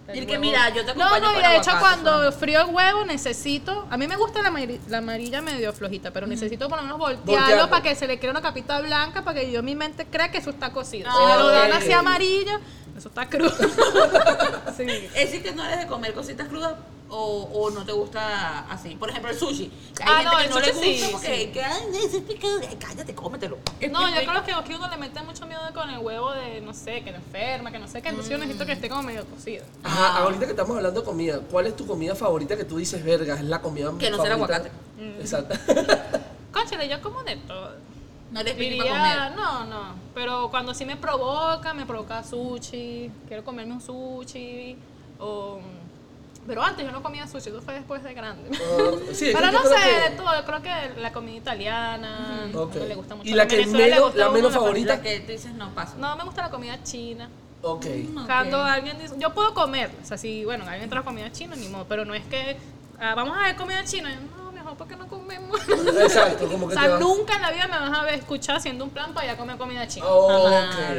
El 0.08 0.24
Y 0.24 0.26
que 0.26 0.32
huevo. 0.34 0.42
mira, 0.42 0.70
yo 0.70 0.86
te 0.86 0.96
No, 0.96 1.04
acompaño 1.06 1.24
no, 1.26 1.32
y 1.32 1.42
con 1.42 1.52
de 1.52 1.58
hecho 1.58 1.72
cuando 1.80 2.12
solamente. 2.12 2.38
frío 2.40 2.62
el 2.62 2.74
huevo 2.74 3.06
necesito, 3.06 3.88
a 3.90 3.98
mí 3.98 4.08
me 4.08 4.16
gusta 4.16 4.42
la, 4.42 4.50
amari- 4.52 4.80
la 4.88 5.00
amarilla 5.00 5.42
medio 5.42 5.74
flojita, 5.74 6.12
pero 6.12 6.28
necesito 6.28 6.70
por 6.70 6.78
lo 6.78 6.84
menos 6.84 6.98
voltearlo 6.98 7.40
Voltearlo. 7.42 7.70
para 7.70 7.84
que 7.84 7.96
se 7.96 8.08
le 8.08 8.18
cree 8.20 8.32
una 8.32 8.42
capita 8.42 8.80
blanca, 8.80 9.24
para 9.24 9.40
que 9.42 9.52
yo 9.52 9.60
en 9.60 9.66
mi 9.66 9.76
mente 9.76 10.06
crea 10.06 10.32
que 10.32 10.38
eso 10.38 10.50
está 10.52 10.72
cocido. 10.72 11.12
si 11.12 11.18
Ah, 11.20 11.36
me 11.38 11.44
lo 11.44 11.48
dan 11.50 11.72
ok. 11.72 11.78
así 11.78 11.92
amarilla, 11.92 12.60
eso 12.98 13.10
está 13.10 13.28
crudo. 13.30 13.50
sí. 14.78 14.86
Es 14.88 15.14
decir, 15.32 15.44
que 15.44 15.52
no 15.54 15.64
eres 15.64 15.80
de 15.80 15.88
comer 15.88 16.14
cositas 16.14 16.48
crudas 16.48 16.74
o, 17.10 17.44
o 17.54 17.70
no 17.70 17.86
te 17.86 17.92
gusta 17.94 18.70
así. 18.70 18.96
Por 18.96 19.10
ejemplo, 19.10 19.32
el 19.32 19.38
sushi. 19.38 19.72
Hay 20.02 20.06
Ah, 20.06 20.18
gente 20.18 20.32
no, 20.32 20.38
que 20.38 20.44
el 20.44 20.50
no 20.50 20.60
le 20.60 20.74
sushi 20.74 20.90
gusta 20.92 21.06
sí, 21.08 21.12
porque 21.14 21.38
sí. 21.46 21.52
que, 21.54 21.64
ay, 21.64 21.84
ese 22.06 22.18
es 22.18 22.24
picado. 22.24 22.60
Ay, 22.70 22.78
Cállate, 22.80 23.16
cómetelo. 23.16 23.58
No, 23.92 24.10
yo 24.10 24.30
creo 24.30 24.44
que 24.44 24.52
aquí 24.54 24.74
uno 24.74 24.90
le 24.90 24.98
mete 24.98 25.22
mucho 25.22 25.46
miedo 25.46 25.62
con 25.74 25.90
el 25.90 26.00
huevo 26.00 26.32
de, 26.34 26.60
no 26.62 26.74
sé, 26.74 27.04
que 27.04 27.12
lo 27.12 27.18
enferma, 27.18 27.72
que 27.72 27.80
no 27.80 27.88
sé 27.88 28.02
qué, 28.02 28.10
entonces 28.10 28.32
yo 28.32 28.38
necesito 28.38 28.66
que 28.66 28.74
esté 28.74 28.90
como 28.90 29.04
medio 29.04 29.26
cocido. 29.26 29.64
Ajá, 29.84 30.18
ahorita 30.18 30.46
que 30.46 30.52
estamos 30.52 30.76
hablando 30.76 31.00
de 31.02 31.06
comida, 31.06 31.40
¿cuál 31.52 31.68
es 31.68 31.76
tu 31.76 31.86
comida 31.88 32.16
favorita 32.16 32.58
que 32.58 32.66
tú 32.66 32.78
dices, 32.78 33.04
verga, 33.04 33.36
es 33.36 33.44
la 33.44 33.62
comida 33.62 33.92
Que 33.98 34.10
no 34.10 34.18
sea 34.18 34.34
el 34.34 34.40
favorita"? 34.40 34.56
aguacate. 34.56 34.72
Exacto. 35.22 35.56
Cónchale, 36.52 36.90
yo 36.90 37.02
como 37.02 37.24
de 37.24 37.36
todo. 37.38 37.76
No 38.32 38.42
para 38.42 38.54
Diría, 38.54 38.84
comer. 38.84 39.36
no, 39.38 39.66
no, 39.66 39.96
pero 40.14 40.50
cuando 40.50 40.74
sí 40.74 40.86
me 40.86 40.98
provoca, 40.98 41.74
me 41.74 41.86
provoca 41.86 42.24
sushi, 42.24 43.10
quiero 43.28 43.44
comerme 43.44 43.74
un 43.74 43.82
sushi, 43.82 44.76
o... 45.20 45.60
Pero 46.46 46.64
antes 46.64 46.86
yo 46.86 46.92
no 46.94 47.04
comía 47.04 47.28
sushi, 47.28 47.50
eso 47.50 47.62
fue 47.62 47.74
después 47.74 48.02
de 48.04 48.14
grande. 48.14 48.50
Ah, 48.54 48.92
sí, 49.14 49.32
pero 49.34 49.52
no 49.52 49.62
sé, 49.64 49.68
creo 49.76 50.04
que- 50.04 50.10
de 50.10 50.16
todo, 50.16 50.36
yo 50.40 50.46
creo 50.46 50.62
que 50.62 51.02
la 51.02 51.12
comida 51.12 51.36
italiana, 51.38 52.48
no 52.54 52.70
le 52.88 52.96
gusta 52.96 53.16
mucho. 53.16 53.30
¿Y 53.30 53.34
la 53.34 53.48
que 53.48 53.58
Venezuela 53.58 53.86
le 53.86 53.92
menos- 53.96 54.06
gusta 54.06 54.26
la 54.26 54.30
menos 54.32 54.52
la 54.54 54.60
favorita? 54.60 54.96
La 54.96 55.02
que 55.02 55.20
tú 55.22 55.32
dices 55.34 55.54
no 55.54 55.70
paso. 55.76 55.96
No, 55.98 56.16
me 56.16 56.24
gusta 56.24 56.44
la 56.44 56.50
comida 56.50 56.82
china. 56.84 57.30
Ok. 57.62 57.86
Mm, 57.86 58.18
ok. 58.20 58.26
Cuando 58.28 58.64
alguien 58.64 58.98
dice, 58.98 59.16
yo 59.18 59.34
puedo 59.34 59.54
comer, 59.54 59.90
o 60.02 60.06
sea, 60.06 60.18
si, 60.18 60.46
bueno, 60.46 60.66
alguien 60.68 60.90
trae 60.90 61.04
comida 61.04 61.32
china, 61.32 61.56
ni 61.56 61.68
modo, 61.68 61.86
pero 61.90 62.06
no 62.06 62.14
es 62.14 62.26
que, 62.26 62.56
ah, 63.00 63.14
vamos 63.16 63.38
a 63.38 63.42
ver 63.42 63.56
comida 63.58 63.84
china, 63.84 64.10
no, 64.38 64.47
mejor, 64.68 64.78
¿por 64.78 64.88
qué 64.88 64.96
no 64.96 65.08
comemos? 65.08 65.60
Exacto, 66.02 66.48
como 66.50 66.66
o 66.66 66.70
que 66.70 66.76
sea, 66.76 66.84
te 66.84 66.90
va- 66.90 67.00
nunca 67.00 67.36
en 67.36 67.42
la 67.42 67.52
vida 67.52 67.68
me 67.68 67.80
vas 67.80 67.98
a 67.98 68.04
ver 68.04 68.16
escuchar 68.16 68.58
haciendo 68.58 68.84
un 68.84 68.90
plan 68.90 69.14
para 69.14 69.26
ir 69.28 69.32
a 69.32 69.38
comer 69.38 69.58
comida 69.58 69.88
china. 69.88 70.06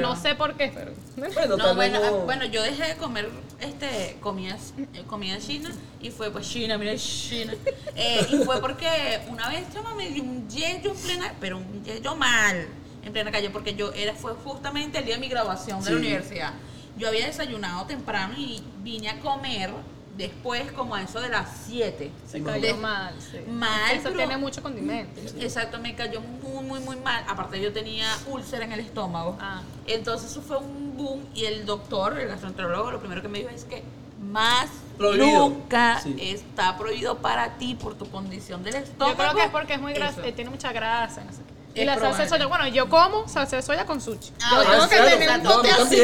No 0.00 0.16
sé 0.16 0.34
por 0.34 0.54
qué, 0.54 0.72
pero... 0.74 0.92
Bueno, 1.16 1.56
No, 1.56 1.74
bueno, 1.74 1.98
no- 2.00 2.06
ah, 2.06 2.10
bueno, 2.24 2.44
yo 2.46 2.62
dejé 2.62 2.84
de 2.88 2.96
comer 2.96 3.28
este 3.60 4.16
comidas, 4.20 4.72
eh, 4.94 5.02
comida 5.06 5.38
china 5.38 5.70
y 6.00 6.10
fue 6.10 6.30
pues 6.30 6.48
China, 6.48 6.78
mira 6.78 6.94
China. 6.96 7.54
Eh, 7.96 8.26
y 8.30 8.36
fue 8.44 8.60
porque 8.60 9.20
una 9.28 9.48
vez 9.48 9.64
chama, 9.72 9.94
me 9.94 10.08
dio 10.10 10.22
un 10.22 10.48
yeyo 10.48 10.92
en 10.92 10.96
plena, 10.96 11.34
pero 11.40 11.58
un 11.58 11.84
yeyo 11.84 12.14
mal 12.14 12.68
en 13.04 13.12
plena 13.12 13.30
calle 13.32 13.50
porque 13.50 13.74
yo 13.74 13.92
era 13.92 14.14
fue 14.14 14.34
justamente 14.34 14.98
el 14.98 15.04
día 15.04 15.14
de 15.16 15.20
mi 15.20 15.28
graduación 15.28 15.80
de 15.80 15.86
Sí. 15.86 15.92
la 15.92 15.98
universidad. 15.98 16.52
Yo 16.96 17.08
había 17.08 17.26
desayunado 17.26 17.84
temprano 17.86 18.34
y 18.38 18.62
vine 18.78 19.08
a 19.10 19.18
comer 19.20 19.70
después 20.18 20.70
como 20.72 20.94
a 20.94 21.02
eso 21.02 21.20
de 21.20 21.30
las 21.30 21.48
7. 21.66 22.10
Se 22.30 22.42
cayó 22.42 22.60
de- 22.60 22.74
mal, 22.74 23.14
sí. 23.18 23.38
mal, 23.50 23.92
Eso 23.92 24.02
pero- 24.04 24.16
tiene 24.16 24.36
mucho 24.36 24.62
condimento. 24.62 25.20
Exacto, 25.40 25.78
me 25.78 25.94
cayó 25.94 26.20
muy, 26.20 26.62
muy, 26.64 26.80
muy 26.80 26.96
mal. 26.96 27.24
Aparte 27.28 27.58
yo 27.60 27.72
tenía 27.72 28.06
úlcera 28.26 28.64
en 28.66 28.72
el 28.72 28.80
estómago. 28.80 29.38
Ah. 29.40 29.62
Entonces 29.86 30.30
eso 30.32 30.42
fue 30.42 30.58
un 30.58 30.96
boom 30.96 31.24
y 31.34 31.44
el 31.46 31.64
doctor, 31.64 32.18
el 32.18 32.28
gastroenterólogo, 32.28 32.90
lo 32.90 33.00
primero 33.00 33.22
que 33.22 33.28
me 33.28 33.38
dijo 33.38 33.50
es 33.50 33.64
que 33.64 33.82
más 34.20 34.68
Prohibido. 34.98 35.48
nunca 35.48 36.00
Sí. 36.02 36.16
está 36.20 36.76
prohibido 36.76 37.18
para 37.18 37.56
ti 37.56 37.76
por 37.76 37.94
tu 37.96 38.10
condición 38.10 38.62
del 38.64 38.74
estómago. 38.74 39.12
Yo 39.12 39.16
creo 39.16 39.34
que 39.36 39.44
es 39.44 39.50
porque 39.50 39.74
es 39.74 39.80
muy 39.80 39.92
grasa, 39.94 40.26
eh, 40.26 40.32
tiene 40.32 40.50
mucha 40.50 40.72
grasa. 40.72 41.22
no 41.24 41.32
sé 41.32 41.38
qué. 41.46 41.57
Y 41.78 41.82
Es 41.82 41.86
la 41.86 41.96
salsa 41.96 42.24
de 42.24 42.28
soya, 42.28 42.46
bueno, 42.46 42.66
yo 42.66 42.88
como 42.88 43.28
salsa 43.28 43.54
de 43.54 43.62
soya 43.62 43.86
con 43.86 44.00
sushi. 44.00 44.32
Ah, 44.42 44.64
yo 44.64 44.70
tengo 44.70 44.88
que 44.88 44.96
tener 45.16 45.40
un 45.40 45.66
así. 45.66 46.02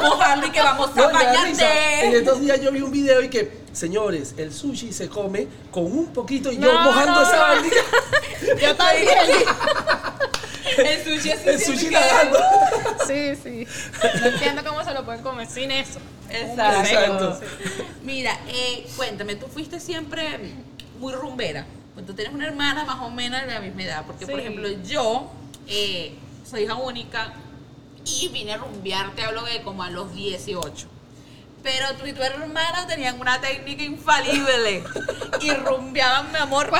Mojarlo 0.00 0.46
y 0.46 0.50
que 0.50 0.60
vamos 0.60 0.90
a 0.90 0.92
risa. 0.92 1.06
En 1.06 1.12
bañarte. 1.12 2.18
estos 2.18 2.40
días 2.40 2.60
yo 2.62 2.72
vi 2.72 2.80
un 2.80 2.90
video 2.90 3.20
y 3.20 3.28
que, 3.28 3.60
señores, 3.72 4.34
el 4.38 4.54
sushi 4.54 4.94
se 4.94 5.10
come 5.10 5.48
con 5.70 5.84
un 5.84 6.06
poquito 6.14 6.50
y 6.50 6.56
yo 6.56 6.72
mojando 6.80 7.12
no, 7.12 7.22
esa 7.22 7.36
no. 7.36 7.42
vaina. 7.42 7.76
Yo 8.60 8.76
también. 8.76 9.08
El 10.78 11.04
sushi 11.04 11.30
así. 11.30 11.48
El 11.48 11.60
sushi 11.60 11.90
nadando. 11.90 12.38
Sí, 13.06 13.36
sí. 13.40 13.66
No 14.20 14.26
entiendo 14.26 14.64
cómo 14.64 14.82
se 14.82 14.92
lo 14.92 15.04
pueden 15.04 15.22
comer 15.22 15.46
sin 15.46 15.70
eso. 15.70 16.00
Exacto. 16.28 16.80
Exacto. 16.80 17.40
Mira, 18.02 18.36
eh, 18.48 18.84
cuéntame, 18.96 19.36
tú 19.36 19.46
fuiste 19.46 19.78
siempre 19.78 20.54
muy 20.98 21.12
rumbera. 21.12 21.66
Tú 22.04 22.14
tienes 22.14 22.34
una 22.34 22.46
hermana 22.46 22.84
más 22.84 23.00
o 23.00 23.10
menos 23.10 23.40
de 23.40 23.46
la 23.46 23.60
misma 23.60 23.82
edad. 23.82 24.04
Porque, 24.06 24.26
por 24.26 24.34
Sí. 24.36 24.40
ejemplo, 24.42 24.68
yo 24.84 25.30
eh, 25.68 26.16
soy 26.48 26.62
hija 26.64 26.74
única 26.74 27.32
y 28.04 28.28
vine 28.28 28.52
a 28.52 28.56
rumbear, 28.58 29.12
te 29.14 29.22
hablo 29.24 29.42
de 29.44 29.62
como 29.62 29.82
a 29.82 29.90
los 29.90 30.12
18. 30.14 30.88
Pero 31.62 31.94
tú 31.98 32.06
y 32.06 32.12
tu 32.12 32.22
hermana 32.22 32.86
tenían 32.86 33.18
una 33.20 33.40
técnica 33.40 33.82
infalible 33.82 34.84
y 35.40 35.50
rumbeaban, 35.52 36.30
mi 36.30 36.38
amor, 36.38 36.70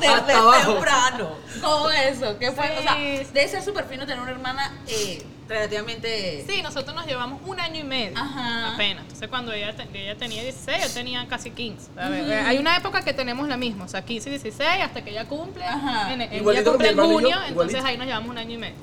desde 0.00 0.64
temprano. 0.64 1.30
¿Cómo 1.62 1.90
eso? 1.90 2.38
¿Qué 2.38 2.52
fue? 2.52 2.78
O 2.78 2.82
sea, 2.82 2.94
Sí. 2.96 3.28
debe 3.32 3.48
ser 3.48 3.62
súper 3.62 3.84
fino 3.86 4.04
tener 4.04 4.20
una 4.20 4.32
hermana 4.32 4.76
eh, 4.88 5.24
relativamente... 5.50 6.44
Sí, 6.48 6.62
nosotros 6.62 6.94
nos 6.94 7.06
llevamos 7.06 7.40
un 7.44 7.58
año 7.60 7.80
y 7.80 7.84
medio. 7.84 8.16
Ajá. 8.16 8.74
Apenas. 8.74 9.02
Entonces, 9.02 9.28
cuando 9.28 9.52
ella, 9.52 9.74
te- 9.76 9.88
ella 10.02 10.16
tenía 10.16 10.42
16, 10.42 10.82
yo 10.88 10.90
tenía 10.94 11.26
casi 11.28 11.50
15. 11.50 11.90
A 12.00 12.08
ver, 12.08 12.30
eh, 12.30 12.34
Hay 12.46 12.58
una 12.58 12.76
época 12.76 13.02
que 13.02 13.12
tenemos 13.12 13.48
la 13.48 13.56
misma, 13.56 13.84
o 13.84 13.88
sea, 13.88 14.02
15 14.02 14.28
y 14.28 14.32
16, 14.32 14.68
hasta 14.82 15.02
que 15.02 15.10
ella 15.10 15.26
cumple. 15.26 15.64
Ajá. 15.64 16.12
En, 16.14 16.20
en- 16.22 16.32
Igualito 16.34 16.62
ella 16.62 16.70
cumple 16.70 16.88
en 16.88 16.94
hermano 16.98 17.08
yo, 17.10 17.14
junio, 17.18 17.36
entonces 17.48 17.84
ahí 17.84 17.98
nos 17.98 18.06
llevamos 18.06 18.30
un 18.30 18.38
año 18.38 18.52
y 18.54 18.58
medio. 18.58 18.76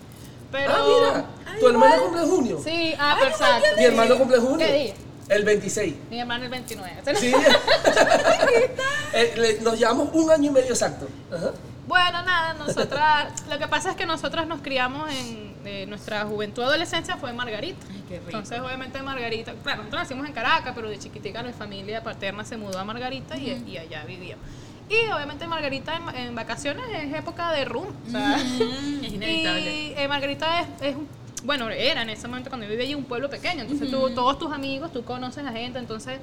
Pero. 0.52 0.74
Ah, 0.76 1.26
mira. 1.46 1.60
Tu 1.60 1.68
hermana 1.68 1.98
cumple 1.98 2.22
en 2.22 2.30
junio. 2.30 2.62
Sí, 2.64 2.94
ah, 3.00 3.18
perfecto. 3.20 3.78
Mi 3.78 3.84
hermano 3.86 4.18
cumple 4.18 4.38
en 4.38 4.44
junio. 4.44 4.68
¿Qué 4.68 4.74
día? 4.74 4.94
El 5.30 5.44
26. 5.44 5.96
Mi 6.10 6.20
hermano 6.20 6.44
el 6.46 6.50
29. 6.52 7.02
Sí. 7.16 7.34
Eh, 9.14 9.60
nos 9.62 9.78
llevamos 9.80 10.10
un 10.14 10.30
año 10.30 10.52
y 10.52 10.54
medio 10.54 10.70
exacto. 10.70 11.08
Ajá. 11.34 11.52
Bueno, 11.88 12.22
nada, 12.24 12.54
nosotras, 12.56 13.32
lo 13.50 13.58
que 13.58 13.68
pasa 13.68 13.92
es 13.92 13.96
que 13.96 14.06
nosotras 14.06 14.46
nos 14.46 14.62
criamos 14.62 15.10
en 15.10 15.56
nuestra 15.88 16.26
juventud 16.26 16.64
adolescencia 16.64 17.18
fue 17.18 17.34
Margarita. 17.34 17.86
Ay, 17.90 18.04
qué 18.08 18.16
rico. 18.18 18.26
Entonces, 18.30 18.60
obviamente 18.60 19.02
Margarita, 19.02 19.54
claro, 19.64 19.80
nosotros 19.80 20.02
nacimos 20.04 20.28
en 20.28 20.34
Caracas, 20.34 20.74
pero 20.76 20.90
de 20.90 20.98
chiquitica 21.00 21.44
mi 21.44 21.54
familia 21.54 22.04
paterna 22.04 22.44
se 22.46 22.58
mudó 22.58 22.80
a 22.80 22.84
Margarita 22.84 23.38
y, 23.38 23.64
y 23.68 23.78
allá 23.78 24.04
vivíamos. 24.06 24.46
Y 24.90 25.12
obviamente 25.12 25.46
Margarita 25.48 25.98
en, 25.98 26.16
en 26.28 26.36
vacaciones 26.36 26.86
es 26.94 27.14
época 27.14 27.52
de 27.52 27.66
rum. 27.66 27.88
Mm, 28.08 28.16
es 29.04 29.14
inevitable. 29.14 29.76
y 29.90 29.94
eh, 29.98 30.08
Margarita 30.08 30.62
es, 30.62 30.68
es 30.82 30.96
un- 30.96 31.08
bueno, 31.44 31.70
era 31.70 32.02
en 32.02 32.10
ese 32.10 32.28
momento 32.28 32.50
cuando 32.50 32.66
yo 32.66 32.72
vivía 32.72 32.86
allí 32.86 32.96
un 32.96 33.04
pueblo 33.06 33.30
pequeño, 33.30 33.62
entonces 33.62 33.92
tú, 33.92 34.10
todos 34.16 34.40
tus 34.40 34.52
amigos, 34.52 34.92
tú 34.92 35.04
conoces 35.04 35.46
a 35.46 35.52
gente, 35.52 35.78
entonces 35.78 36.20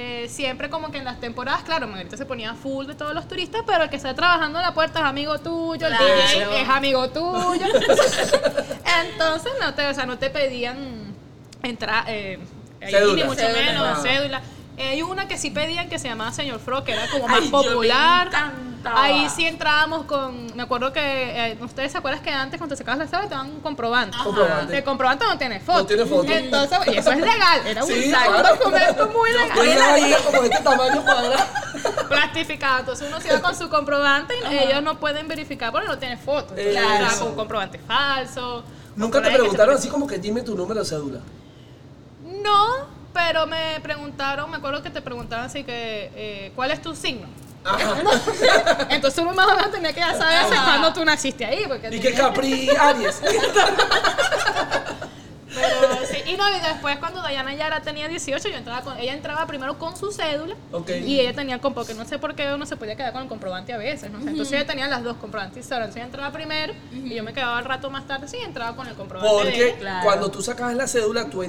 eh, 0.00 0.28
siempre 0.28 0.70
como 0.70 0.90
que 0.92 0.98
en 0.98 1.04
las 1.04 1.18
temporadas, 1.18 1.62
claro, 1.64 1.88
Margarita 1.88 2.16
se 2.16 2.24
ponía 2.24 2.54
full 2.54 2.86
de 2.86 2.94
todos 2.94 3.14
los 3.14 3.26
turistas, 3.26 3.62
pero 3.66 3.82
el 3.82 3.90
que 3.90 3.96
está 3.96 4.14
trabajando 4.14 4.58
en 4.60 4.64
la 4.64 4.72
puerta 4.72 5.00
es 5.00 5.04
amigo 5.04 5.38
tuyo, 5.40 5.88
el 5.88 5.96
Claro. 5.96 6.04
DJ 6.04 6.62
es 6.62 6.68
amigo 6.68 7.10
tuyo. 7.10 7.66
Entonces 9.04 9.52
no 9.60 9.74
te, 9.74 9.86
o 9.86 9.94
sea, 9.94 10.06
no 10.06 10.16
te 10.18 10.30
pedían 10.30 11.14
entrar, 11.62 12.04
eh, 12.08 12.38
ahí 12.80 12.94
ni 13.16 13.24
mucho 13.24 13.40
Cédula. 13.40 13.60
menos, 13.62 14.02
cédula. 14.02 14.42
Eh, 14.78 14.90
Hay 14.90 15.02
una 15.02 15.26
que 15.28 15.36
sí 15.38 15.50
pedían 15.50 15.88
que 15.88 15.98
se 15.98 16.08
llamaba 16.08 16.32
Señor 16.32 16.60
Fro, 16.60 16.84
que 16.84 16.92
era 16.92 17.08
como 17.10 17.26
más 17.28 17.40
Ay, 17.42 17.50
yo 17.50 17.58
me 17.58 17.64
popular. 17.64 18.30
Ahí 18.84 19.28
sí 19.28 19.44
entrábamos 19.44 20.04
con. 20.06 20.54
Me 20.56 20.62
acuerdo 20.62 20.92
que. 20.92 21.00
eh, 21.02 21.58
¿Ustedes 21.60 21.90
se 21.92 21.98
acuerdan 21.98 22.22
que 22.22 22.30
antes 22.30 22.58
cuando 22.58 22.74
te 22.74 22.78
sacabas 22.78 22.98
la 23.00 23.06
cédula 23.08 23.28
te 23.28 23.34
daban 23.34 23.50
un 23.50 23.60
comprobante? 23.60 24.16
Comprobante. 24.22 24.78
El 24.78 24.84
comprobante 24.84 25.24
no 25.26 25.36
tiene 25.36 25.58
foto. 25.60 25.78
No 25.80 25.86
tiene 25.86 26.06
foto. 26.06 26.32
Entonces, 26.32 26.78
y 26.86 26.96
eso 26.96 27.10
es 27.10 27.18
legal. 27.18 27.66
Era 27.66 27.84
un, 27.84 27.90
Sí, 27.90 28.04
un 28.04 28.10
claro. 28.10 28.48
documento 28.56 29.08
muy 29.08 29.30
legal. 29.32 29.76
una 29.76 29.88
vaina 29.88 30.16
como 30.24 30.42
este 30.44 30.62
tamaño 30.62 31.02
cuadrado. 31.04 31.44
Plastificado. 32.08 32.78
Entonces 32.80 33.08
uno 33.08 33.20
se 33.20 33.32
va 33.32 33.40
con 33.40 33.56
su 33.56 33.68
comprobante 33.68 34.34
y 34.50 34.54
ellos 34.58 34.82
no 34.82 34.98
pueden 35.00 35.26
verificar 35.26 35.72
porque 35.72 35.88
no 35.88 35.98
tiene 35.98 36.16
foto. 36.16 36.54
Entonces, 36.56 36.76
entraba 36.76 37.18
con 37.18 37.28
un 37.28 37.34
comprobante 37.34 37.78
falso. 37.80 38.62
Nunca 38.94 39.20
te 39.20 39.30
preguntaron 39.30 39.74
así 39.74 39.88
como 39.88 40.06
que 40.06 40.18
dime 40.18 40.42
tu 40.42 40.54
número 40.56 40.80
de 40.80 40.86
cédula. 40.86 41.18
No, 42.22 42.86
pero 43.18 43.48
me 43.48 43.80
preguntaron, 43.82 44.48
me 44.48 44.58
acuerdo 44.58 44.80
que 44.80 44.90
te 44.90 45.02
preguntaban 45.02 45.46
así 45.46 45.64
que, 45.64 46.08
eh, 46.14 46.52
¿cuál 46.54 46.70
es 46.70 46.80
tu 46.80 46.94
signo? 46.94 47.26
Entonces 48.90 49.18
uno 49.18 49.34
más 49.34 49.48
o 49.48 49.56
menos 49.56 49.72
tenía 49.72 49.92
que 49.92 49.98
ya 49.98 50.14
saber 50.14 50.36
hace 50.38 50.54
cuándo 50.54 50.92
tú 50.92 51.04
naciste 51.04 51.44
ahí. 51.44 51.64
Porque 51.66 51.88
Y 51.96 51.98
que 51.98 52.14
Capri 52.14 52.68
Aries. 52.78 53.20
pero 55.54 56.06
sí, 56.08 56.18
y 56.30 56.36
no, 56.36 56.48
y 56.56 56.60
después 56.60 56.96
cuando 56.98 57.20
Dayana 57.20 57.54
Yara 57.54 57.80
tenía 57.80 58.06
18, 58.06 58.48
yo 58.50 58.56
entraba 58.56 58.82
con, 58.82 58.96
ella 58.98 59.14
entraba 59.14 59.44
primero 59.46 59.76
con 59.78 59.96
su 59.96 60.12
cédula 60.12 60.54
Ok. 60.70 60.90
y 61.04 61.18
ella 61.18 61.32
tenía, 61.34 61.58
con- 61.60 61.74
porque 61.74 61.94
no 61.94 62.04
sé 62.04 62.18
por 62.20 62.36
qué 62.36 62.52
uno 62.54 62.66
se 62.66 62.76
podía 62.76 62.94
quedar 62.94 63.12
con 63.12 63.22
el 63.22 63.28
comprobante 63.28 63.72
a 63.72 63.78
veces, 63.78 64.10
no 64.12 64.22
sé. 64.22 64.28
Entonces 64.30 64.54
ella 64.54 64.66
tenía 64.66 64.86
las 64.86 65.02
dos 65.02 65.16
comprobantes. 65.16 65.64
Entonces 65.70 65.96
ella 65.96 66.04
entraba 66.04 66.30
primero 66.32 66.72
y 66.92 67.14
yo 67.14 67.24
me 67.24 67.32
quedaba 67.32 67.58
al 67.58 67.64
rato 67.64 67.90
más 67.90 68.06
tarde, 68.06 68.28
sí, 68.28 68.36
entraba 68.36 68.76
con 68.76 68.86
el 68.86 68.94
comprobante 68.94 69.34
de 69.34 69.42
Porque 69.42 69.68
ella. 69.70 69.78
Claro. 69.78 70.04
cuando 70.04 70.30
tú 70.30 70.40
sacabas 70.42 70.74
la 70.76 70.86
cédula, 70.86 71.28
tú 71.28 71.42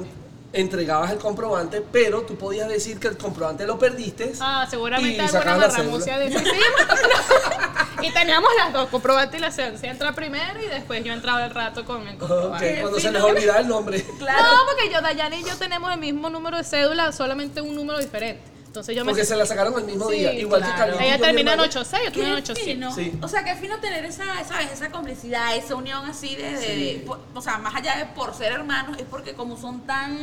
entregabas 0.54 1.12
el 1.12 1.20
comprobante, 1.20 1.82
pero 1.92 2.22
tú 2.22 2.36
podías 2.36 2.68
decir 2.68 3.00
que 3.00 3.08
el 3.08 3.18
comprobante 3.18 3.66
lo 3.66 3.78
perdiste. 3.78 4.34
Ah, 4.40 4.68
seguramente 4.70 5.22
alguna 5.22 5.58
marramucia 5.58 6.18
cédula. 6.18 6.42
de 6.42 6.50
hicimos. 6.50 6.60
Y 8.02 8.12
teníamos 8.12 8.50
las 8.58 8.72
dos, 8.72 8.88
comprobante 8.88 9.36
y 9.38 9.40
la 9.42 9.52
ciencia. 9.52 9.92
Entra 9.92 10.14
primero 10.14 10.64
y 10.64 10.68
después 10.68 11.04
yo 11.04 11.12
entraba 11.12 11.44
el 11.44 11.52
rato 11.52 11.84
con 11.84 12.08
el 12.08 12.18
comprobante. 12.18 12.80
cuando 12.80 13.00
se 13.00 13.12
les 13.12 13.22
olvida 13.22 13.60
el 13.60 13.68
nombre. 13.68 14.06
Claro. 14.20 14.44
No, 14.44 14.60
porque 14.66 14.90
yo, 14.94 15.02
Dayana 15.02 15.36
y 15.36 15.44
yo 15.44 15.56
tenemos 15.58 15.92
el 15.92 16.00
mismo 16.00 16.30
número 16.30 16.58
de 16.58 16.64
cédula, 16.64 17.12
solamente 17.12 17.62
un 17.62 17.76
número 17.76 18.00
diferente. 18.00 18.42
Entonces 18.70 18.96
yo 18.96 19.04
me 19.04 19.10
Porque 19.14 19.26
se 19.26 19.36
la 19.36 19.48
sacaron 19.48 19.74
el 19.80 19.86
mismo 19.86 20.08
Sí, 20.12 20.18
día. 20.18 20.32
Igual 20.34 20.62
que 20.62 20.68
Ella 20.70 20.86
mi 21.18 21.24
termina 21.24 21.54
en 21.54 21.60
hermano. 21.60 21.64
86, 21.64 22.04
yo 22.06 22.12
termino 22.12 22.38
en 22.38 22.44
87. 22.44 22.72
fino. 22.72 22.94
Sí. 22.94 23.18
O 23.20 23.28
sea, 23.28 23.44
qué 23.44 23.56
fino 23.56 23.80
tener 23.80 24.06
esa, 24.06 24.26
¿sabes? 24.48 24.72
esa 24.72 24.92
complicidad, 24.92 25.56
esa 25.56 25.74
unión 25.76 26.06
así 26.06 26.36
de, 26.36 26.52
de- 26.52 26.76
de- 26.78 27.04
por- 27.04 27.20
o 27.34 27.42
sea, 27.42 27.58
más 27.58 27.74
allá 27.74 27.98
de 27.98 28.06
por 28.06 28.32
ser 28.36 28.52
hermanos, 28.52 28.96
es 29.00 29.06
porque 29.10 29.34
como 29.34 29.58
son 29.58 29.88
tan, 29.88 30.20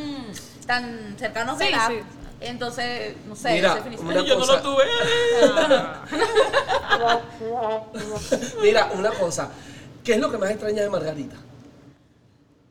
tan 0.65 1.17
cercanos 1.19 1.59
de 1.59 1.67
Sí, 1.67 1.73
edad, 1.73 1.89
sí. 1.89 1.99
entonces, 2.41 3.17
no 3.27 3.35
sé, 3.35 3.55
Mira, 3.55 3.75
se 3.75 3.81
felicita. 3.83 4.09
una 4.11 4.21
Yo 4.23 4.35
no 4.35 4.39
cosa- 4.41 4.53
lo 4.53 4.63
tuve. 4.63 4.85
Mira, 8.63 8.91
una 8.95 9.11
cosa. 9.11 9.51
¿Qué 10.05 10.15
es 10.15 10.21
lo 10.21 10.31
que 10.31 10.39
más 10.39 10.51
extraña 10.51 10.83
de 10.83 10.91
Margarita? 10.91 11.37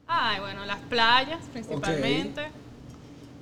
Ay, 0.08 0.40
bueno, 0.40 0.66
las 0.66 0.80
playas 0.82 1.40
principalmente. 1.52 2.50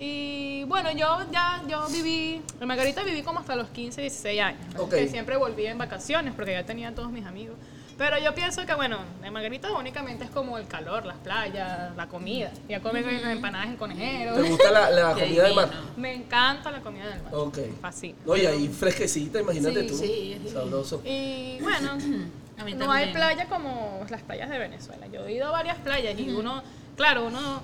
Y 0.05 0.65
bueno, 0.65 0.91
yo 0.91 1.19
ya 1.31 1.63
yo 1.69 1.87
viví, 1.87 2.41
en 2.59 2.67
Margarita 2.67 3.03
viví 3.03 3.21
como 3.21 3.39
hasta 3.39 3.55
los 3.55 3.69
15, 3.69 4.01
16 4.01 4.41
años. 4.41 4.61
Ok. 4.77 4.89
Que 4.89 5.07
siempre 5.07 5.37
volvía 5.37 5.71
en 5.71 5.77
vacaciones 5.77 6.33
porque 6.35 6.51
ya 6.51 6.65
tenía 6.65 6.93
todos 6.93 7.09
mis 7.09 7.25
amigos. 7.25 7.55
Pero 7.97 8.17
yo 8.17 8.33
pienso 8.35 8.65
que, 8.65 8.73
bueno, 8.73 8.97
en 9.23 9.31
Margarita 9.31 9.71
únicamente 9.71 10.25
es 10.25 10.31
como 10.31 10.57
el 10.57 10.67
calor, 10.67 11.05
las 11.05 11.17
playas, 11.17 11.95
la 11.95 12.07
comida. 12.07 12.51
Ya 12.67 12.81
comen 12.81 13.07
empanadas 13.07 13.67
en 13.67 13.77
conejero. 13.77 14.33
¿Te 14.35 14.41
gusta 14.41 14.71
la, 14.71 14.89
la 14.89 15.13
comida 15.19 15.43
del 15.43 15.55
mar? 15.55 15.69
Me 15.95 16.13
encanta 16.13 16.69
la 16.71 16.81
comida 16.81 17.07
del 17.07 17.21
mar. 17.23 17.33
Ok. 17.35 17.59
Fascina. 17.79 18.17
No, 18.25 18.35
y 18.35 18.45
ahí 18.45 18.67
fresquecita, 18.67 19.39
imagínate 19.39 19.83
Sí, 19.83 19.87
tú. 19.87 19.95
sí, 19.97 20.41
es 20.45 20.51
Sabroso. 20.51 21.01
Y 21.05 21.59
bueno, 21.61 21.91
A 22.59 22.65
mí 22.65 22.73
no 22.73 22.91
hay 22.91 23.11
playa 23.13 23.47
como 23.47 24.05
las 24.09 24.21
playas 24.21 24.49
de 24.49 24.59
Venezuela. 24.59 25.07
Yo 25.07 25.25
he 25.25 25.33
ido 25.33 25.47
a 25.47 25.51
varias 25.51 25.77
playas 25.77 26.19
y 26.19 26.29
uno, 26.29 26.61
claro, 26.95 27.25
uno 27.25 27.63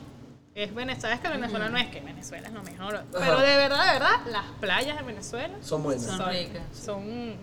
es 0.55 0.73
Venezuela, 0.73 1.01
sabes 1.15 1.19
que 1.19 1.29
Venezuela 1.29 1.69
no 1.69 1.77
es 1.77 1.87
que 1.87 2.01
Venezuela 2.01 2.47
es 2.47 2.53
lo 2.53 2.63
mejor, 2.63 3.03
pero 3.11 3.39
de 3.39 3.55
verdad, 3.55 3.85
de 3.85 3.99
verdad, 3.99 4.15
las 4.31 4.45
playas 4.59 4.97
de 4.97 5.03
Venezuela 5.03 5.53
Son 5.61 5.83
buenas. 5.83 6.03
Son 6.05 6.29
ricas. 6.29 6.63
son- 6.73 7.35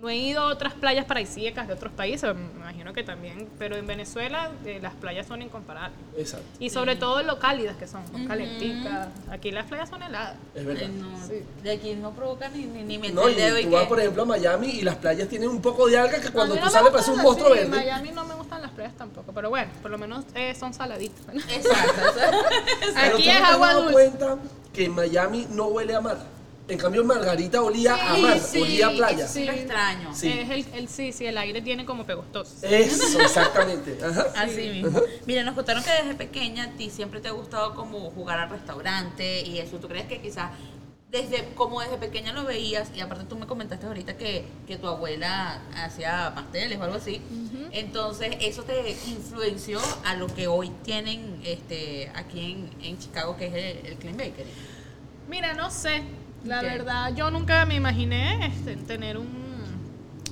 no 0.00 0.08
he 0.08 0.16
ido 0.16 0.42
a 0.42 0.46
otras 0.46 0.74
playas 0.74 1.06
paradisíacas 1.06 1.66
de 1.66 1.74
otros 1.74 1.92
países, 1.92 2.32
me 2.32 2.44
imagino 2.60 2.92
que 2.92 3.02
también, 3.02 3.48
pero 3.58 3.74
en 3.76 3.84
Venezuela 3.84 4.50
eh, 4.64 4.78
las 4.80 4.94
playas 4.94 5.26
son 5.26 5.42
incomparables. 5.42 5.98
Exacto. 6.16 6.46
Y 6.60 6.70
sobre 6.70 6.94
todo 6.94 7.20
lo 7.24 7.40
cálidas 7.40 7.76
que 7.76 7.88
son, 7.88 8.06
son 8.12 8.26
calenticas. 8.28 9.08
Aquí 9.28 9.50
las 9.50 9.66
playas 9.66 9.88
son 9.88 10.02
heladas. 10.04 10.36
Es 10.54 10.64
verdad. 10.64 10.84
Ay, 10.86 10.92
no, 11.00 11.26
Sí. 11.26 11.42
De 11.62 11.72
aquí 11.72 11.94
no 11.94 12.12
provoca 12.12 12.48
ni, 12.48 12.64
ni, 12.64 12.84
ni 12.84 12.96
meter 12.98 13.14
No, 13.14 13.28
y 13.28 13.32
el 13.32 13.36
dedo 13.36 13.58
y 13.58 13.64
tú 13.64 13.70
vas, 13.72 13.82
que- 13.82 13.88
por 13.88 13.98
ejemplo, 14.00 14.22
a 14.22 14.26
Miami 14.26 14.68
y 14.68 14.82
las 14.82 14.94
playas 14.96 15.28
tienen 15.28 15.48
un 15.48 15.60
poco 15.60 15.88
de 15.88 15.98
alga 15.98 16.20
que 16.20 16.30
cuando 16.30 16.54
tú 16.54 16.60
no 16.60 16.66
me 16.66 16.72
sales 16.72 16.90
parece 16.92 17.10
un 17.10 17.20
monstruo 17.22 17.48
sí, 17.52 17.58
verde. 17.58 17.76
Miami 17.76 18.10
no 18.12 18.24
me 18.24 18.34
gustan 18.34 18.62
las 18.62 18.70
playas 18.70 18.94
tampoco, 18.96 19.32
pero 19.32 19.50
bueno, 19.50 19.70
por 19.82 19.90
lo 19.90 19.98
menos 19.98 20.24
eh, 20.34 20.54
son 20.54 20.72
saladitas. 20.72 21.20
Exacto. 21.34 22.00
exacto. 22.08 22.38
Aquí 22.96 23.10
tú 23.10 23.18
es 23.18 23.24
te 23.24 23.30
has 23.32 23.50
agua 23.50 23.66
dado 23.66 23.80
dulce. 23.82 23.92
cuenta 23.94 24.38
que 24.72 24.84
en 24.84 24.94
Miami 24.94 25.46
no 25.50 25.66
huele 25.66 25.94
a 25.96 26.00
mar. 26.00 26.37
En 26.68 26.78
cambio, 26.78 27.02
Margarita 27.04 27.62
olía 27.62 27.94
a 27.94 28.14
Sí, 28.16 28.22
mar, 28.22 28.38
sí, 28.40 28.60
olía 28.60 28.86
a 28.88 28.90
playa. 28.90 29.26
sí 29.26 29.44
lo 29.44 29.52
extraño. 29.52 30.14
Sí. 30.14 30.28
Es 30.28 30.50
el, 30.50 30.66
el- 30.74 30.88
sí, 30.88 31.12
sí, 31.12 31.24
el 31.26 31.38
aire 31.38 31.62
tiene 31.62 31.86
como 31.86 32.04
pegostoso. 32.04 32.54
Eso, 32.62 33.20
exactamente. 33.20 33.98
Ajá. 34.04 34.26
Así 34.36 34.68
mismo. 34.68 35.00
Mira, 35.26 35.42
nos 35.44 35.54
contaron 35.54 35.82
que 35.82 35.90
desde 35.90 36.14
pequeña 36.14 36.64
a 36.64 36.70
ti 36.72 36.90
siempre 36.90 37.20
te 37.20 37.28
ha 37.28 37.32
gustado 37.32 37.74
como 37.74 38.10
jugar 38.10 38.38
al 38.38 38.50
restaurante 38.50 39.40
y 39.42 39.58
eso. 39.58 39.78
¿Tú 39.78 39.88
crees 39.88 40.06
que 40.06 40.20
quizás 40.20 40.50
desde 41.10 41.54
como 41.54 41.80
desde 41.80 41.96
pequeña 41.96 42.34
lo 42.34 42.44
veías 42.44 42.90
y 42.94 43.00
aparte 43.00 43.24
tú 43.24 43.34
me 43.36 43.46
comentaste 43.46 43.86
ahorita 43.86 44.18
que, 44.18 44.44
que 44.66 44.76
tu 44.76 44.88
abuela 44.88 45.62
hacía 45.74 46.32
pasteles 46.34 46.78
o 46.78 46.82
algo 46.82 46.96
así? 46.96 47.22
Entonces 47.72 48.36
eso 48.40 48.64
te 48.64 48.90
influenció 49.06 49.80
a 50.04 50.16
lo 50.16 50.26
que 50.26 50.48
hoy 50.48 50.70
tienen 50.84 51.40
este 51.46 52.10
aquí 52.14 52.52
en, 52.52 52.70
en 52.86 52.98
Chicago 52.98 53.38
que 53.38 53.46
es 53.46 53.54
el, 53.54 53.86
el 53.86 53.94
Clean 53.96 54.18
Bakery. 54.18 54.50
Mira, 55.30 55.54
no 55.54 55.70
sé. 55.70 56.02
La 56.44 56.62
verdad, 56.62 57.14
yo 57.14 57.30
nunca 57.30 57.64
me 57.66 57.74
imaginé 57.74 58.46
este, 58.46 58.76
tener 58.76 59.18
un, 59.18 59.28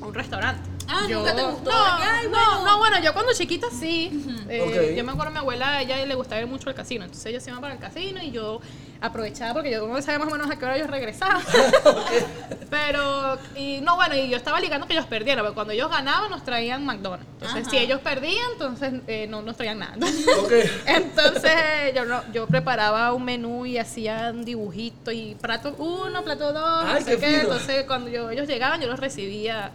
un 0.01 0.15
restaurante. 0.15 0.69
Ah, 0.89 1.07
yo, 1.09 1.19
¿nunca 1.19 1.35
te 1.35 1.43
gustó? 1.43 1.71
No, 1.71 1.77
ay, 1.77 2.29
bueno. 2.29 2.65
no, 2.65 2.79
bueno, 2.79 3.01
yo 3.03 3.13
cuando 3.13 3.33
chiquita 3.33 3.67
sí. 3.71 4.25
Eh. 4.49 4.95
Yo 4.97 5.05
me 5.05 5.13
acuerdo, 5.13 5.33
mi 5.33 5.39
abuela, 5.39 5.79
a 5.79 5.83
ella 5.83 6.05
le 6.05 6.15
gustaba 6.15 6.41
ir 6.41 6.47
mucho 6.47 6.69
al 6.69 6.75
casino. 6.75 7.05
Entonces 7.05 7.27
ellos 7.27 7.43
se 7.43 7.51
iban 7.51 7.61
para 7.61 7.75
el 7.75 7.81
casino 7.81 8.23
y 8.23 8.31
yo 8.31 8.61
aprovechaba 9.01 9.55
porque 9.55 9.71
yo 9.71 9.87
no 9.87 10.01
sabía 10.03 10.19
más 10.19 10.29
o 10.29 10.31
menos 10.33 10.51
a 10.51 10.57
qué 10.59 10.65
hora 10.65 10.77
ellos 10.77 10.91
regresaban. 10.91 11.43
Pero, 12.71 13.39
y 13.55 13.81
no, 13.81 13.95
bueno, 13.97 14.17
y 14.17 14.29
yo 14.29 14.37
estaba 14.37 14.59
ligando 14.61 14.87
que 14.87 14.93
ellos 14.95 15.07
perdieran, 15.07 15.45
porque 15.45 15.55
cuando 15.55 15.73
ellos 15.73 15.89
ganaban 15.89 16.31
nos 16.31 16.45
traían 16.45 16.85
McDonald's. 16.85 17.25
Entonces, 17.35 17.63
Ajá. 17.63 17.71
si 17.71 17.79
ellos 17.79 18.01
perdían, 18.01 18.45
entonces 18.53 18.93
eh, 19.07 19.27
no 19.29 19.41
nos 19.43 19.57
traían 19.57 19.79
nada. 19.79 19.95
Ok. 20.43 20.53
Entonces 20.87 21.53
yo, 21.95 22.05
no- 22.05 22.23
yo 22.33 22.47
preparaba 22.47 23.13
un 23.13 23.25
menú 23.25 23.67
y 23.67 23.79
hacía 23.79 24.31
un 24.33 24.45
dibujito 24.45 25.11
y 25.13 25.35
plato 25.41 25.75
uno, 25.79 26.23
plato 26.25 26.53
dos, 26.53 26.85
Ay, 26.87 27.01
no 27.01 27.07
sé 27.07 27.19
qué 27.19 27.27
fino. 27.27 27.41
Entonces 27.43 27.85
cuando 27.87 28.11
yo, 28.11 28.31
ellos 28.31 28.47
llegaban 28.49 28.81
yo 28.81 28.89
los 28.89 28.99
recibía 29.01 29.71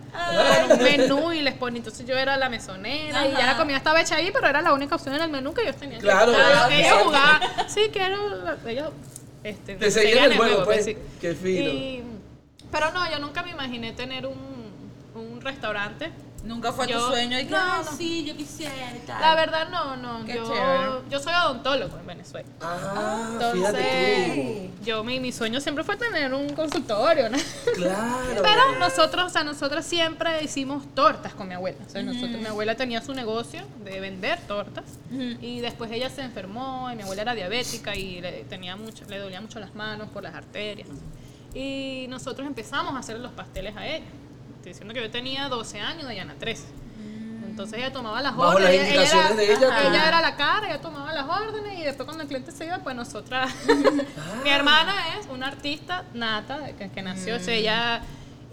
con 0.70 0.78
un 0.78 0.84
menú 0.84 1.32
y 1.34 1.42
les 1.42 1.54
ponía. 1.56 1.78
Entonces 1.80 2.06
yo 2.06 2.18
era 2.18 2.38
la 2.38 2.50
mesonera 2.50 3.26
y 3.28 3.32
ya 3.32 3.46
la 3.46 3.58
comida 3.58 3.78
estaba 3.78 4.02
hecha 4.02 4.16
ahí, 4.16 4.32
pero 4.34 4.48
era 4.48 4.62
la 4.62 4.74
única 4.74 4.96
opción 4.96 5.16
en 5.16 5.22
el 5.22 5.30
menú 5.30 5.54
que 5.54 5.62
ellos 5.64 5.78
tenían. 5.78 6.02
que 6.02 6.08
Claro, 6.08 6.34
que 6.68 6.80
ellos 6.80 6.98
jugaban. 7.04 7.42
Sí, 7.68 7.82
quiero. 7.92 8.18
Ellos 8.68 8.90
este, 9.44 9.76
Te 9.76 9.92
seguían 9.92 10.32
el 10.32 10.38
juego, 10.38 10.64
pues, 10.66 10.84
pues. 10.84 10.86
sí. 10.86 10.98
Qué 11.20 11.34
fino. 11.34 11.70
Y- 11.72 12.04
pero 12.72 12.92
no, 12.92 13.10
yo 13.12 13.20
nunca 13.20 13.44
me 13.44 13.52
imaginé 13.52 13.92
tener 13.94 14.26
un, 14.26 14.38
un 15.16 15.42
restaurante. 15.42 16.12
Nunca 16.44 16.72
fue 16.74 16.88
tu 16.88 17.00
sueño 17.00 17.40
y 17.40 17.46
que, 17.46 17.52
no, 17.52 17.58
"Ay, 17.60 17.84
no. 17.86 17.92
sí, 17.98 18.26
yo 18.26 18.36
quisiera 18.36 18.74
tal. 19.06 19.22
La 19.22 19.36
verdad, 19.36 19.70
no, 19.70 19.96
no. 19.98 20.26
Qué 20.26 20.36
Yo, 20.36 20.44
chévere. 20.48 21.10
yo 21.10 21.20
soy 21.20 21.34
odontólogo 21.34 21.98
en 22.00 22.08
Venezuela. 22.08 22.48
Ah, 22.62 23.30
Entonces, 23.34 24.70
yo 24.84 25.04
mi, 25.04 25.20
mi 25.20 25.32
sueño 25.32 25.60
siempre 25.62 25.84
fue 25.84 25.98
tener 25.98 26.34
un 26.34 26.50
consultorio, 26.56 27.30
¿no? 27.30 27.38
Claro. 27.76 28.42
Pero 28.42 28.80
nosotros, 28.80 29.26
o 29.26 29.30
sea, 29.30 29.44
nosotros 29.44 29.86
siempre 29.86 30.44
hicimos 30.44 30.84
tortas 30.96 31.34
con 31.34 31.48
mi 31.48 31.54
abuela. 31.54 31.78
O 31.86 31.90
sea, 31.90 32.02
nosotros, 32.02 32.32
mi 32.40 32.46
abuela 32.48 32.76
tenía 32.76 33.02
su 33.02 33.14
negocio 33.14 33.62
de 33.84 34.00
vender 34.00 34.40
tortas 34.48 34.86
y 35.42 35.60
después 35.60 35.92
ella 35.92 36.10
se 36.10 36.22
enfermó 36.22 36.90
y 36.92 36.96
mi 36.96 37.04
abuela 37.04 37.22
era 37.22 37.36
diabética 37.36 37.96
y 37.96 38.20
le 38.22 38.44
tenía 38.46 38.76
mucho, 38.76 39.06
le 39.10 39.20
dolía 39.20 39.42
mucho 39.42 39.60
las 39.60 39.76
manos 39.76 40.10
por 40.10 40.24
las 40.24 40.34
arterias. 40.36 40.88
Y 41.54 42.06
nosotros 42.10 42.48
empezamos 42.48 42.96
a 42.96 43.00
hacer 43.00 43.20
los 43.20 43.32
pasteles 43.34 43.76
a 43.76 43.86
ella. 43.86 44.06
Estoy 44.62 44.74
diciendo 44.74 44.94
que 44.94 45.02
yo 45.02 45.10
tenía 45.10 45.50
12 45.50 45.80
años, 45.80 46.04
Dayana 46.06 46.36
13. 46.40 46.64
Entonces 47.50 47.80
ella 47.80 47.92
tomaba 47.92 48.22
las 48.22 48.36
Bajo 48.36 48.60
las 48.60 48.70
órdenes. 48.70 48.76
ella- 48.90 48.96
indicaciones 49.02 49.32
ella, 49.32 49.36
de 49.36 49.54
ella, 49.54 49.68
ajá, 49.78 49.88
ella 49.90 50.08
era 50.08 50.22
la 50.22 50.36
cara, 50.36 50.68
ella 50.70 50.82
tomaba 50.82 51.12
las 51.14 51.28
órdenes 51.28 51.80
y 51.80 51.84
después 51.84 52.06
cuando 52.06 52.22
el 52.24 52.30
cliente 52.30 52.52
se 52.52 52.66
iba, 52.66 52.78
pues 52.78 52.96
nosotras. 52.96 53.54
Mi 54.44 54.50
hermana 54.50 54.94
es 55.20 55.28
una 55.28 55.48
artista 55.48 56.06
nata 56.14 56.72
que, 56.78 56.90
que 56.90 57.02
nació, 57.02 57.36
o 57.36 57.40
sea, 57.40 57.54
ella. 57.56 58.02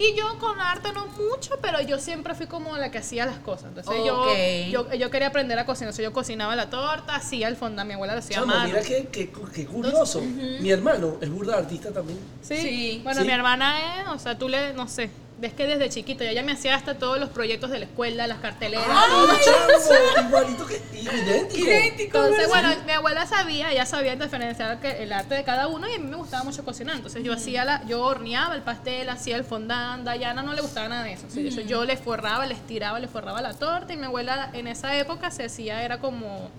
Y 0.01 0.15
yo 0.15 0.37
con 0.39 0.59
arte 0.61 0.91
no 0.93 1.07
mucho, 1.07 1.57
pero 1.61 1.81
yo 1.81 1.99
siempre 1.99 2.33
fui 2.33 2.47
como 2.47 2.75
la 2.77 2.89
que 2.89 2.97
hacía 2.99 3.25
las 3.25 3.37
cosas. 3.39 3.65
Entonces 3.69 3.95
yo- 4.05 4.33
yo, 4.71 4.93
yo, 4.93 5.09
quería 5.11 5.27
aprender 5.27 5.59
a 5.59 5.65
cocinar. 5.65 5.91
O 5.91 5.95
sea, 5.95 6.03
yo 6.03 6.13
cocinaba 6.13 6.55
la 6.55 6.69
torta, 6.69 7.15
hacía 7.15 7.47
el 7.49 7.55
fondant, 7.57 7.85
mi 7.87 7.93
abuela 7.95 8.13
lo 8.13 8.19
hacía 8.19 8.37
a 8.37 8.39
Chamo, 8.41 8.53
mano. 8.53 8.65
mira 8.67 8.81
qué, 8.81 9.09
qué, 9.11 9.29
qué 9.53 9.65
curioso. 9.65 10.21
Mi 10.21 10.71
hermano 10.71 11.17
es 11.21 11.29
burda 11.29 11.57
artista 11.57 11.91
también. 11.91 12.17
Sí. 12.41 12.57
Sí. 12.57 13.01
Bueno, 13.03 13.21
Sí. 13.21 13.27
mi 13.27 13.33
hermana 13.33 14.01
es, 14.01 14.07
o 14.07 14.19
sea, 14.19 14.37
tú 14.37 14.47
le, 14.47 14.73
no 14.73 14.87
sé, 14.87 15.09
ves 15.39 15.53
que 15.53 15.65
desde 15.67 15.89
chiquito, 15.89 16.23
ella 16.23 16.43
me 16.43 16.51
hacía 16.51 16.75
hasta 16.75 16.97
todos 16.97 17.19
los 17.19 17.29
proyectos 17.29 17.71
de 17.71 17.79
la 17.79 17.85
escuela, 17.85 18.27
las 18.27 18.39
carteleras. 18.39 18.85
todo. 18.85 19.31
¡Ay! 19.31 20.25
Igualito 20.27 20.65
que. 20.65 20.81
Idéntico. 20.93 22.17
Entonces, 22.17 22.47
bueno, 22.49 22.69
mi 22.85 22.91
abuela 22.91 23.25
sabía, 23.25 23.71
ella 23.71 23.85
sabía 23.85 24.15
diferenciar 24.15 24.79
que 24.79 25.03
el 25.03 25.13
arte 25.13 25.35
de 25.35 25.43
cada 25.43 25.67
uno 25.67 25.87
y 25.89 25.93
a 25.95 25.99
mí 25.99 26.07
me 26.07 26.17
gustaba 26.17 26.43
mucho 26.43 26.63
cocinar. 26.63 26.95
Entonces 26.97 27.23
yo 27.23 27.33
hacía 27.33 27.65
la, 27.65 27.85
yo 27.85 28.01
horneaba 28.03 28.55
el 28.55 28.61
pastel, 28.61 29.09
hacía 29.09 29.37
el 29.37 29.43
fondant, 29.43 30.03
Dayana 30.03 30.43
no 30.43 30.53
le 30.53 30.61
gustaba 30.61 30.89
nada 30.89 31.03
de 31.03 31.13
eso. 31.13 31.27
O 31.27 31.29
sea, 31.29 31.43
eso 31.43 31.61
yo 31.61 31.85
le 31.85 31.95
forraba, 31.97 32.45
le 32.45 32.53
estiraba, 32.53 32.99
le 32.99 33.07
forraba 33.07 33.41
la 33.41 33.53
torta 33.53 33.93
y 33.93 33.97
mi 33.97 34.05
abuela 34.05 34.49
en 34.53 34.67
esa 34.67 34.97
época 34.97 35.31
se 35.31 35.45
hacía, 35.45 35.83
era 35.83 35.99
como 35.99 36.49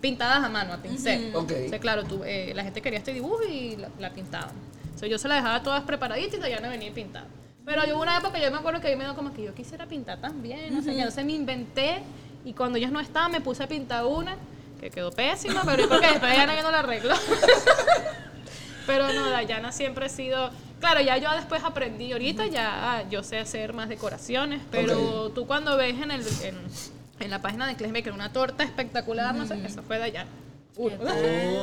pintadas 0.00 0.42
a 0.42 0.48
mano, 0.48 0.72
a 0.72 0.78
pincel. 0.78 1.34
Ok. 1.36 1.50
Entonces, 1.50 1.80
claro, 1.80 2.04
tú, 2.04 2.22
eh, 2.24 2.52
la 2.54 2.64
gente 2.64 2.80
quería 2.80 2.98
este 2.98 3.12
dibujo 3.12 3.42
y 3.44 3.76
la, 3.76 3.88
la 3.98 4.10
pintaban. 4.10 4.50
Entonces 4.84 5.10
yo 5.10 5.18
se 5.18 5.28
la 5.28 5.36
dejaba 5.36 5.62
todas 5.62 5.82
preparaditas 5.84 6.34
y 6.38 6.40
Dayana 6.40 6.68
venía 6.68 6.88
y 6.88 6.92
pintaba. 6.92 7.26
Pero 7.64 7.84
yo 7.86 7.94
hubo 7.94 8.02
una 8.02 8.18
época, 8.18 8.38
yo 8.38 8.50
me 8.50 8.58
acuerdo 8.58 8.80
que 8.80 8.88
a 8.88 8.90
mí 8.90 8.96
me 8.96 9.04
dio 9.04 9.14
como 9.14 9.32
que 9.32 9.42
yo 9.42 9.54
quisiera 9.54 9.86
pintar 9.86 10.20
también, 10.20 10.74
no 10.74 10.82
sé. 10.82 10.92
Entonces 10.92 11.24
me 11.24 11.32
inventé 11.32 12.02
y 12.44 12.52
cuando 12.52 12.78
ellos 12.78 12.90
no 12.90 13.00
estaban 13.00 13.30
me 13.32 13.40
puse 13.40 13.62
a 13.62 13.68
pintar 13.68 14.04
una 14.04 14.36
que 14.80 14.90
quedó 14.90 15.10
pésima, 15.10 15.62
pero 15.64 15.82
yo 15.82 15.88
creo 15.88 16.00
que 16.00 16.06
después 16.06 16.32
Dayana 16.32 16.54
ya 16.54 16.62
no 16.62 16.70
la 16.70 16.78
arregló. 16.78 17.14
pero 18.86 19.12
no, 19.12 19.30
Dayana 19.30 19.72
siempre 19.72 20.06
ha 20.06 20.08
sido... 20.08 20.50
Claro, 20.80 21.02
ya 21.02 21.18
yo 21.18 21.30
después 21.32 21.62
aprendí, 21.62 22.10
ahorita 22.12 22.46
ya 22.46 22.96
ah, 22.96 23.02
yo 23.10 23.22
sé 23.22 23.38
hacer 23.38 23.74
más 23.74 23.90
decoraciones, 23.90 24.62
pero 24.70 25.30
tú 25.30 25.46
cuando 25.46 25.76
ves 25.76 26.00
en, 26.00 26.10
el, 26.10 26.22
en, 26.42 26.56
en 27.20 27.30
la 27.30 27.42
página 27.42 27.66
de 27.66 27.76
Clay 27.76 27.92
Maker 27.92 28.14
una 28.14 28.32
torta 28.32 28.64
espectacular, 28.64 29.34
no 29.34 29.46
sé, 29.46 29.62
eso 29.66 29.82
fue 29.82 29.98
Dayana. 29.98 30.30
Oh, 30.76 30.88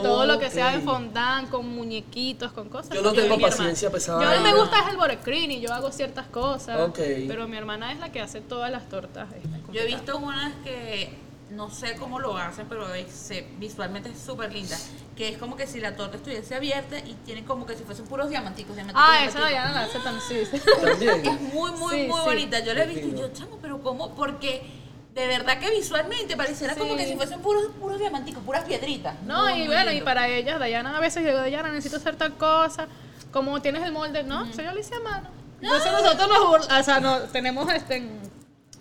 Todo 0.03 0.25
lo 0.25 0.37
que 0.39 0.49
sea 0.49 0.71
de 0.71 0.77
ok. 0.79 0.83
fondant, 0.83 1.49
con 1.49 1.67
muñequitos, 1.67 2.51
con 2.51 2.69
cosas. 2.69 2.91
Yo 2.93 3.01
no 3.01 3.13
tengo 3.13 3.39
paciencia 3.39 3.89
esa 3.95 4.21
Yo 4.21 4.27
a 4.29 4.35
mí 4.35 4.43
me 4.43 4.53
gusta 4.53 4.79
es 4.81 4.87
el 4.89 4.97
borecrini, 4.97 5.55
y 5.55 5.61
yo 5.61 5.73
hago 5.73 5.91
ciertas 5.91 6.27
cosas. 6.27 6.91
Pero 6.95 7.47
mi 7.47 7.57
hermana 7.57 7.91
es 7.93 7.99
la 7.99 8.11
que 8.11 8.21
hace 8.21 8.41
todas 8.41 8.71
las 8.71 8.89
tortas. 8.89 9.27
Yo 9.71 9.81
he 9.81 9.85
visto 9.85 10.17
unas 10.17 10.53
que 10.63 11.13
no 11.49 11.69
sé 11.71 11.95
cómo 11.95 12.19
lo 12.19 12.37
hacen, 12.37 12.67
pero 12.67 12.93
es- 12.93 13.09
se- 13.11 13.47
visualmente 13.57 14.09
es 14.09 14.19
súper 14.19 14.51
linda. 14.53 14.77
Que 15.15 15.29
es 15.29 15.37
como 15.37 15.55
que 15.55 15.65
si 15.65 15.79
la 15.79 15.95
torta 15.95 16.17
estuviese 16.17 16.53
abierta 16.53 16.99
y 16.99 17.13
tiene 17.25 17.43
como 17.45 17.65
que 17.65 17.75
si 17.75 17.83
fuesen 17.83 18.05
puros 18.05 18.29
diamanticos. 18.29 18.75
diamanticos 18.75 19.07
Ah, 19.09 19.25
esa 19.25 19.39
no 19.39 19.49
la 19.49 19.81
hace 19.83 19.99
tan 19.99 20.19
sí. 20.21 20.35
También. 20.83 21.25
Es 21.25 21.41
muy, 21.53 21.71
muy, 21.71 21.95
Sí, 21.95 22.07
muy 22.07 22.19
sí. 22.19 22.25
bonita. 22.25 22.59
Yo 22.59 22.73
la 22.73 22.83
he 22.83 22.87
visto 22.87 23.07
y 23.07 23.17
yo, 23.17 23.29
chamo, 23.33 23.57
pero 23.61 23.81
¿cómo? 23.81 24.13
Porque 24.13 24.61
de 25.17 25.27
verdad 25.27 25.57
que 25.57 25.71
visualmente 25.71 26.37
pareciera 26.37 26.75
como 26.75 26.95
que 26.95 27.07
si 27.07 27.15
fuesen 27.15 27.39
puros, 27.39 27.71
puros 27.79 27.97
diamanticos, 27.97 28.43
puras 28.43 28.63
piedritas. 28.65 29.15
No, 29.25 29.45
Muy, 29.45 29.53
y 29.53 29.57
muy 29.59 29.67
bueno, 29.67 29.91
y 29.91 30.01
para 30.01 30.27
ellas, 30.27 30.59
Dayana 30.59 30.95
a 30.95 30.99
veces 30.99 31.23
yo 31.23 31.29
digo, 31.29 31.39
Dayana, 31.39 31.69
necesito 31.69 31.97
hacer 31.97 32.15
tal 32.15 32.35
cosa. 32.35 32.87
Como 33.31 33.59
tienes 33.59 33.83
el 33.83 33.91
molde, 33.91 34.23
no, 34.23 34.45
eso 34.45 34.61
yo 34.61 34.71
lo 34.71 34.79
hice 34.79 34.93
a 34.93 34.99
mano. 34.99 35.29
Entonces 35.59 35.91
nosotros 35.91 36.29
nos 36.29 36.67
o 36.71 36.83
sea, 36.83 36.99
no, 36.99 37.19
tenemos 37.21 37.67
este 37.73 38.07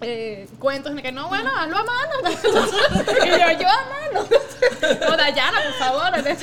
eh, 0.00 0.48
cuentos 0.58 0.92
en 0.92 0.98
que 1.02 1.12
no, 1.12 1.28
bueno, 1.28 1.50
hazlo 1.56 1.78
a 1.78 1.84
mano. 1.84 2.12
y 3.24 3.28
yo, 3.28 3.60
yo 3.60 3.68
a 3.68 4.12
mano. 4.12 4.28
No, 5.08 5.16
Dayana, 5.16 5.58
por 5.62 5.72
favor. 5.74 6.12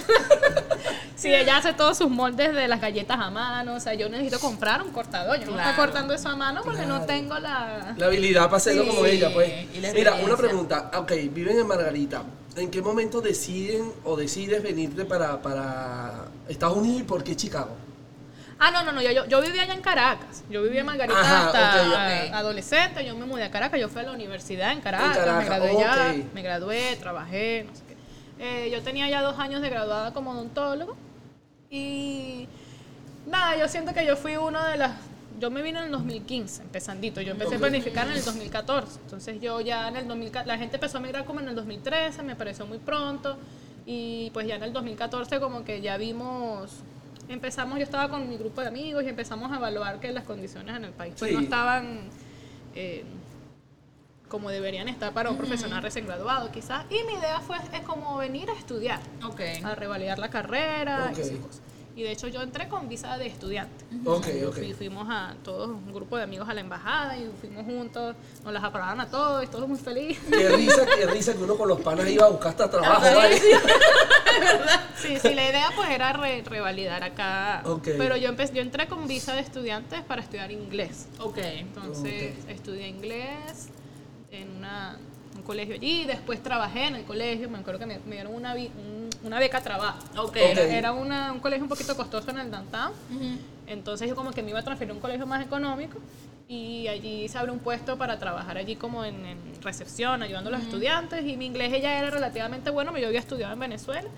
Sí, 1.15 1.33
ella 1.33 1.55
hace 1.57 1.71
todos 1.71 1.97
sus 1.97 2.09
moldes 2.09 2.53
de 2.53 2.67
las 2.67 2.81
galletas 2.81 3.17
a 3.17 3.29
mano. 3.29 3.75
O 3.75 3.79
sea, 3.79 3.93
yo 3.93 4.09
necesito 4.09 4.39
comprar 4.39 4.81
un 4.81 4.91
cortador. 4.91 5.39
Yo 5.39 5.45
no 5.45 5.51
estoy 5.51 5.63
Claro. 5.73 5.77
cortando 5.77 6.13
eso 6.13 6.27
a 6.27 6.35
mano 6.35 6.59
porque 6.65 6.85
no 6.85 7.03
tengo 7.05 7.39
la. 7.39 7.93
La 7.95 8.07
habilidad 8.07 8.45
para 8.45 8.57
hacerlo 8.57 8.83
Sí, 8.83 8.89
como 8.89 9.05
ella, 9.05 9.31
pues. 9.33 9.49
Mira, 9.93 10.15
una 10.15 10.35
pregunta. 10.35 10.91
Ok, 10.95 11.13
viven 11.31 11.59
en 11.59 11.67
Margarita. 11.67 12.23
¿En 12.57 12.69
qué 12.69 12.81
momento 12.81 13.21
deciden 13.21 13.89
o 14.03 14.17
decides 14.17 14.61
venirte 14.61 15.05
para, 15.05 15.41
para 15.41 16.25
Estados 16.49 16.75
Unidos 16.75 17.01
y 17.01 17.03
por 17.03 17.23
qué 17.23 17.37
Chicago? 17.37 17.69
Ah, 18.65 18.71
no, 18.71 18.81
no, 18.81 18.93
no, 18.93 19.01
yo, 19.01 19.25
yo, 19.25 19.41
vivía 19.41 19.63
allá 19.63 19.73
en 19.73 19.81
Caracas. 19.81 20.45
Yo 20.49 20.63
vivía 20.63 20.79
en 20.79 20.85
Margarita 20.85 21.19
Ajá, 21.19 21.47
hasta 21.47 22.37
adolescente. 22.37 23.05
Yo 23.05 23.13
me 23.13 23.25
mudé 23.25 23.43
a 23.43 23.51
Caracas. 23.51 23.77
Yo 23.77 23.89
fui 23.89 23.99
a 23.99 24.05
la 24.05 24.13
universidad 24.13 24.71
en 24.71 24.79
Caracas. 24.79 25.17
En 25.17 25.23
Caracas, 25.25 25.37
me 25.37 25.45
gradué 25.45 25.77
ya. 25.77 26.15
Me 26.33 26.41
gradué, 26.41 26.95
trabajé, 26.95 27.65
no 27.67 27.75
sé 27.75 27.81
qué. 27.89 27.97
Eh, 28.39 28.69
yo 28.71 28.81
tenía 28.81 29.09
ya 29.09 29.21
dos 29.21 29.37
años 29.37 29.61
de 29.61 29.69
graduada 29.69 30.13
como 30.13 30.31
odontólogo. 30.31 30.95
Y 31.69 32.47
nada, 33.25 33.57
yo 33.57 33.67
siento 33.67 33.93
que 33.93 34.05
yo 34.05 34.15
fui 34.15 34.37
uno 34.37 34.63
de 34.63 34.77
las. 34.77 34.93
Yo 35.41 35.51
me 35.51 35.61
vine 35.61 35.79
en 35.79 35.85
el 35.85 35.91
2015, 35.91 36.61
empezandito. 36.61 37.19
Yo 37.19 37.33
empecé 37.33 37.55
a 37.55 37.59
planificar 37.59 38.07
en 38.07 38.13
el 38.13 38.23
2014. 38.23 38.99
Entonces 39.01 39.41
yo 39.41 39.59
ya 39.59 39.89
en 39.89 39.97
el 39.97 40.07
2014, 40.07 40.47
la 40.47 40.57
gente 40.57 40.77
empezó 40.77 40.99
a 40.99 41.01
migrar 41.01 41.25
como 41.25 41.41
en 41.41 41.49
el 41.49 41.55
2013, 41.55 42.23
me 42.23 42.37
pareció 42.37 42.65
muy 42.65 42.77
pronto. 42.77 43.35
Y 43.85 44.29
pues 44.29 44.47
ya 44.47 44.55
en 44.55 44.63
el 44.63 44.71
2014 44.71 45.41
como 45.41 45.65
que 45.65 45.81
ya 45.81 45.97
vimos, 45.97 46.71
empezamos, 47.29 47.77
yo 47.77 47.83
estaba 47.83 48.09
con 48.09 48.27
mi 48.29 48.37
grupo 48.37 48.61
de 48.61 48.67
amigos 48.67 49.03
y 49.03 49.09
empezamos 49.09 49.51
a 49.51 49.55
evaluar 49.57 49.99
que 49.99 50.11
las 50.11 50.23
condiciones 50.23 50.75
en 50.75 50.85
el 50.85 50.91
país 50.91 51.13
pues, 51.17 51.29
Sí. 51.31 51.35
no 51.35 51.41
estaban 51.43 51.99
eh, 52.75 53.03
como 54.27 54.49
deberían 54.49 54.87
estar 54.89 55.13
para 55.13 55.29
un 55.29 55.37
profesional 55.37 55.83
recién 55.83 56.07
graduado 56.07 56.51
quizás. 56.51 56.85
Y 56.89 57.03
mi 57.05 57.13
idea 57.19 57.39
fue 57.39 57.57
es 57.71 57.81
como 57.81 58.17
venir 58.17 58.49
a 58.49 58.53
estudiar 58.53 58.99
a 59.63 59.75
revalidar 59.75 60.17
la 60.17 60.29
carrera 60.29 61.09
Ok. 61.11 61.17
y 61.17 61.21
esas 61.21 61.37
cosas. 61.39 61.61
Y 61.95 62.01
de 62.01 62.11
hecho 62.11 62.27
yo 62.27 62.41
entré 62.41 62.67
con 62.67 62.89
visa 62.89 63.17
de 63.19 63.27
estudiante. 63.27 63.85
Ok, 64.05 64.27
Yo 64.41 64.49
ok. 64.49 64.55
fui- 64.55 64.73
fuimos 64.73 65.07
a 65.11 65.35
todos, 65.43 65.69
un 65.69 65.93
grupo 65.93 66.17
de 66.17 66.23
amigos 66.23 66.49
a 66.49 66.53
la 66.55 66.61
embajada 66.61 67.15
y 67.17 67.29
fuimos 67.39 67.65
juntos, 67.65 68.15
nos 68.43 68.51
las 68.51 68.63
aprobaron 68.63 68.99
a 68.99 69.07
todos 69.11 69.43
y 69.43 69.47
todos 69.47 69.67
muy 69.69 69.77
felices. 69.77 70.23
Qué 70.27 70.49
risa, 70.49 70.85
qué 70.97 71.05
risa 71.05 71.33
que 71.33 71.43
uno 71.43 71.55
con 71.55 71.67
los 71.67 71.79
panas 71.81 72.09
iba 72.09 72.25
a 72.25 72.29
buscar 72.29 72.49
hasta 72.49 72.69
trabajo. 72.69 73.01
¿vale? 73.01 73.39
Sí, 74.97 75.19
sí, 75.19 75.33
la 75.35 75.49
idea 75.49 75.69
pues 75.75 75.89
era 75.89 76.13
re- 76.13 76.43
revalidar 76.43 77.03
acá. 77.03 77.61
Ok. 77.65 77.89
Pero 77.97 78.15
yo, 78.17 78.29
empecé, 78.29 78.53
yo 78.55 78.61
entré 78.61 78.87
con 78.87 79.07
visa 79.07 79.33
de 79.33 79.41
estudiantes 79.41 80.01
para 80.01 80.21
estudiar 80.21 80.51
inglés. 80.51 81.07
Ok. 81.19 81.37
Entonces 81.39 82.33
estudié 82.47 82.87
inglés 82.87 83.67
en 84.31 84.49
una- 84.57 84.97
un 85.43 85.47
colegio 85.47 85.75
allí, 85.75 86.05
después 86.05 86.41
trabajé 86.41 86.85
en 86.87 86.95
el 86.95 87.03
colegio, 87.03 87.49
me 87.49 87.57
acuerdo 87.57 87.77
que 87.79 87.85
me, 87.85 87.99
me 88.05 88.15
dieron 88.15 88.33
una, 88.33 88.53
un- 88.55 89.09
una 89.23 89.39
beca 89.39 89.61
trabajo. 89.61 89.99
Era 90.77 90.93
una- 90.93 91.33
un 91.33 91.39
colegio 91.39 91.63
un 91.63 91.69
poquito 91.69 91.95
costoso 91.97 92.31
en 92.31 92.39
el 92.39 92.49
downtown, 92.49 92.93
entonces 93.67 94.07
yo 94.07 94.15
como 94.15 94.31
que 94.31 94.41
me 94.41 94.51
iba 94.51 94.59
a 94.59 94.63
transferir 94.63 94.91
a 94.91 94.93
un 94.95 95.01
colegio 95.01 95.25
más 95.27 95.45
económico 95.45 95.97
y 96.47 96.87
allí 96.87 97.27
se 97.29 97.37
abre 97.37 97.51
un 97.51 97.59
puesto 97.59 97.97
para 97.97 98.19
trabajar 98.19 98.57
allí 98.57 98.75
como 98.75 99.05
en, 99.05 99.25
en 99.25 99.39
recepción, 99.61 100.21
ayudando 100.21 100.49
a 100.49 100.53
los 100.53 100.61
estudiantes 100.61 101.25
y 101.25 101.37
mi 101.37 101.45
inglés 101.45 101.71
ya 101.81 101.97
era 101.97 102.09
relativamente 102.09 102.69
bueno, 102.69 102.91
pero 102.91 103.03
yo 103.03 103.07
había 103.07 103.21
estudiado 103.21 103.53
en 103.53 103.59
Venezuela 103.59 104.09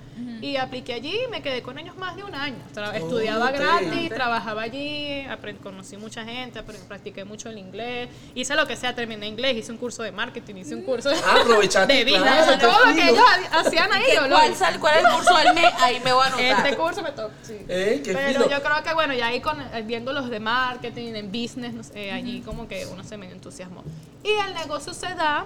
y 0.41 0.57
apliqué 0.57 0.93
allí 0.93 1.13
y 1.27 1.29
me 1.29 1.41
quedé 1.41 1.61
con 1.61 1.77
ellos 1.77 1.95
más 1.97 2.15
de 2.15 2.23
un 2.23 2.33
año. 2.33 2.57
Tra- 2.73 2.89
Oh, 2.89 2.97
estudiaba 2.97 3.51
gratis, 3.51 4.09
trabajaba 4.09 4.63
allí, 4.63 5.23
conocí 5.61 5.97
mucha 5.97 6.23
gente, 6.25 6.61
practiqué 6.63 7.23
mucho 7.25 7.49
el 7.49 7.57
inglés, 7.57 8.09
hice 8.33 8.55
lo 8.55 8.65
que 8.67 8.75
sea, 8.75 8.93
terminé 8.95 9.27
inglés, 9.27 9.55
hice 9.57 9.71
un 9.71 9.77
curso 9.77 10.01
de 10.03 10.11
marketing, 10.11 10.55
hice 10.57 10.75
un 10.75 10.81
curso 10.81 11.09
de, 11.09 11.15
Ah, 11.25 11.43
de 11.88 12.03
business, 12.03 12.21
claro, 12.21 12.57
todo 12.59 12.85
lo 12.88 12.95
que 12.95 13.09
ellos 13.09 13.19
ha- 13.51 13.59
hacían 13.59 13.91
ahí, 13.93 14.03
yo 14.15 14.21
lo 14.27 14.35
¿Cuál, 14.35 14.55
sal- 14.55 14.79
¿Cuál 14.79 14.97
es 14.97 15.03
el 15.05 15.11
curso 15.11 15.38
del 15.38 15.53
mes? 15.53 15.73
Ahí 15.79 15.99
me 16.03 16.11
voy 16.13 16.23
a 16.23 16.27
anotar. 16.27 16.65
Este 16.65 16.77
curso 16.77 17.01
me 17.03 17.11
toca, 17.11 17.33
sí. 17.43 17.57
Eh, 17.67 18.01
qué 18.03 18.13
Pero 18.13 18.43
fino. 18.43 18.49
yo 18.49 18.63
creo 18.63 18.83
que, 18.83 18.93
bueno, 18.93 19.13
ya 19.13 19.27
ahí 19.27 19.39
con, 19.41 19.57
viendo 19.85 20.11
los 20.13 20.29
de 20.29 20.39
marketing, 20.39 21.13
en 21.15 21.27
business, 21.31 21.73
no 21.73 21.83
sé, 21.83 22.11
allí 22.15 22.41
como 22.41 22.67
que 22.67 22.86
uno 22.88 23.04
se 23.04 23.17
medio 23.17 23.34
entusiasmó. 23.34 23.84
Y 24.23 24.30
el 24.47 24.54
negocio 24.54 24.93
se 24.93 25.13
da, 25.15 25.45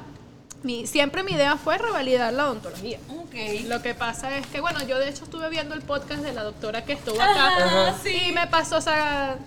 mi, 0.64 0.88
siempre 0.88 1.24
mi 1.24 1.34
idea 1.34 1.58
fue 1.58 1.78
revalidar 1.78 2.34
la 2.34 2.46
odontología. 2.46 3.00
Ok. 3.10 3.36
Lo 3.68 3.82
que 3.82 3.94
pasa 3.96 4.38
es 4.38 4.48
que, 4.48 4.62
bueno, 4.62 4.82
yo 4.86 5.00
de 5.00 5.10
hecho 5.10 5.24
estuve 5.24 5.50
viendo 5.50 5.76
el 5.76 5.82
podcast 5.82 6.22
de 6.22 6.34
la 6.34 6.44
doctora 6.44 6.86
que 6.86 6.94
estuvo 6.94 7.22
acá 7.22 7.48
Ajá, 7.58 8.10
y 8.10 8.32
me 8.32 8.48
pasó, 8.48 8.78
o 8.78 8.82
sea, 8.82 9.38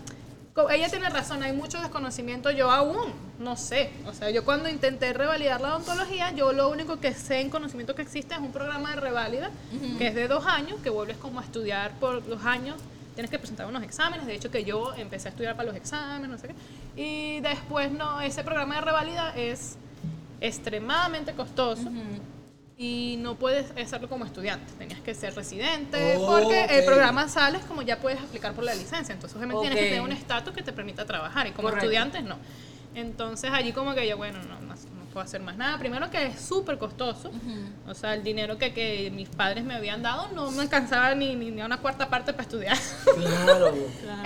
ella 0.70 0.88
tiene 0.88 1.08
razón, 1.08 1.42
hay 1.42 1.52
mucho 1.52 1.80
desconocimiento, 1.80 2.50
yo 2.50 2.70
aún 2.70 3.12
no 3.38 3.56
sé. 3.56 3.90
O 4.06 4.12
sea, 4.12 4.30
yo 4.30 4.44
cuando 4.44 4.68
intenté 4.68 5.12
revalidar 5.12 5.60
la 5.60 5.76
odontología, 5.76 6.32
yo 6.32 6.52
lo 6.52 6.68
único 6.68 7.00
que 7.00 7.14
sé 7.14 7.40
en 7.40 7.50
conocimiento 7.50 7.94
que 7.94 8.02
existe 8.02 8.34
es 8.34 8.40
un 8.40 8.52
programa 8.52 8.90
de 8.94 9.00
revalida, 9.00 9.50
que 9.98 10.08
es 10.08 10.14
de 10.14 10.28
dos 10.28 10.46
años, 10.46 10.78
que 10.82 10.90
vuelves 10.90 11.16
como 11.16 11.40
a 11.40 11.42
estudiar 11.42 11.92
por 11.98 12.26
dos 12.26 12.44
años. 12.44 12.76
Tienes 13.14 13.30
que 13.30 13.38
presentar 13.38 13.66
unos 13.66 13.82
exámenes, 13.82 14.26
de 14.26 14.34
hecho 14.34 14.50
que 14.50 14.64
yo 14.64 14.94
empecé 14.94 15.28
a 15.28 15.30
estudiar 15.30 15.54
para 15.54 15.66
los 15.68 15.76
exámenes, 15.76 16.30
no 16.30 16.38
sé 16.38 16.48
qué. 16.48 16.54
Y 17.00 17.40
después, 17.40 17.90
no, 17.90 18.20
ese 18.20 18.42
programa 18.42 18.76
de 18.76 18.80
revalida 18.80 19.34
es 19.36 19.76
extremadamente 20.40 21.32
costoso 21.34 21.90
y 22.76 23.16
no 23.20 23.36
puedes 23.36 23.70
hacerlo 23.80 24.08
como 24.08 24.24
estudiante, 24.24 24.72
tenías 24.78 25.00
que 25.00 25.14
ser 25.14 25.34
residente, 25.34 26.16
Oh, 26.18 26.26
porque 26.26 26.64
el 26.64 26.84
programa 26.84 27.28
sales 27.28 27.62
como 27.64 27.82
ya 27.82 27.98
puedes 28.00 28.20
aplicar 28.20 28.54
por 28.54 28.64
la 28.64 28.74
licencia, 28.74 29.12
entonces 29.14 29.36
obviamente 29.36 29.60
tienes 29.60 29.78
que 29.78 29.88
tener 29.90 30.00
un 30.00 30.12
estatus 30.12 30.52
que 30.52 30.62
te 30.62 30.72
permita 30.72 31.04
trabajar 31.04 31.46
y 31.46 31.52
como 31.52 31.68
Correcto. 31.68 31.86
estudiantes 31.86 32.24
no. 32.24 32.36
Entonces 32.94 33.50
allí 33.52 33.72
como 33.72 33.94
que 33.94 34.08
yo, 34.08 34.16
bueno, 34.16 34.38
no, 34.42 34.60
no, 34.60 34.74
no 34.74 34.91
puedo 35.12 35.24
hacer 35.24 35.40
más 35.42 35.56
nada. 35.56 35.78
Primero 35.78 36.10
que 36.10 36.26
es 36.26 36.40
súper 36.40 36.78
costoso, 36.78 37.30
o 37.86 37.94
sea, 37.94 38.14
el 38.14 38.22
dinero 38.24 38.58
que, 38.58 38.72
que 38.72 39.10
mis 39.14 39.28
padres 39.28 39.62
me 39.64 39.74
habían 39.74 40.02
dado 40.02 40.28
no 40.34 40.50
me 40.50 40.62
alcanzaba 40.62 41.14
ni, 41.14 41.36
ni, 41.36 41.50
ni 41.50 41.60
a 41.60 41.66
una 41.66 41.78
cuarta 41.78 42.08
parte 42.08 42.32
para 42.32 42.42
estudiar. 42.44 42.76
Claro. 43.44 43.72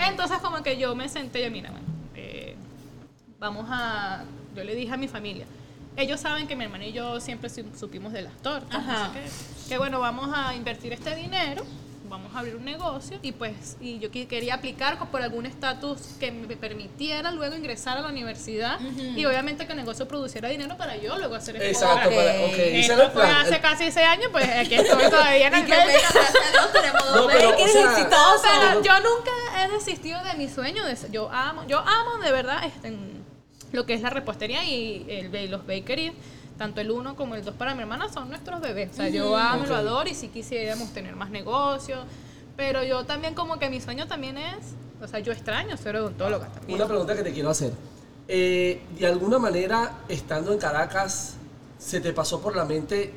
Entonces 0.07 0.37
como 0.39 0.63
que 0.63 0.77
yo 0.77 0.95
me 0.95 1.09
senté, 1.09 1.43
yo 1.43 1.51
mira, 1.51 1.71
bueno, 1.71 1.85
eh, 2.15 2.55
vamos 3.39 3.65
a, 3.69 4.23
yo 4.55 4.63
le 4.63 4.73
dije 4.75 4.93
a 4.93 4.97
mi 4.97 5.07
familia, 5.07 5.45
ellos 5.95 6.19
saben 6.19 6.47
que 6.47 6.55
mi 6.55 6.63
hermana 6.63 6.85
y 6.85 6.93
yo 6.93 7.19
siempre 7.19 7.49
su- 7.49 7.65
supimos 7.77 8.13
de 8.13 8.21
las 8.21 8.33
tortas, 8.41 8.75
Ajá. 8.75 9.11
que 9.67 9.77
bueno, 9.77 9.99
vamos 9.99 10.29
a 10.33 10.55
invertir 10.55 10.93
este 10.93 11.15
dinero, 11.15 11.63
vamos 12.09 12.33
a 12.35 12.39
abrir 12.39 12.55
un 12.55 12.65
negocio 12.65 13.19
y 13.21 13.31
pues, 13.31 13.77
y 13.79 13.99
yo 13.99 14.09
quería 14.11 14.55
aplicar 14.55 14.97
por 15.09 15.21
algún 15.21 15.45
estatus 15.45 15.99
que 16.19 16.31
me 16.31 16.55
permitiera 16.55 17.31
luego 17.31 17.55
ingresar 17.55 17.97
a 17.97 18.01
la 18.01 18.09
universidad 18.09 18.79
y 19.15 19.25
obviamente 19.25 19.65
que 19.65 19.71
el 19.73 19.77
negocio 19.77 20.07
produciera 20.07 20.49
dinero 20.49 20.77
para 20.77 20.95
yo 20.97 21.17
luego 21.17 21.35
hacer 21.35 21.55
el 21.57 21.63
Exacto, 21.63 22.09
programa. 22.09 22.23
para, 22.33 22.45
ok. 22.45 22.53
ese 22.53 22.79
Esto 22.79 22.93
era 22.93 23.03
el 23.05 23.11
fue 23.11 23.21
plan. 23.23 23.35
hace 23.45 23.59
casi 23.59 23.91
seis 23.91 24.07
años, 24.07 24.29
pues 24.31 24.47
aquí 24.49 24.75
estoy 24.75 25.03
todavía 25.09 25.47
en 25.47 25.53
el 25.55 25.65
que 25.65 25.71
medio. 25.71 25.99
No, 27.15 27.27
pero, 27.27 27.49
o 27.49 27.57
sea. 27.67 28.07
Pero 28.71 28.83
yo 28.83 28.93
nunca 28.99 29.31
he 29.63 29.71
desistido 29.71 30.23
de 30.23 30.33
mi 30.35 30.49
sueño. 30.49 30.85
De, 30.85 30.97
yo 31.11 31.29
amo, 31.31 31.65
yo 31.67 31.79
amo 31.79 32.17
de 32.23 32.31
verdad 32.31 32.63
este, 32.65 32.89
en 32.89 33.23
lo 33.71 33.85
que 33.85 33.93
es 33.93 34.01
la 34.01 34.09
repostería 34.09 34.63
y 34.63 35.05
el, 35.09 35.33
y 35.35 35.47
los 35.47 35.65
bakeries. 35.65 36.13
Tanto 36.57 36.81
el 36.81 36.89
uno 36.91 37.15
como 37.15 37.35
el 37.35 37.43
dos 37.45 37.55
para 37.55 37.75
mi 37.75 37.81
hermana 37.81 38.09
son 38.09 38.29
nuestros 38.29 38.59
bebés. 38.61 38.91
O 38.91 38.95
sea, 38.95 39.09
yo 39.09 39.35
amo, 39.37 39.65
lo 39.65 39.75
adoro 39.75 40.09
y 40.09 40.15
si 40.15 40.29
quisiéramos 40.29 40.91
tener 40.93 41.15
más 41.15 41.29
negocios. 41.29 41.99
Pero 42.55 42.83
yo 42.83 43.05
también 43.05 43.35
como 43.35 43.59
que 43.59 43.69
mi 43.69 43.79
sueño 43.79 44.07
también 44.07 44.37
es, 44.37 44.57
o 45.01 45.07
sea, 45.07 45.19
yo 45.19 45.31
extraño 45.31 45.77
ser 45.77 45.95
odontóloga 45.97 46.47
también. 46.47 46.75
Una 46.79 46.87
pregunta 46.87 47.15
que 47.15 47.21
te 47.23 47.31
quiero 47.31 47.51
hacer. 47.51 47.71
Eh, 48.27 48.81
de 48.97 49.05
alguna 49.05 49.37
manera, 49.37 49.99
estando 50.09 50.51
en 50.51 50.57
Caracas, 50.57 51.35
¿se 51.77 52.01
te 52.01 52.11
pasó 52.13 52.41
por 52.41 52.55
la 52.55 52.65
mente 52.65 53.13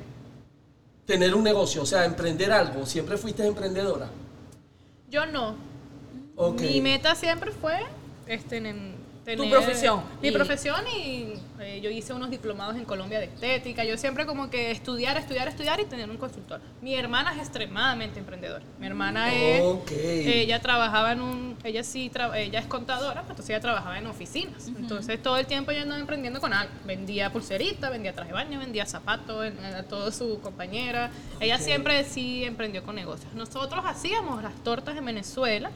tener 1.07 1.35
un 1.35 1.42
negocio? 1.42 1.83
O 1.83 1.87
sea, 1.87 2.05
emprender 2.05 2.53
algo. 2.53 2.85
¿Siempre 2.85 3.16
fuiste 3.16 3.46
emprendedora? 3.46 4.09
Yo 5.11 5.24
no. 5.26 5.55
Mi 6.59 6.81
meta 6.81 7.14
siempre 7.14 7.50
fue 7.53 7.79
este, 8.26 8.59
en- 8.59 8.94
Tenía- 9.37 9.51
profesión. 9.57 10.03
Mi 10.23 10.29
Y- 10.29 10.33
profesión 10.33 10.81
y 10.88 11.35
eh, 11.61 11.81
yo 11.83 11.90
hice 11.90 12.12
unos 12.12 12.31
diplomados 12.31 12.77
en 12.77 12.85
Colombia 12.85 13.19
de 13.19 13.27
estética. 13.27 13.85
Yo 13.85 13.97
siempre 13.97 14.27
como 14.27 14.51
que 14.51 14.71
estudiar, 14.71 15.16
estudiar, 15.16 15.49
estudiar 15.49 15.81
y 15.81 15.85
tener 15.85 16.09
un 16.11 16.16
consultor. 16.16 16.61
Mi 16.81 16.95
hermana 16.95 17.33
es 17.35 17.38
extremadamente 17.38 18.19
emprendedora. 18.19 18.64
Mi 18.79 18.87
hermana 18.87 19.35
es... 19.35 19.62
Ok. 19.62 19.90
Ella 19.93 20.61
trabajaba 20.61 21.12
en 21.12 21.21
un... 21.21 21.57
Ella 21.64 21.83
sí, 21.85 22.11
tra- 22.12 22.35
ella 22.37 22.59
es 22.61 22.66
contadora, 22.66 23.21
pues 23.23 23.31
entonces 23.31 23.51
ella 23.51 23.61
trabajaba 23.61 23.99
en 23.99 24.07
oficinas. 24.07 24.69
Entonces 24.69 25.23
todo 25.23 25.37
el 25.37 25.47
tiempo 25.47 25.71
ella 25.71 25.83
andaba 25.83 26.01
emprendiendo 26.01 26.40
con 26.40 26.53
algo. 26.53 26.73
Vendía 26.87 27.31
pulserita, 27.31 27.90
vendía 27.90 28.12
traje 28.14 28.29
de 28.29 28.35
baño, 28.35 28.59
vendía 28.59 28.87
zapatos 28.87 29.47
a 29.75 29.83
toda 29.85 30.11
su 30.12 30.40
compañera. 30.40 31.11
Ella 31.40 31.59
siempre 31.59 32.05
sí 32.05 32.45
emprendió 32.45 32.83
con 32.83 32.95
negocios. 32.95 33.33
Nosotros 33.35 33.85
hacíamos 33.87 34.43
las 34.43 34.55
tortas 34.64 34.97
en 34.97 35.05
Venezuela, 35.05 35.71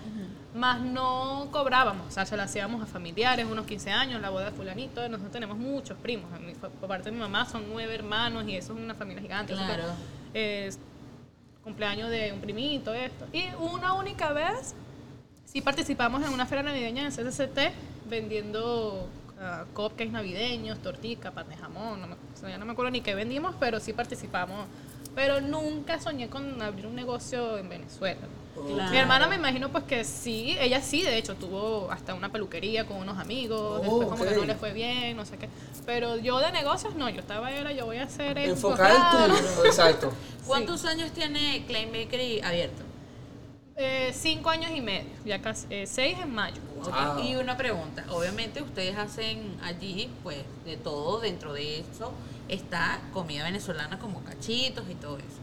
más 0.55 0.81
no 0.81 1.49
cobrábamos. 1.51 2.07
O 2.09 2.11
sea, 2.11 2.25
se 2.27 2.37
las 2.37 2.51
hacíamos 2.51 2.83
a 2.83 2.87
familiares, 2.87 3.47
unos 3.51 3.67
15 3.67 3.90
años, 3.90 4.21
la 4.23 4.31
boda 4.31 4.47
de 4.47 4.53
fulanito. 4.53 5.07
Nosotros 5.09 5.33
tenemos 5.33 5.59
muchos 5.59 5.99
primos. 5.99 6.31
Mi- 6.40 6.55
Por 6.55 6.71
parte 6.88 7.07
de 7.07 7.12
mi 7.12 7.19
mamá 7.19 7.45
son 7.45 7.64
nueve 7.71 7.95
hermanos 7.95 8.45
y 8.47 8.57
eso 8.57 8.73
es 8.73 8.79
una 8.81 8.95
familia 8.95 9.23
gigante. 9.23 9.53
Claro. 9.53 9.85
Es 10.33 10.79
cumpleaños 11.62 12.11
de 12.11 12.33
un 12.33 12.40
primito, 12.40 12.93
esto. 12.95 13.27
Y 13.33 13.45
una 13.59 13.95
única 13.95 14.33
vez 14.33 14.75
sí 15.45 15.61
participamos 15.61 16.23
en 16.27 16.33
una 16.33 16.47
feria 16.47 16.62
navideña 16.64 17.05
en 17.07 17.11
CCCT 17.12 17.59
vendiendo 18.09 19.09
ah, 19.40 19.64
cupcakes 19.75 20.11
navideños, 20.12 20.79
tortica, 20.81 21.31
pan 21.31 21.49
de 21.49 21.57
jamón, 21.57 22.01
no 22.01 22.07
me, 22.09 22.17
ya 22.49 22.59
no 22.59 22.64
me 22.67 22.73
acuerdo 22.73 22.90
ni 22.90 23.01
qué 23.01 23.14
vendimos, 23.14 23.55
pero 23.59 23.81
sí 23.81 23.93
participamos. 23.93 24.67
Pero 25.14 25.40
nunca 25.40 26.00
soñé 26.00 26.29
con 26.29 26.61
abrir 26.61 26.87
un 26.87 26.94
negocio 26.94 27.59
en 27.59 27.68
Venezuela. 27.68 28.20
Claro. 28.55 28.90
Mi 28.90 28.96
hermana 28.96 29.27
me 29.27 29.35
imagino 29.35 29.70
pues 29.70 29.85
que 29.85 30.05
sí, 30.05 30.57
ella 30.61 30.81
sí, 30.81 31.03
de 31.03 31.18
hecho 31.18 31.35
tuvo 31.35 31.90
hasta 31.90 32.14
una 32.14 32.31
peluquería 32.31 32.87
con 32.87 32.98
unos 32.98 33.18
amigos, 33.18 33.83
después 33.83 34.09
como 34.09 34.24
que 34.24 34.31
no 34.31 34.44
le 34.44 34.55
fue 34.55 34.72
bien, 34.72 35.16
no 35.16 35.24
sé 35.24 35.37
qué. 35.37 35.48
Pero 35.87 36.16
yo 36.18 36.38
de 36.38 36.53
negocios 36.53 36.94
no, 36.94 37.09
yo 37.11 37.20
estaba 37.20 37.50
era, 37.50 37.72
yo 37.72 37.85
voy 37.85 37.96
a 37.96 38.05
hacer 38.05 38.38
esto, 38.38 38.53
Enfocada 38.53 38.94
en 38.94 39.37
claro. 39.37 39.44
tu. 39.57 39.64
Exacto. 39.66 40.12
¿Cuántos 40.46 40.85
años 40.85 41.11
tiene 41.11 41.64
Claim 41.66 41.90
Bakery 41.90 42.42
abierto? 42.42 42.83
Eh, 43.77 44.12
cinco 44.14 44.50
años 44.50 44.70
y 44.72 44.81
medio, 44.81 45.11
ya 45.24 45.42
casi, 45.42 45.66
eh, 45.70 45.87
seis 45.88 46.16
en 46.22 46.33
mayo. 46.33 46.61
Wow. 46.90 47.18
Y 47.25 47.37
una 47.37 47.57
pregunta, 47.57 48.05
obviamente 48.11 48.62
ustedes 48.62 48.97
hacen 48.97 49.57
allí 49.62 50.11
pues 50.23 50.38
de 50.64 50.77
todo, 50.77 51.20
dentro 51.20 51.53
de 51.53 51.81
eso 51.81 52.12
está 52.49 53.01
comida 53.12 53.44
venezolana 53.44 53.99
como 53.99 54.23
cachitos 54.25 54.85
y 54.90 54.94
todo 54.94 55.18
eso. 55.18 55.40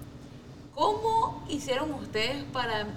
¿Cómo 0.76 1.46
hicieron 1.50 1.94
ustedes 1.94 2.44
para 2.54 2.88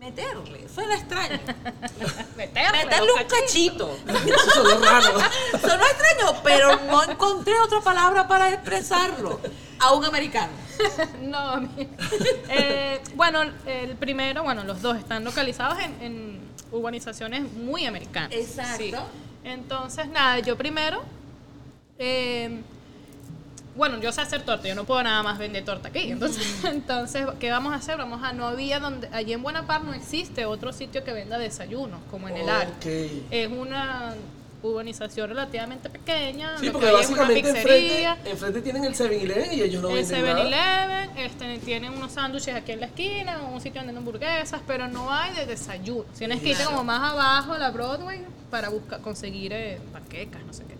meterle? 0.00 0.66
Suena 0.72 0.94
extraño. 0.94 1.38
Meterle, 2.36 3.02
un 3.02 3.26
cachito. 3.28 3.96
Eso 4.08 4.50
sonó 4.54 4.80
raro. 4.84 5.18
Extraño, 5.52 6.40
pero 6.42 6.76
no 6.86 7.02
encontré 7.04 7.58
otra 7.60 7.80
palabra 7.80 8.26
para 8.28 8.52
expresarlo. 8.52 9.40
A 9.80 9.92
un 9.92 10.04
americano. 10.04 10.52
No, 11.22 11.60
mi- 11.60 11.88
eh, 12.48 13.00
bueno, 13.16 13.42
el 13.66 13.96
primero, 13.96 14.42
bueno, 14.44 14.62
los 14.64 14.80
dos 14.80 14.96
están 14.96 15.24
localizados 15.24 15.78
en, 15.80 16.00
en 16.00 16.47
urbanizaciones 16.70 17.52
muy 17.52 17.86
americanas. 17.86 18.32
Exacto. 18.32 18.82
Sí. 18.82 18.92
Entonces, 19.44 20.08
nada, 20.08 20.40
yo 20.40 20.56
primero, 20.56 21.02
eh, 21.98 22.60
bueno, 23.76 24.00
yo 24.00 24.10
sé 24.12 24.20
hacer 24.20 24.42
torta, 24.42 24.66
yo 24.66 24.74
no 24.74 24.84
puedo 24.84 25.02
nada 25.02 25.22
más 25.22 25.38
vender 25.38 25.64
torta 25.64 25.88
aquí. 25.88 26.10
Entonces, 26.10 26.64
entonces, 26.64 27.26
¿qué 27.38 27.50
vamos 27.50 27.72
a 27.72 27.76
hacer? 27.76 27.96
Vamos 27.96 28.22
a, 28.22 28.32
no 28.32 28.46
había 28.46 28.80
donde, 28.80 29.08
allí 29.12 29.32
en 29.32 29.42
Buenapar 29.42 29.84
no 29.84 29.94
existe 29.94 30.44
otro 30.46 30.72
sitio 30.72 31.04
que 31.04 31.12
venda 31.12 31.38
desayunos, 31.38 32.00
como 32.10 32.28
en 32.28 32.36
el 32.38 32.48
área. 32.48 32.74
Ok. 32.76 32.86
Es 33.30 33.48
una 33.48 34.14
urbanización 34.62 35.28
relativamente 35.28 35.88
pequeña, 35.88 36.58
Sí, 36.58 36.70
porque 36.70 36.90
básicamente 36.90 37.48
enfrente, 37.48 38.04
enfrente 38.24 38.62
tienen 38.62 38.84
el 38.84 38.94
7-Eleven 38.94 39.52
y 39.52 39.62
ellos 39.62 39.82
no 39.82 39.90
el 39.90 39.96
venden 39.96 40.24
nada. 40.24 41.06
7-Eleven, 41.06 41.18
este, 41.18 41.58
tienen 41.58 41.92
unos 41.92 42.12
sándwiches 42.12 42.54
aquí 42.54 42.72
en 42.72 42.80
la 42.80 42.86
esquina, 42.86 43.40
un 43.42 43.60
sitio 43.60 43.82
donde 43.82 43.96
hamburguesas, 43.96 44.60
pero 44.66 44.88
no 44.88 45.12
hay 45.12 45.34
de 45.34 45.46
desayuno. 45.46 46.04
Tienes 46.16 46.40
que 46.40 46.50
irte 46.50 46.64
como 46.64 46.84
más 46.84 47.12
abajo 47.12 47.52
a 47.52 47.58
la 47.58 47.70
Broadway 47.70 48.24
para 48.50 48.68
buscar, 48.68 49.00
conseguir 49.00 49.52
eh, 49.52 49.80
panquecas, 49.92 50.42
no 50.44 50.52
sé 50.52 50.64
qué. 50.64 50.76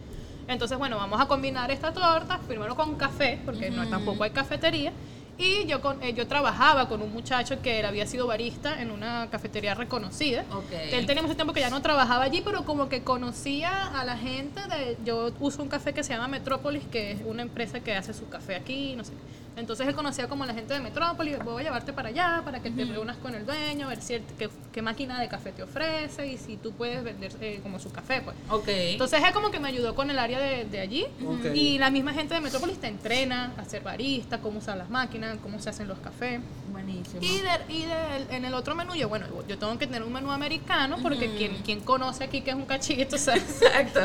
Entonces, 0.48 0.78
bueno, 0.78 0.96
vamos 0.96 1.20
a 1.20 1.28
combinar 1.28 1.70
estas 1.70 1.92
tortas, 1.92 2.38
primero 2.48 2.74
con 2.74 2.96
café, 2.96 3.38
porque 3.44 3.70
no, 3.70 3.86
tampoco 3.88 4.24
hay 4.24 4.30
cafetería. 4.30 4.92
Y 5.38 5.66
yo, 5.66 5.80
con, 5.80 6.02
eh, 6.02 6.12
yo 6.14 6.26
trabajaba 6.26 6.88
con 6.88 7.00
un 7.00 7.12
muchacho 7.12 7.62
que 7.62 7.78
él 7.78 7.86
había 7.86 8.06
sido 8.06 8.26
barista 8.26 8.82
en 8.82 8.90
una 8.90 9.28
cafetería 9.30 9.74
reconocida. 9.74 10.44
Ok. 10.52 10.72
Él 10.72 11.06
tenía 11.06 11.22
mucho 11.22 11.36
tiempo 11.36 11.52
que 11.52 11.60
ya 11.60 11.70
no 11.70 11.80
trabajaba 11.80 12.24
allí, 12.24 12.42
pero 12.44 12.64
como 12.64 12.88
que 12.88 13.04
conocía 13.04 13.86
a 13.98 14.04
la 14.04 14.16
gente 14.16 14.60
de... 14.62 14.96
Yo 15.04 15.30
uso 15.38 15.62
un 15.62 15.68
café 15.68 15.94
que 15.94 16.02
se 16.02 16.12
llama 16.12 16.26
Metrópolis, 16.26 16.82
que 16.90 17.12
es 17.12 17.20
una 17.24 17.42
empresa 17.42 17.78
que 17.78 17.94
hace 17.94 18.12
su 18.14 18.28
café 18.28 18.56
aquí, 18.56 18.94
no 18.96 19.04
sé. 19.04 19.12
Entonces 19.58 19.86
él 19.88 19.94
conocía 19.94 20.28
como 20.28 20.46
la 20.46 20.54
gente 20.54 20.72
de 20.74 20.80
Metrópolis, 20.80 21.38
voy 21.44 21.62
a 21.62 21.64
llevarte 21.64 21.92
para 21.92 22.08
allá 22.10 22.42
para 22.44 22.60
que 22.60 22.70
te 22.70 22.84
reúnas 22.84 23.16
con 23.16 23.34
el 23.34 23.44
dueño, 23.44 23.86
a 23.86 23.88
ver 23.90 24.00
si 24.00 24.18
qué, 24.38 24.48
qué 24.72 24.82
máquina 24.82 25.20
de 25.20 25.28
café 25.28 25.52
te 25.52 25.62
ofrece 25.62 26.26
y 26.26 26.36
si 26.38 26.56
tú 26.56 26.72
puedes 26.72 27.02
vender 27.02 27.32
eh, 27.40 27.60
como 27.62 27.78
su 27.78 27.90
café, 27.90 28.20
pues. 28.22 28.36
Ok. 28.50 28.68
Entonces 28.68 29.20
él 29.24 29.32
como 29.32 29.50
que 29.50 29.58
me 29.60 29.68
ayudó 29.68 29.94
con 29.94 30.10
el 30.10 30.18
área 30.18 30.38
de, 30.38 30.64
de 30.64 30.80
allí 30.80 31.06
y 31.54 31.78
la 31.78 31.90
misma 31.90 32.12
gente 32.14 32.34
de 32.34 32.40
Metrópolis 32.40 32.78
te 32.78 32.86
entrena 32.86 33.52
a 33.56 33.64
ser 33.64 33.82
barista, 33.82 34.38
cómo 34.38 34.58
usar 34.58 34.76
las 34.76 34.90
máquinas, 34.90 35.36
cómo 35.42 35.58
se 35.60 35.70
hacen 35.70 35.88
los 35.88 35.98
cafés. 35.98 36.40
Buenísimo. 36.70 37.20
Y, 37.20 37.40
de- 37.40 37.74
y 37.74 37.82
de- 37.84 38.36
en 38.36 38.44
el 38.44 38.54
otro 38.54 38.74
menú, 38.74 38.94
yo, 38.94 39.08
bueno, 39.08 39.26
yo 39.48 39.58
tengo 39.58 39.76
que 39.78 39.86
tener 39.86 40.02
un 40.02 40.12
menú 40.12 40.30
americano 40.30 40.96
porque 41.02 41.34
quien, 41.36 41.56
quien 41.62 41.80
conoce 41.80 42.24
aquí 42.24 42.40
que 42.42 42.50
es 42.50 42.56
un 42.56 42.66
cachito, 42.66 43.16
o 43.16 43.18
sea, 43.18 43.36
Exacto. 43.36 44.00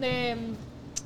eh, 0.00 0.36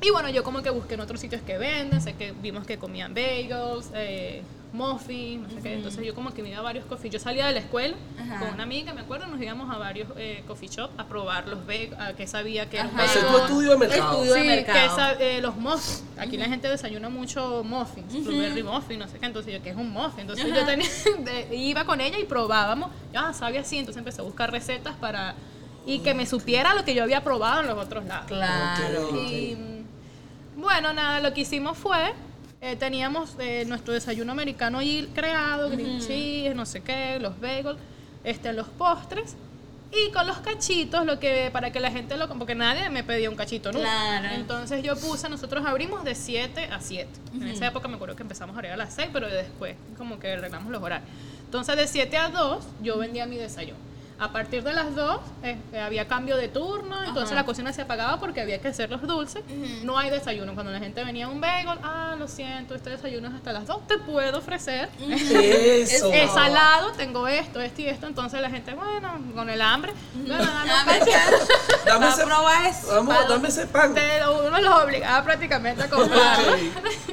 y 0.03 0.11
bueno, 0.11 0.29
yo 0.31 0.43
como 0.45 0.63
que 0.63 0.71
busqué 0.71 0.95
en 0.95 1.01
otros 1.01 1.21
sitios 1.21 1.43
que 1.43 1.59
venden, 1.59 2.01
sé 2.01 2.15
que 2.15 2.33
vimos 2.33 2.67
que 2.67 2.79
comían 2.79 3.15
bagels, 3.15 3.91
eh, 3.95 4.43
muffins, 4.73 5.43
no 5.43 5.49
sé 5.49 5.63
qué. 5.63 5.75
Entonces 5.75 6.05
yo 6.05 6.15
como 6.15 6.35
que 6.35 6.43
me 6.43 6.51
iba 6.51 6.59
a 6.59 6.63
varios 6.63 6.85
coffee. 6.85 7.09
Yo 7.11 7.19
salía 7.19 7.47
de 7.47 7.53
la 7.55 7.61
escuela 7.61 7.97
Ajá. 8.21 8.41
con 8.41 8.55
una 8.55 8.65
amiga, 8.65 8.93
me 8.93 9.01
acuerdo, 9.01 9.27
nos 9.27 9.41
íbamos 9.41 9.75
a 9.75 9.79
varios 9.79 10.09
eh, 10.19 10.43
coffee 10.47 10.69
shop 10.69 10.91
a 10.99 11.07
probar 11.07 11.49
los 11.49 11.67
bagels, 11.67 11.99
a 11.99 12.13
que 12.13 12.27
sabía 12.27 12.69
que 12.69 12.77
era 12.79 12.89
un. 12.89 13.01
Hacer 13.01 13.27
tu 13.27 13.37
estudio 13.39 13.71
de 13.71 13.77
mercado. 13.79 14.13
Estudio 14.13 14.35
de 14.35 14.41
Sí, 14.43 14.47
mercado. 14.47 14.79
que 14.89 14.95
sa- 14.95 15.13
eh, 15.15 15.41
los 15.41 15.57
muffins. 15.57 16.05
Aquí 16.19 16.37
la 16.37 16.45
gente 16.47 16.69
desayuna 16.69 17.09
mucho 17.09 17.63
muffins, 17.65 18.13
blueberry 18.25 18.63
muffin, 18.63 18.99
no 18.99 19.09
sé 19.09 19.19
qué. 19.19 19.27
Entonces 19.27 19.55
yo, 19.55 19.63
¿qué 19.63 19.71
es 19.71 19.77
un 19.77 19.89
muffin? 19.91 20.21
Entonces 20.23 20.47
yo 20.47 20.67
tenía, 20.67 20.89
de- 21.49 21.57
iba 21.57 21.85
con 21.87 22.01
ella 22.03 22.19
y 22.19 22.25
probábamos. 22.25 22.91
Yo 23.15 23.21
ah, 23.21 23.33
sabía 23.33 23.61
así, 23.63 23.79
entonces 23.79 23.99
empecé 24.01 24.21
a 24.21 24.25
buscar 24.25 24.51
recetas 24.51 24.95
para... 24.97 25.35
Y 25.89 26.01
que 26.01 26.15
me 26.15 26.27
supiera 26.27 26.75
lo 26.75 26.85
que 26.85 26.95
yo 26.97 27.05
había 27.05 27.23
probado 27.23 27.61
en 27.61 27.69
los 27.69 27.79
otros 27.79 28.05
lados. 28.07 28.27
Claro. 28.27 29.09
Y 29.31 29.57
bueno, 30.57 30.93
nada, 30.93 31.21
lo 31.21 31.33
que 31.33 31.43
hicimos 31.43 31.77
fue, 31.77 32.15
eh, 32.61 32.77
teníamos 32.77 33.37
eh, 33.39 33.65
nuestro 33.67 33.93
desayuno 33.93 34.33
americano 34.33 34.79
allí 34.79 35.09
creado, 35.15 35.71
green 35.71 36.01
cheese, 36.01 36.55
no 36.55 36.65
sé 36.67 36.83
qué, 36.83 37.19
los 37.21 37.39
bagels, 37.41 37.79
este, 38.25 38.53
los 38.53 38.69
postres. 38.69 39.37
Y 39.93 40.11
con 40.11 40.27
los 40.27 40.39
cachitos, 40.39 41.07
lo 41.07 41.21
que 41.21 41.49
para 41.53 41.71
que 41.71 41.79
la 41.79 41.91
gente 41.91 42.17
lo... 42.17 42.29
Porque 42.29 42.55
nadie 42.55 42.91
me 42.91 43.05
pedía 43.05 43.31
un 43.31 43.37
cachito 43.37 43.71
nunca. 43.71 43.87
Claro. 43.87 44.35
Entonces 44.35 44.83
yo 44.83 44.97
puse, 44.97 45.29
nosotros 45.29 45.65
abrimos 45.65 46.03
de 46.05 46.15
7 46.15 46.65
a 46.73 46.81
7. 46.81 47.09
En 47.35 47.47
esa 47.47 47.69
época 47.69 47.87
me 47.87 47.95
acuerdo 47.95 48.17
que 48.17 48.23
empezamos 48.23 48.57
a 48.57 48.59
abrir 48.59 48.73
a 48.73 48.77
las 48.77 48.95
6, 48.95 49.11
pero 49.13 49.29
después 49.29 49.77
como 49.97 50.19
que 50.19 50.33
arreglamos 50.33 50.73
los 50.73 50.83
horarios. 50.83 51.09
Entonces 51.45 51.77
de 51.77 51.87
7 51.87 52.17
a 52.17 52.31
2 52.31 52.65
yo 52.83 52.99
vendía 52.99 53.27
mi 53.27 53.37
desayuno. 53.37 53.79
A 54.19 54.33
partir 54.33 54.63
de 54.63 54.73
las 54.73 54.95
2 54.95 55.21
eh, 55.43 55.59
eh, 55.73 55.81
había 55.81 56.09
cambio 56.09 56.39
de 56.39 56.49
turno, 56.49 56.97
entonces 57.05 57.33
Ajá. 57.33 57.43
la 57.43 57.45
cocina 57.45 57.73
se 57.75 57.83
apagaba 57.83 58.19
porque 58.19 58.41
había 58.41 58.61
que 58.63 58.69
hacer 58.69 58.91
los 58.91 59.03
dulces. 59.03 59.43
No 59.83 59.99
hay 59.99 60.09
desayuno. 60.09 60.55
Cuando 60.55 60.73
la 60.73 60.79
gente 60.79 61.05
venía 61.05 61.27
a 61.27 61.29
un 61.29 61.41
bagel, 61.41 61.79
ah, 61.83 62.17
lo 62.19 62.27
siento, 62.27 62.75
este 62.75 62.91
desayuno 62.91 63.29
es 63.29 63.35
hasta 63.35 63.53
las 63.53 63.67
2, 63.67 63.87
te 63.87 63.99
puedo 63.99 64.39
ofrecer. 64.39 64.89
Eso. 65.01 66.11
Es 66.13 66.33
salado, 66.33 66.93
tengo 66.93 67.29
esto, 67.29 67.61
esto 67.61 67.83
y 67.83 67.89
esto. 67.89 68.07
Entonces 68.07 68.41
la 68.41 68.49
gente, 68.49 68.73
bueno, 68.73 69.21
con 69.35 69.51
el 69.51 69.61
hambre, 69.61 69.93
bueno, 70.15 70.45
dame 71.87 72.09
ese, 72.09 72.25
vamos, 72.25 73.29
dame 73.29 73.49
ese 73.49 73.67
pan. 73.67 73.93
Te 73.95 74.21
uno 74.27 74.59
los 74.61 74.83
obligaba 74.83 75.23
prácticamente 75.25 75.83
a 75.83 75.91
comprarlo. 75.91 76.57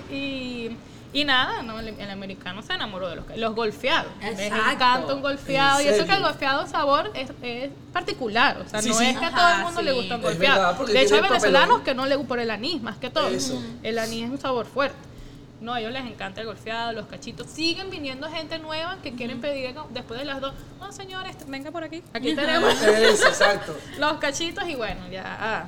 Y, 0.10 0.78
y 1.14 1.26
nada, 1.26 1.62
no, 1.62 1.80
el, 1.80 1.90
el 1.90 2.10
americano 2.10 2.62
se 2.64 2.74
enamoró 2.74 3.08
de 3.08 3.18
los, 3.18 3.26
los 3.38 3.56
golfeados. 3.56 4.12
Les 4.20 4.40
encanta 4.40 5.14
un 5.14 5.22
golfeado. 5.22 5.80
¿En 5.80 5.86
Y 5.86 5.90
eso 5.90 6.06
que 6.06 6.14
el 6.14 6.22
golfeado 6.22 6.68
sabor 6.68 7.12
es, 7.14 7.32
es 7.44 7.70
particular. 7.94 8.58
O 8.66 8.68
sea, 8.68 8.82
Sí, 8.82 8.90
no 8.90 8.96
sí. 8.96 9.06
es 9.06 9.18
que 9.18 9.26
a 9.26 9.32
todo 9.32 9.50
el 9.50 9.62
mundo 9.64 9.82
le 9.84 9.92
gusta 9.94 10.16
un 10.16 10.22
golfeado. 10.24 10.78
verdad, 10.80 10.94
de 10.94 11.02
hecho, 11.02 11.16
hay 11.16 11.22
venezolanos 11.22 11.82
que 11.82 11.94
no 11.94 12.06
le 12.08 12.18
por 12.24 12.40
el 12.40 12.50
anís 12.50 12.82
más 12.82 12.98
que 12.98 13.10
todo. 13.10 13.28
Eso. 13.28 13.62
El 13.84 14.00
anís 14.00 14.26
es 14.26 14.30
un 14.32 14.40
sabor 14.40 14.66
fuerte. 14.66 14.98
No, 15.62 15.74
a 15.74 15.80
ellos 15.80 15.94
les 15.94 16.06
encanta 16.06 16.42
el 16.42 16.48
golfeado, 16.48 16.92
los 16.92 17.06
cachitos. 17.08 17.48
Siguen 17.48 17.90
viniendo 17.90 18.28
gente 18.30 18.60
nueva 18.60 18.98
que 19.02 19.14
quieren 19.14 19.40
pedir 19.40 19.74
después 19.92 20.20
de 20.20 20.26
las 20.26 20.42
dos. 20.42 20.54
No, 20.80 20.92
señores, 20.92 21.38
venga 21.48 21.72
por 21.72 21.84
aquí. 21.84 22.04
Aquí 22.14 22.36
tenemos 22.36 22.74
Eso, 22.82 23.28
exacto. 23.28 23.74
los 23.98 24.14
cachitos 24.14 24.68
y 24.68 24.76
bueno, 24.76 25.08
ya, 25.10 25.24
ah, 25.26 25.66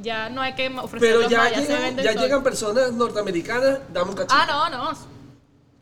ya 0.00 0.28
no 0.28 0.40
hay 0.42 0.54
que 0.54 0.68
ofrecerlos 0.68 1.00
Pero 1.26 1.30
ya, 1.30 1.38
más, 1.38 1.50
ya 1.50 1.56
se 1.56 1.62
llegan, 1.66 1.82
venden 1.82 2.04
ya 2.04 2.10
solos. 2.12 2.24
llegan 2.24 2.42
personas 2.42 2.92
norteamericanas, 2.92 3.78
dame 3.92 4.10
un 4.10 4.16
cachito. 4.16 4.34
Ah, 4.36 4.68
no, 4.70 4.70
no. 4.92 4.98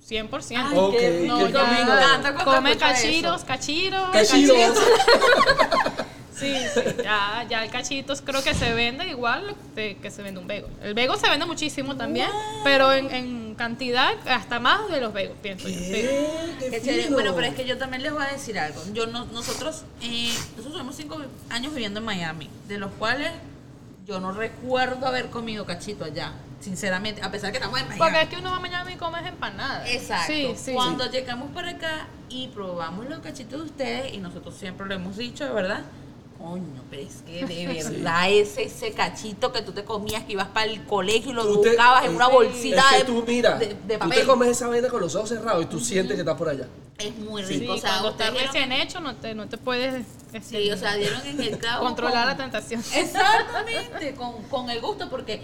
100%. 0.09 0.57
Ay, 0.57 0.77
Ok, 0.79 0.97
qué 0.99 1.25
no, 1.27 1.47
rico. 1.47 1.59
me 1.71 1.81
encanta 1.81 2.35
cuando 2.35 2.45
come 2.57 2.73
escucho 2.73 2.87
cachiros, 2.91 3.37
eso. 3.37 3.47
cachiros, 3.47 4.11
Cachitos. 4.11 4.57
cachitos. 4.57 4.85
Sí, 6.35 6.57
sí, 6.75 6.81
ya, 7.05 7.47
ya 7.49 7.63
el 7.65 7.71
cachitos 7.71 8.21
creo 8.21 8.43
que 8.43 8.53
se 8.53 8.75
vende 8.75 9.07
igual 9.07 9.55
de 9.77 9.97
que 9.99 10.11
se 10.11 10.23
vende 10.23 10.41
un 10.41 10.49
vego. 10.49 10.67
El 10.83 10.93
vego 10.95 11.17
se 11.17 11.29
vende 11.31 11.47
muchísimo 11.47 11.95
también, 11.97 12.29
pero 12.65 12.93
en, 12.93 13.15
en 13.15 13.55
cantidad 13.55 14.15
hasta 14.29 14.59
más 14.59 14.89
de 14.91 15.01
los 15.01 15.13
vegos, 15.13 15.37
pienso 15.41 15.69
yo. 15.69 15.79
sí. 15.79 15.85
¿Qué? 15.93 17.07
Bueno, 17.11 17.33
pero 17.37 17.47
es 17.47 17.55
que 17.55 17.65
yo 17.65 17.79
también 17.79 18.03
les 18.03 18.13
voy 18.13 18.25
a 18.25 18.33
decir 18.33 18.59
algo. 18.59 18.83
Yo 18.93 19.07
no, 19.07 19.27
nosotros, 19.27 19.85
eh, 20.03 20.33
nosotros 20.57 20.73
tenemos 20.73 20.97
cinco 20.97 21.21
años 21.51 21.73
viviendo 21.75 22.01
en 22.01 22.07
Miami, 22.07 22.51
de 22.67 22.79
los 22.79 22.91
cuales 22.93 23.31
yo 24.05 24.21
no 24.21 24.33
recuerdo 24.33 25.07
haber 25.07 25.31
comido 25.31 25.65
cachito 25.65 26.05
allá, 26.05 26.33
sinceramente, 26.61 27.23
a 27.23 27.31
pesar 27.31 27.51
que 27.51 27.59
estamos 27.59 27.79
en 27.81 27.89
Miami. 27.89 27.99
Porque 27.99 28.23
es 28.23 28.29
que 28.29 28.37
uno 28.37 28.51
va 28.51 28.61
mañana 28.61 28.91
y 28.91 28.97
come 28.97 29.27
empanadas. 29.27 29.89
Exacto. 29.89 30.33
Sí, 30.33 30.53
sí. 30.57 30.73
Cuando 30.75 31.11
llegamos 31.11 31.51
para 31.53 31.71
acá 31.71 32.09
y 32.29 32.49
probamos 32.49 33.09
los 33.09 33.21
cachitos 33.21 33.61
de 33.61 33.67
ustedes, 33.67 34.15
y 34.15 34.19
nosotros 34.19 34.55
siempre 34.57 34.87
lo 34.87 34.95
hemos 34.95 35.17
dicho, 35.17 35.45
de 35.45 35.53
verdad. 35.53 35.83
Coño, 36.43 36.83
pero 36.91 37.03
es 37.03 37.23
que 37.25 37.47
de 37.47 37.67
verdad 37.83 38.31
ese, 38.31 38.65
ese 38.65 38.91
cachito 38.93 39.53
que 39.53 39.63
tú 39.63 39.71
te 39.73 39.85
comías, 39.85 40.25
que 40.25 40.33
ibas 40.33 40.49
para 40.49 40.67
el 40.67 40.85
colegio 40.87 41.31
y 41.31 41.35
lo 41.35 41.45
Tú 41.47 41.61
te- 41.63 41.69
buscabas 41.69 42.05
en 42.05 42.17
una 42.17 42.27
Sí. 42.27 42.33
bolsita 42.33 42.77
es 42.81 42.85
que 42.93 42.99
de, 42.99 43.05
tú, 43.05 43.25
mira, 43.27 43.59
de, 43.59 43.67
de 43.67 43.75
tú 43.75 43.79
te 43.87 43.99
papel. 43.99 44.27
comes 44.27 44.49
esa 44.49 44.67
vaina 44.69 44.89
con 44.89 45.01
los 45.01 45.15
ojos 45.15 45.29
cerrados 45.29 45.63
y 45.63 45.67
tú 45.67 45.79
sientes 45.79 46.15
que 46.17 46.21
estás 46.23 46.37
por 46.37 46.49
allá. 46.49 46.67
Es 46.99 47.17
muy 47.17 47.45
Sí, 47.45 47.61
rico. 47.61 47.75
o 47.75 47.79
sea, 47.79 47.91
cuando 47.93 48.11
ustedes 48.11 48.29
está 48.31 48.41
dieron- 48.41 48.55
recién 48.55 48.73
hecho 48.73 49.01
no 49.01 49.15
te, 49.17 49.35
no 49.35 49.49
te 49.49 49.57
puedes 49.59 50.05
este, 50.33 50.41
Sí, 50.43 50.71
o 50.71 50.77
sea, 50.77 50.95
dieron 50.97 51.25
en 51.27 51.41
el 51.41 51.59
clavo. 51.59 51.85
controlar 51.85 52.27
la 52.27 52.37
tentación. 52.37 52.83
Exactamente, 52.95 54.15
con, 54.15 54.43
con 54.45 54.69
el 54.71 54.81
gusto, 54.81 55.09
porque, 55.11 55.43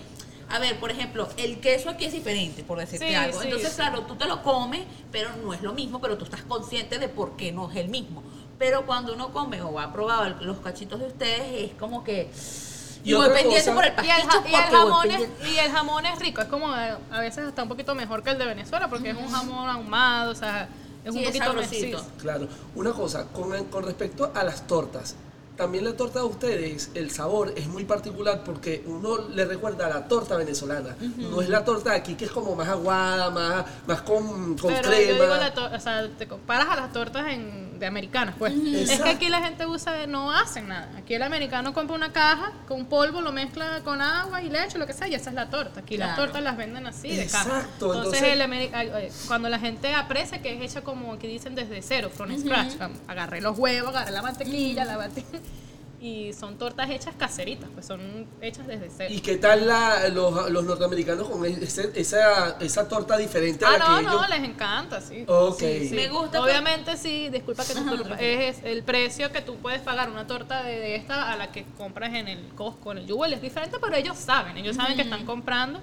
a 0.50 0.58
ver, 0.58 0.78
por 0.80 0.90
ejemplo, 0.90 1.28
el 1.36 1.60
queso 1.60 1.90
aquí 1.90 2.04
es 2.06 2.12
diferente, 2.12 2.64
por 2.64 2.78
decirte 2.78 3.08
Sí, 3.08 3.14
algo. 3.14 3.38
sí, 3.40 3.46
Entonces, 3.46 3.70
sí. 3.70 3.76
claro, 3.76 4.02
tú 4.02 4.16
te 4.16 4.26
lo 4.26 4.42
comes, 4.42 4.82
pero 5.12 5.30
no 5.44 5.52
es 5.54 5.62
lo 5.62 5.72
mismo, 5.72 6.00
pero 6.00 6.16
tú 6.18 6.24
estás 6.24 6.42
consciente 6.42 6.98
de 6.98 7.08
por 7.08 7.36
qué 7.36 7.52
no 7.52 7.70
es 7.70 7.76
el 7.76 7.88
mismo. 7.88 8.22
Pero 8.58 8.84
cuando 8.86 9.12
uno 9.14 9.32
come 9.32 9.62
o 9.62 9.78
ha 9.78 9.92
probado 9.92 10.28
los 10.40 10.58
cachitos 10.58 10.98
de 11.00 11.06
ustedes, 11.06 11.70
es 11.70 11.76
como 11.78 12.02
que. 12.02 12.30
Y 13.04 13.12
voy 13.14 13.28
pendiente 13.30 13.70
por 13.72 13.84
el 13.84 13.92
Y 14.04 14.10
el, 14.10 14.26
pasticho 14.26 14.42
ja- 14.42 14.48
y 14.48 14.54
el 14.54 14.60
porque 14.62 14.76
voy 14.76 14.84
jamón 14.86 15.10
es, 15.12 15.28
y 15.52 15.58
el 15.58 15.70
jamón 15.70 16.06
es 16.06 16.18
rico, 16.18 16.40
es 16.42 16.48
como 16.48 16.74
eh, 16.76 16.96
a 17.12 17.20
veces 17.20 17.46
hasta 17.46 17.62
un 17.62 17.68
poquito 17.68 17.94
mejor 17.94 18.22
que 18.24 18.30
el 18.30 18.38
de 18.38 18.44
Venezuela, 18.46 18.88
porque 18.88 19.10
es 19.10 19.16
un 19.16 19.30
jamón 19.30 19.68
ahumado, 19.68 20.32
o 20.32 20.34
sea, 20.34 20.68
es 21.04 21.12
Sí, 21.12 21.18
un 21.18 21.24
es 21.24 21.26
poquito 21.28 21.44
mejor. 21.54 22.04
Claro. 22.20 22.48
Una 22.74 22.92
cosa, 22.92 23.26
con, 23.28 23.64
con 23.66 23.84
respecto 23.84 24.32
a 24.34 24.42
las 24.42 24.66
tortas. 24.66 25.14
También 25.58 25.84
la 25.84 25.94
torta 25.96 26.20
de 26.20 26.24
ustedes, 26.24 26.90
el 26.94 27.10
sabor 27.10 27.52
es 27.56 27.66
muy 27.66 27.84
particular 27.84 28.42
porque 28.44 28.84
uno 28.86 29.28
le 29.28 29.44
recuerda 29.44 29.86
a 29.86 29.88
la 29.88 30.06
torta 30.08 30.36
venezolana. 30.36 30.94
No 31.16 31.42
es 31.42 31.48
la 31.48 31.64
torta 31.64 31.90
de 31.90 31.96
aquí 31.96 32.14
que 32.14 32.26
es 32.26 32.30
como 32.30 32.54
más 32.54 32.68
aguada, 32.68 33.28
más, 33.30 33.64
más 33.86 34.02
con, 34.02 34.56
con 34.56 34.72
Pero 34.72 34.88
crema. 34.88 35.04
yo 35.04 35.12
digo, 35.24 35.26
la 35.26 35.76
o 35.76 35.80
sea, 35.80 36.08
te 36.16 36.28
comparas 36.28 36.68
a 36.68 36.76
las 36.76 36.92
tortas 36.92 37.26
en- 37.32 37.66
de 37.78 37.86
americanas, 37.86 38.34
pues. 38.38 38.52
Es 38.54 39.00
que 39.00 39.08
aquí 39.10 39.28
la 39.28 39.40
gente 39.40 39.64
usa, 39.64 40.06
no 40.08 40.32
hacen 40.32 40.66
nada. 40.68 40.90
Aquí 40.98 41.14
el 41.14 41.22
americano 41.22 41.72
compra 41.72 41.94
una 41.94 42.12
caja 42.12 42.52
con 42.66 42.86
polvo, 42.86 43.20
lo 43.20 43.30
mezcla 43.30 43.82
con 43.84 44.00
agua 44.02 44.42
y 44.42 44.50
leche, 44.50 44.78
lo 44.78 44.86
que 44.86 44.92
sea, 44.92 45.06
y 45.06 45.14
esa 45.14 45.30
es 45.30 45.36
la 45.36 45.48
torta. 45.48 45.80
Aquí 45.80 45.96
las 45.96 46.16
tortas 46.16 46.42
las 46.42 46.56
venden 46.56 46.86
así, 46.88 47.08
de 47.14 47.26
caja. 47.28 47.44
Exacto, 47.58 47.94
Entonces, 47.94 48.22
entonces- 48.22 48.72
el 49.04 49.28
cuando 49.28 49.48
la 49.48 49.58
gente 49.60 49.94
aprecia 49.94 50.42
que 50.42 50.54
es 50.54 50.70
hecha 50.72 50.82
como 50.82 51.18
que 51.20 51.28
dicen 51.28 51.54
desde 51.54 51.80
cero, 51.82 52.10
from 52.12 52.36
scratch, 52.38 52.74
agarré 53.06 53.40
los 53.40 53.56
huevos, 53.58 53.90
agarré 53.94 54.10
la 54.12 54.22
mantequilla, 54.22 54.84
la 54.84 54.96
batí. 54.96 55.24
Y 56.00 56.32
son 56.32 56.56
tortas 56.58 56.88
hechas 56.90 57.16
caseritas, 57.18 57.68
pues 57.74 57.84
son 57.84 58.24
hechas 58.40 58.68
desde 58.68 58.88
cero. 58.88 59.12
¿Y 59.12 59.18
qué 59.20 59.36
tal 59.36 59.66
la- 59.66 60.08
los, 60.10 60.48
los 60.48 60.64
norteamericanos 60.64 61.28
con 61.28 61.44
ese- 61.44 61.90
esa, 61.96 62.56
esa 62.60 62.88
torta 62.88 63.16
diferente 63.16 63.64
a 63.64 63.70
Ah, 63.70 63.72
la 63.72 63.78
no, 63.78 63.96
que 63.98 64.02
no, 64.04 64.10
ellos? 64.12 64.28
les 64.28 64.44
encanta, 64.48 65.00
sí. 65.00 65.24
Ok. 65.26 65.58
Sí, 65.58 65.88
sí. 65.88 65.94
Me 65.96 66.08
gusta, 66.08 66.40
Obviamente, 66.40 66.96
sí, 66.96 67.30
disculpa 67.30 67.64
que 67.64 67.74
te 67.74 67.80
interrumpa, 67.80 68.14
es, 68.20 68.58
es 68.58 68.64
el 68.64 68.84
precio 68.84 69.32
que 69.32 69.40
tú 69.42 69.56
puedes 69.56 69.80
pagar 69.80 70.08
una 70.08 70.24
torta 70.28 70.62
de, 70.62 70.78
de 70.78 70.94
esta 70.94 71.32
a 71.32 71.36
la 71.36 71.50
que 71.50 71.64
compras 71.76 72.14
en 72.14 72.28
el 72.28 72.46
Costco, 72.54 72.92
en 72.92 72.98
el 72.98 73.06
Jewel, 73.06 73.32
es 73.32 73.42
diferente, 73.42 73.78
pero 73.80 73.96
ellos 73.96 74.16
saben, 74.16 74.56
ellos 74.56 74.76
saben 74.76 74.94
que 74.94 75.02
están 75.02 75.24
comprando. 75.26 75.80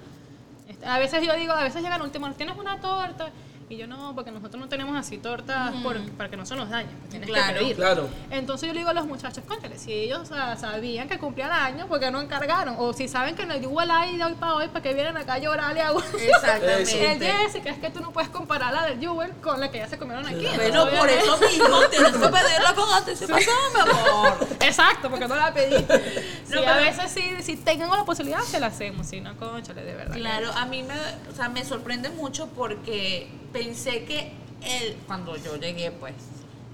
Este, 0.66 0.86
A 0.86 0.98
veces 0.98 1.22
yo 1.26 1.34
digo, 1.36 1.52
a 1.52 1.62
veces 1.62 1.82
llegan 1.82 2.00
últimos, 2.00 2.34
¿tienes 2.38 2.56
una 2.56 2.80
torta? 2.80 3.28
Y 3.68 3.76
yo 3.76 3.88
no, 3.88 4.14
porque 4.14 4.30
nosotros 4.30 4.60
no 4.60 4.68
tenemos 4.68 4.96
así 4.96 5.18
tortas 5.18 5.74
por- 5.82 6.00
para 6.12 6.30
que 6.30 6.36
no 6.36 6.46
se 6.46 6.54
nos 6.54 6.70
dañen, 6.70 6.94
tienes 7.10 7.28
Claro, 7.28 7.54
que 7.54 7.58
pedir. 7.58 7.74
Claro. 7.76 8.08
Entonces 8.30 8.68
yo 8.68 8.72
le 8.72 8.78
digo 8.78 8.90
a 8.90 8.94
los 8.94 9.06
muchachos, 9.06 9.42
cónchale, 9.48 9.76
si 9.76 9.92
ellos 9.92 10.20
o 10.20 10.24
sea, 10.26 10.56
sabían 10.56 11.08
que 11.08 11.18
cumplían 11.18 11.50
año, 11.50 11.88
¿por 11.88 11.98
qué 11.98 12.12
no 12.12 12.20
encargaron? 12.20 12.76
O 12.78 12.92
si 12.92 13.08
saben 13.08 13.34
que 13.34 13.42
en 13.42 13.50
el 13.50 13.60
Jewel 13.60 13.90
hay 13.90 14.16
de 14.18 14.22
hoy 14.24 14.34
para 14.34 14.54
hoy, 14.54 14.68
¿para 14.68 14.82
que 14.82 14.94
vienen 14.94 15.16
acá 15.16 15.34
a 15.34 15.38
llorarle 15.38 15.82
a 15.82 15.90
uno? 15.90 16.04
El 16.16 16.28
Exactamente. 16.28 17.26
Jessica, 17.26 17.70
es 17.70 17.78
que 17.78 17.90
tú 17.90 17.98
no 18.00 18.12
puedes 18.12 18.30
comparar 18.30 18.72
la 18.72 18.86
del 18.86 19.00
Jewel 19.00 19.32
con 19.42 19.58
la 19.58 19.68
que 19.68 19.78
ya 19.78 19.88
se 19.88 19.98
comieron 19.98 20.24
aquí. 20.24 20.46
Bueno, 20.54 20.84
por 20.84 20.92
Obviamente. 20.92 21.24
eso 21.24 21.38
mismo 21.38 21.80
tienes 21.90 22.12
que 22.12 22.18
pedirla 22.18 22.74
con 22.76 22.88
anticipación, 22.94 23.56
mi 23.74 23.80
amor. 23.80 24.46
Exacto, 24.60 25.10
porque 25.10 25.26
no 25.26 25.34
la 25.34 25.52
pedí. 25.52 25.74
Sí, 26.46 26.52
No, 26.54 26.60
a 26.60 26.74
pero- 26.76 26.84
veces 26.84 27.10
sí, 27.10 27.42
si 27.42 27.56
tengan 27.56 27.90
la 27.90 28.04
posibilidad, 28.04 28.40
se 28.42 28.60
la 28.60 28.68
hacemos. 28.68 29.08
Si 29.08 29.20
no, 29.20 29.36
conchale, 29.36 29.82
de 29.82 29.94
verdad. 29.96 30.14
Claro, 30.14 30.52
a 30.52 30.64
mí 30.66 30.84
me, 30.84 30.94
o 31.28 31.34
sea, 31.34 31.48
me 31.48 31.64
sorprende 31.64 32.08
mucho 32.10 32.46
porque 32.54 33.28
pensé 33.60 34.04
que 34.04 34.32
él, 34.62 34.96
cuando 35.06 35.36
yo 35.36 35.56
llegué, 35.56 35.90
pues, 35.90 36.14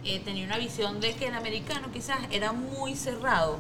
eh, 0.05 0.21
tenía 0.25 0.45
una 0.47 0.59
visión 0.59 1.01
de 1.01 1.15
que 1.15 1.29
el 1.29 1.35
americano 1.35 1.89
quizás 1.93 2.19
era 2.33 2.53
muy 2.53 2.97
cerrado 2.97 3.59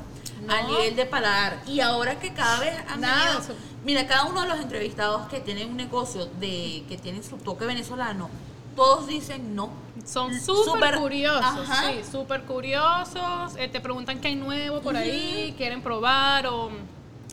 a 0.49 0.63
No. 0.63 0.69
nivel 0.71 0.97
de 0.97 1.07
paladar. 1.07 1.63
Y 1.69 1.79
ahora 1.81 2.19
que 2.19 2.33
cada 2.33 2.59
vez 2.59 2.75
han 2.89 3.01
Nada, 3.01 3.25
venido- 3.35 3.41
eso- 3.45 3.55
mira, 3.85 4.07
cada 4.09 4.25
uno 4.25 4.43
de 4.43 4.49
los 4.49 4.59
entrevistados 4.59 5.29
que 5.29 5.39
tienen 5.41 5.71
un 5.71 5.77
negocio 5.77 6.27
de 6.41 6.83
que 6.89 6.99
tienen 7.01 7.23
su 7.23 7.37
toque 7.37 7.65
venezolano, 7.65 8.29
todos 8.75 9.07
dicen 9.07 9.55
no. 9.55 9.71
Son 10.05 10.35
Súper- 10.41 10.97
curiosos, 10.97 11.69
ajá. 11.71 11.91
sí, 11.93 12.01
súper 12.11 12.43
curiosos. 12.43 13.55
eh, 13.57 13.69
te 13.69 13.81
preguntan 13.81 14.19
qué 14.21 14.29
hay 14.29 14.35
nuevo 14.35 14.81
por 14.81 14.97
ahí, 14.97 15.55
quieren 15.57 15.81
probar 15.83 16.47
o 16.49 16.71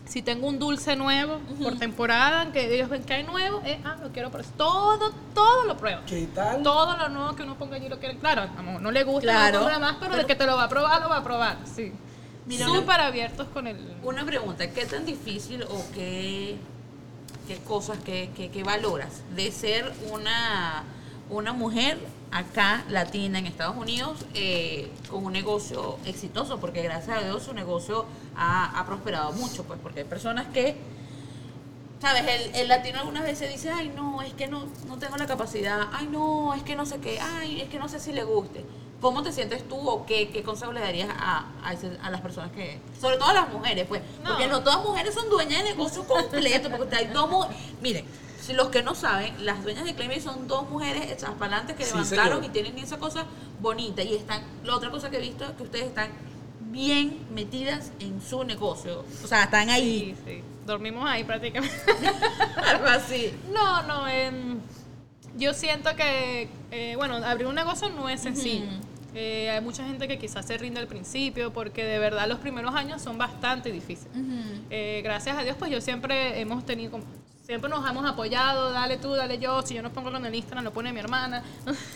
si 0.09 0.23
tengo 0.23 0.47
un 0.47 0.57
dulce 0.57 0.95
nuevo 0.95 1.39
por 1.61 1.77
temporada, 1.77 2.51
que 2.51 2.73
ellos 2.75 2.89
ven 2.89 3.03
que 3.03 3.13
hay 3.13 3.23
nuevo, 3.23 3.61
eh, 3.63 3.79
ah, 3.85 3.95
lo 4.01 4.09
quiero 4.11 4.31
probar. 4.31 4.49
Todo, 4.57 5.11
todo 5.35 5.65
lo 5.65 5.77
prueban. 5.77 6.03
¿Qué 6.05 6.27
tal? 6.33 6.63
Todo 6.63 6.97
lo 6.97 7.09
nuevo 7.09 7.35
que 7.35 7.43
uno 7.43 7.55
ponga 7.59 7.75
allí 7.75 7.87
lo 7.87 7.99
quiere. 7.99 8.17
Claro, 8.17 8.49
amor, 8.57 8.81
no 8.81 8.89
le 8.91 9.03
gusta, 9.03 9.21
Claro. 9.31 9.53
no 9.53 9.59
compra 9.65 9.79
más, 9.79 9.95
pero, 9.99 10.09
Pero- 10.11 10.21
el 10.21 10.27
que 10.27 10.35
te 10.35 10.45
lo 10.47 10.57
va 10.57 10.63
a 10.63 10.69
probar, 10.69 11.01
lo 11.01 11.09
va 11.09 11.17
a 11.17 11.23
probar. 11.23 11.57
Sí. 11.73 11.93
Súper 12.57 12.99
abiertos 13.01 13.47
con 13.49 13.67
el. 13.67 13.77
Una 14.01 14.25
pregunta, 14.25 14.67
¿qué 14.71 14.87
tan 14.87 15.05
difícil 15.05 15.61
o 15.63 15.85
qué, 15.93 16.57
qué 17.47 17.57
cosas, 17.59 17.99
qué, 18.03 18.31
qué- 18.35 18.49
qué 18.49 18.63
valoras 18.63 19.21
de 19.35 19.51
ser 19.51 19.93
una, 20.11 20.83
una 21.29 21.53
mujer 21.53 21.99
acá, 22.31 22.83
latina, 22.89 23.39
en 23.39 23.47
Estados 23.47 23.75
Unidos, 23.75 24.25
eh, 24.33 24.91
con 25.09 25.25
un 25.25 25.33
negocio 25.33 25.97
exitoso? 26.05 26.59
Porque 26.59 26.81
gracias 26.83 27.17
a 27.17 27.21
Dios 27.25 27.43
su 27.43 27.53
negocio 27.53 28.05
ha, 28.35 28.79
ha 28.79 28.85
prosperado 28.85 29.31
mucho, 29.33 29.63
pues 29.63 29.79
porque 29.81 30.01
hay 30.01 30.05
personas 30.05 30.47
que, 30.53 30.75
¿sabes? 32.01 32.23
El, 32.27 32.55
el 32.55 32.67
latino 32.67 32.99
algunas 32.99 33.23
veces 33.23 33.51
dice, 33.51 33.71
ay, 33.71 33.91
no, 33.95 34.21
es 34.21 34.33
que 34.33 34.47
no, 34.47 34.65
no 34.87 34.97
tengo 34.97 35.17
la 35.17 35.25
capacidad, 35.25 35.87
ay, 35.91 36.07
no, 36.11 36.53
es 36.53 36.63
que 36.63 36.75
no 36.75 36.85
sé 36.85 36.99
qué, 36.99 37.19
ay, 37.19 37.61
es 37.61 37.69
que 37.69 37.79
no 37.79 37.89
sé 37.89 37.99
si 37.99 38.13
le 38.13 38.23
guste. 38.23 38.65
¿Cómo 39.01 39.23
te 39.23 39.31
sientes 39.31 39.65
tú 39.67 39.77
o 39.77 40.05
qué, 40.05 40.29
qué 40.29 40.43
consejo 40.43 40.73
le 40.73 40.81
darías 40.81 41.07
a, 41.09 41.45
a, 41.63 41.71
ese- 41.73 41.97
a 42.03 42.09
las 42.09 42.19
personas 42.19 42.51
que, 42.51 42.81
sobre 42.99 43.15
todo 43.15 43.29
a 43.29 43.33
las 43.33 43.49
mujeres, 43.49 43.85
pues? 43.87 44.01
No. 44.21 44.31
Porque 44.31 44.47
no 44.47 44.61
todas 44.61 44.83
mujeres 44.83 45.13
son 45.13 45.29
dueñas 45.29 45.63
de 45.63 45.69
negocio 45.69 46.05
completo, 46.05 46.69
porque 46.75 46.95
hay 46.97 47.05
dos 47.07 47.47
Miren, 47.81 48.05
si 48.49 48.55
los 48.55 48.69
que 48.69 48.81
no 48.81 48.95
saben, 48.95 49.45
las 49.45 49.63
dueñas 49.63 49.85
de 49.85 49.93
Claymate 49.93 50.21
son 50.21 50.47
dos 50.47 50.67
mujeres 50.69 51.11
hechas 51.11 51.29
para 51.37 51.57
adelante 51.57 51.75
que 51.75 51.83
Sí, 51.85 51.91
levantaron 51.93 52.39
señor. 52.39 52.45
y 52.45 52.49
tienen 52.49 52.77
esa 52.79 52.97
cosa 52.97 53.25
bonita. 53.61 54.01
Y 54.01 54.15
están, 54.15 54.41
la 54.63 54.75
otra 54.75 54.89
cosa 54.89 55.11
que 55.11 55.17
he 55.17 55.21
visto 55.21 55.43
es 55.45 55.51
que 55.51 55.63
ustedes 55.63 55.85
están 55.85 56.09
bien 56.71 57.19
metidas 57.33 57.91
en 57.99 58.19
su 58.21 58.43
negocio. 58.43 59.05
O 59.23 59.27
sea, 59.27 59.43
están 59.43 59.69
ahí. 59.69 60.15
Sí, 60.25 60.33
sí. 60.37 60.43
Dormimos 60.65 61.07
ahí 61.07 61.23
prácticamente. 61.23 61.75
Algo 62.65 62.85
así. 62.87 63.31
No, 63.53 63.83
no, 63.83 64.07
em, 64.07 64.57
yo 65.37 65.53
siento 65.53 65.95
que, 65.95 66.49
eh, 66.71 66.95
bueno, 66.95 67.15
abrir 67.17 67.45
un 67.45 67.55
negocio 67.55 67.89
no 67.89 68.09
es 68.09 68.21
sencillo. 68.21 68.65
Eh, 69.15 69.49
hay 69.49 69.61
mucha 69.61 69.83
gente 69.85 70.07
que 70.07 70.17
quizás 70.19 70.45
se 70.45 70.57
rinde 70.57 70.79
al 70.79 70.87
principio 70.87 71.51
porque 71.53 71.83
de 71.83 71.97
verdad 71.99 72.27
los 72.27 72.39
primeros 72.39 72.73
años 72.75 73.01
son 73.01 73.17
bastante 73.17 73.71
difíciles. 73.71 74.11
Eh, 74.69 75.01
gracias 75.03 75.37
a 75.37 75.43
Dios, 75.43 75.55
pues 75.57 75.71
yo 75.71 75.81
siempre 75.81 76.39
hemos 76.39 76.65
tenido, 76.65 76.99
siempre 77.49 77.67
nos 77.67 77.89
hemos 77.89 78.05
apoyado, 78.07 78.71
dale 78.71 78.97
tú, 78.97 79.11
dale 79.15 79.39
yo, 79.39 79.63
si 79.63 79.73
yo 79.73 79.81
no 79.81 79.89
pongo 79.91 80.15
en 80.15 80.23
el 80.23 80.35
Instagram, 80.35 80.63
lo 80.65 80.71
pone 80.71 80.93
mi 80.93 80.99
hermana. 80.99 81.41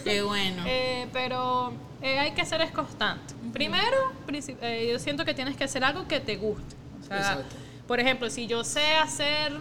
Qué 0.04 0.24
bueno. 0.24 0.64
Eh, 0.68 1.08
pero 1.14 1.72
eh, 2.02 2.18
hay 2.18 2.32
que 2.32 2.44
ser 2.44 2.62
es 2.62 2.72
constante. 2.72 3.36
Primero, 3.54 4.14
princi- 4.26 4.58
eh, 4.64 4.90
yo 4.92 4.98
siento 4.98 5.24
que 5.26 5.36
tienes 5.36 5.56
que 5.56 5.66
hacer 5.66 5.84
algo 5.84 6.08
que 6.08 6.20
te 6.20 6.38
guste. 6.38 6.76
O 7.00 7.06
sea, 7.06 7.18
Exacto. 7.18 7.56
por 7.88 8.00
ejemplo, 8.00 8.32
si 8.32 8.48
yo 8.48 8.64
sé 8.64 8.96
hacer 8.96 9.54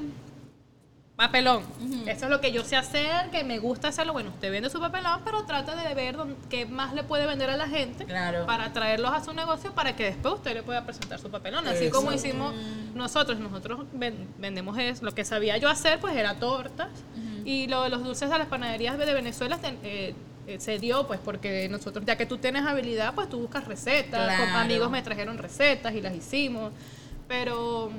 papelón, 1.15 1.63
eso 2.07 2.25
es 2.25 2.31
lo 2.31 2.41
que 2.41 2.53
yo 2.53 2.65
sé 2.65 2.77
hacer, 2.77 3.29
que 3.31 3.45
me 3.45 3.59
gusta 3.59 3.89
hacerlo, 3.89 4.15
bueno, 4.15 4.31
usted 4.31 4.51
vende 4.51 4.71
su 4.71 4.81
papelón, 4.81 5.21
pero 5.27 5.45
trata 5.45 5.77
de 5.77 5.95
ver 5.95 6.17
dónde- 6.17 6.37
qué 6.49 6.65
más 6.65 6.95
le 6.95 7.03
puede 7.05 7.27
vender 7.27 7.51
a 7.51 7.57
la 7.59 7.69
gente 7.69 8.07
Claro. 8.07 8.47
para 8.47 8.73
traerlos 8.73 9.13
a 9.13 9.23
su 9.23 9.35
negocio 9.35 9.73
para 9.75 9.95
que 9.95 10.05
después 10.05 10.35
usted 10.35 10.55
le 10.55 10.63
pueda 10.63 10.85
presentar 10.87 11.19
su 11.19 11.31
papelón. 11.31 11.69
Así 11.69 11.91
como 11.91 12.13
hicimos 12.13 12.55
nosotros, 12.95 13.39
nosotros 13.39 13.87
ven- 13.93 14.29
vendemos 14.39 14.79
es, 14.79 15.03
lo 15.03 15.13
que 15.13 15.25
sabía 15.25 15.57
yo 15.59 15.69
hacer, 15.69 15.99
pues 16.01 16.17
era 16.17 16.35
tortas. 16.39 16.89
Y 17.45 17.67
lo 17.67 17.83
de 17.83 17.89
los 17.91 18.05
dulces 18.05 18.31
de 18.31 18.39
las 18.39 18.47
panaderías 18.49 18.97
de 18.99 19.13
Venezuela 19.13 19.59
eh, 19.83 20.15
eh, 20.47 20.61
se 20.61 20.79
dio 20.79 21.07
pues 21.07 21.19
porque 21.25 21.69
nosotros, 21.69 22.05
ya 22.07 22.17
que 22.17 22.27
tú 22.27 22.39
tienes 22.39 22.65
habilidad, 22.65 23.15
pues 23.15 23.29
tú 23.29 23.41
buscas 23.41 23.65
recetas, 23.67 24.21
con 24.39 24.49
amigos 24.61 24.91
me 24.91 25.03
trajeron 25.03 25.39
recetas 25.39 25.95
y 25.95 26.01
las 26.01 26.15
hicimos, 26.15 26.73
pero 27.29 27.91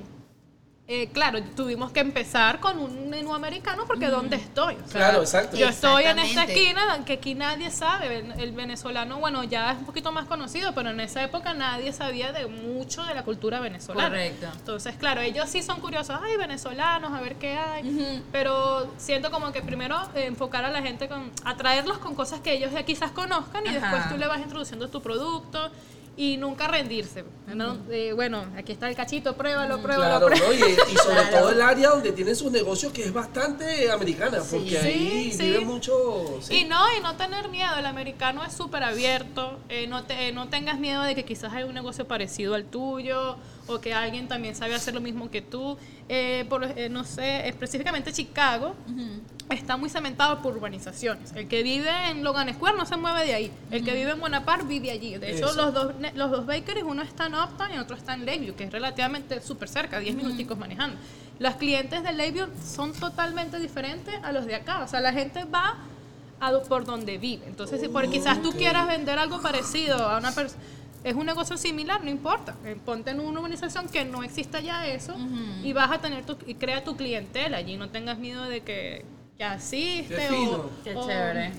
eh, 0.85 1.07
claro, 1.13 1.41
tuvimos 1.55 1.93
que 1.93 2.01
empezar 2.01 2.59
con 2.59 2.77
un 2.77 3.09
menú 3.09 3.33
americano 3.33 3.85
porque 3.87 4.07
¿dónde 4.07 4.35
estoy? 4.35 4.75
O 4.75 4.79
sea, 4.89 4.99
Claro, 4.99 5.21
exacto. 5.21 5.55
Yo 5.55 5.69
estoy 5.69 6.03
en 6.03 6.19
esta 6.19 6.43
esquina 6.43 7.05
que 7.05 7.13
aquí 7.13 7.35
nadie 7.35 7.71
sabe. 7.71 8.17
El- 8.19 8.33
El 8.39 8.51
venezolano, 8.51 9.17
bueno, 9.19 9.45
ya 9.45 9.71
es 9.71 9.77
un 9.77 9.85
poquito 9.85 10.11
más 10.11 10.25
conocido, 10.25 10.73
pero 10.75 10.89
en 10.89 10.99
esa 10.99 11.23
época 11.23 11.53
nadie 11.53 11.93
sabía 11.93 12.33
de 12.33 12.47
mucho 12.47 13.03
de 13.05 13.13
la 13.13 13.23
cultura 13.23 13.61
venezolana. 13.61 14.09
Correcto. 14.09 14.47
Entonces, 14.57 14.95
claro, 14.97 15.21
ellos 15.21 15.49
sí 15.49 15.63
son 15.63 15.79
curiosos, 15.79 16.19
ay, 16.21 16.35
venezolanos, 16.35 17.13
a 17.13 17.21
ver 17.21 17.35
qué 17.35 17.57
hay. 17.57 18.21
Pero 18.33 18.91
siento 18.97 19.31
como 19.31 19.53
que 19.53 19.61
primero 19.61 19.97
eh, 20.15 20.25
enfocar 20.25 20.65
a 20.65 20.69
la 20.69 20.81
gente 20.81 21.07
con, 21.07 21.31
atraerlos 21.45 21.99
con 21.99 22.13
cosas 22.13 22.41
que 22.41 22.51
ellos 22.53 22.73
ya 22.73 22.83
quizás 22.83 23.11
conozcan 23.11 23.63
y 23.65 23.69
Ajá. 23.69 23.79
después 23.79 24.09
tú 24.09 24.17
le 24.17 24.27
vas 24.27 24.39
introduciendo 24.41 24.89
tu 24.89 25.01
producto 25.01 25.71
y 26.15 26.37
nunca 26.37 26.67
rendirse. 26.67 27.23
¿no? 27.53 27.77
Eh, 27.89 28.13
bueno, 28.13 28.45
aquí 28.57 28.71
está 28.71 28.87
el 28.89 28.95
cachito, 28.95 29.35
pruébalo, 29.35 29.81
pruébalo, 29.81 30.27
Claro, 30.27 30.27
pruébalo. 30.27 30.59
¿no? 30.59 30.65
Y, 30.67 30.71
y 30.93 30.97
sobre 30.97 31.15
Claro. 31.21 31.37
todo 31.39 31.49
el 31.51 31.61
área 31.61 31.89
donde 31.89 32.11
tienen 32.11 32.35
sus 32.35 32.51
negocios 32.51 32.91
que 32.93 33.03
es 33.03 33.13
bastante 33.13 33.91
americana, 33.91 34.39
porque 34.49 34.69
Sí, 34.69 34.75
ahí 34.77 35.31
sí. 35.31 35.43
vive 35.43 35.59
mucho... 35.61 36.39
Y 36.49 36.65
no, 36.65 36.79
y 36.97 37.01
no 37.01 37.15
tener 37.15 37.49
miedo, 37.49 37.75
el 37.77 37.85
americano 37.85 38.43
es 38.45 38.53
súper 38.53 38.83
abierto, 38.83 39.57
eh, 39.69 39.87
no, 39.87 40.03
te, 40.03 40.31
no 40.31 40.49
tengas 40.49 40.79
miedo 40.79 41.01
de 41.03 41.15
que 41.15 41.25
quizás 41.25 41.51
hay 41.53 41.63
un 41.63 41.73
negocio 41.73 42.07
parecido 42.07 42.53
al 42.55 42.65
tuyo 42.65 43.35
o 43.67 43.79
que 43.79 43.93
alguien 43.93 44.27
también 44.27 44.55
sabe 44.55 44.75
hacer 44.75 44.93
lo 44.93 45.01
mismo 45.01 45.29
que 45.31 45.41
tú. 45.41 45.77
Eh, 46.09 46.45
por, 46.49 46.63
eh, 46.63 46.89
no 46.89 47.03
sé, 47.03 47.47
específicamente 47.47 48.11
Chicago 48.11 48.75
está 49.49 49.77
muy 49.77 49.89
cementado 49.89 50.41
por 50.41 50.55
urbanizaciones. 50.55 51.31
El 51.33 51.47
que 51.47 51.63
vive 51.63 51.89
en 52.09 52.23
Logan 52.23 52.53
Square 52.53 52.77
no 52.77 52.85
se 52.85 52.97
mueve 52.97 53.25
de 53.25 53.33
ahí, 53.33 53.51
el 53.71 53.83
que 53.83 53.93
vive 53.93 54.11
en 54.11 54.19
Bonaparte 54.19 54.65
vive 54.65 54.91
allí. 54.91 55.17
De 55.17 55.35
hecho, 55.37 55.47
Eso. 55.49 55.55
los 55.55 55.73
dos, 55.73 55.93
los 56.15 56.31
dos 56.31 56.45
bakeries, 56.45 56.83
uno 56.83 57.01
está 57.01 57.27
en 57.27 57.35
Uptown 57.35 57.73
y 57.73 57.77
otro 57.77 57.95
está 57.95 58.13
en 58.13 58.25
Lakeview, 58.25 58.55
que 58.55 58.65
es 58.65 58.71
relativamente 58.71 59.41
súper 59.41 59.69
cerca, 59.69 59.99
10 59.99 60.15
minuticos 60.15 60.57
manejando. 60.57 60.97
Los 61.39 61.55
clientes 61.55 62.03
de 62.03 62.13
Lakeview 62.13 62.47
son 62.63 62.93
totalmente 62.93 63.59
diferentes 63.59 64.15
a 64.23 64.31
los 64.31 64.45
de 64.45 64.55
acá. 64.55 64.83
O 64.83 64.87
sea, 64.87 65.01
la 65.01 65.11
gente 65.13 65.45
va 65.45 65.77
a 66.39 66.59
por 66.67 66.83
donde 66.85 67.17
vive. 67.17 67.45
Entonces, 67.47 67.79
si 67.79 67.87
por 67.87 68.09
quizás 68.09 68.41
tú 68.41 68.49
Ok. 68.49 68.55
quieras 68.57 68.87
vender 68.87 69.17
algo 69.17 69.41
parecido 69.41 69.95
a 70.07 70.17
una 70.17 70.31
persona, 70.33 70.61
es 71.03 71.15
un 71.15 71.25
negocio 71.25 71.57
similar, 71.57 72.03
no 72.03 72.09
importa. 72.09 72.55
Eh, 72.65 72.77
Ponte 72.85 73.11
en 73.11 73.19
una 73.19 73.39
urbanización 73.39 73.87
que 73.89 74.05
no 74.05 74.23
exista 74.23 74.59
ya 74.61 74.87
eso 74.87 75.15
y 75.63 75.73
vas 75.73 75.91
a 75.91 75.99
tener 75.99 76.25
tu, 76.25 76.37
y 76.47 76.55
crea 76.55 76.83
tu 76.83 76.95
clientela 76.95 77.57
allí. 77.57 77.77
No 77.77 77.89
tengas 77.89 78.17
miedo 78.17 78.43
de 78.43 78.61
que 78.61 79.05
ya 79.37 79.53
asiste 79.53 80.29
o. 80.31 80.69
Qué 80.83 80.95
o- 80.95 81.05
chévere. 81.07 81.51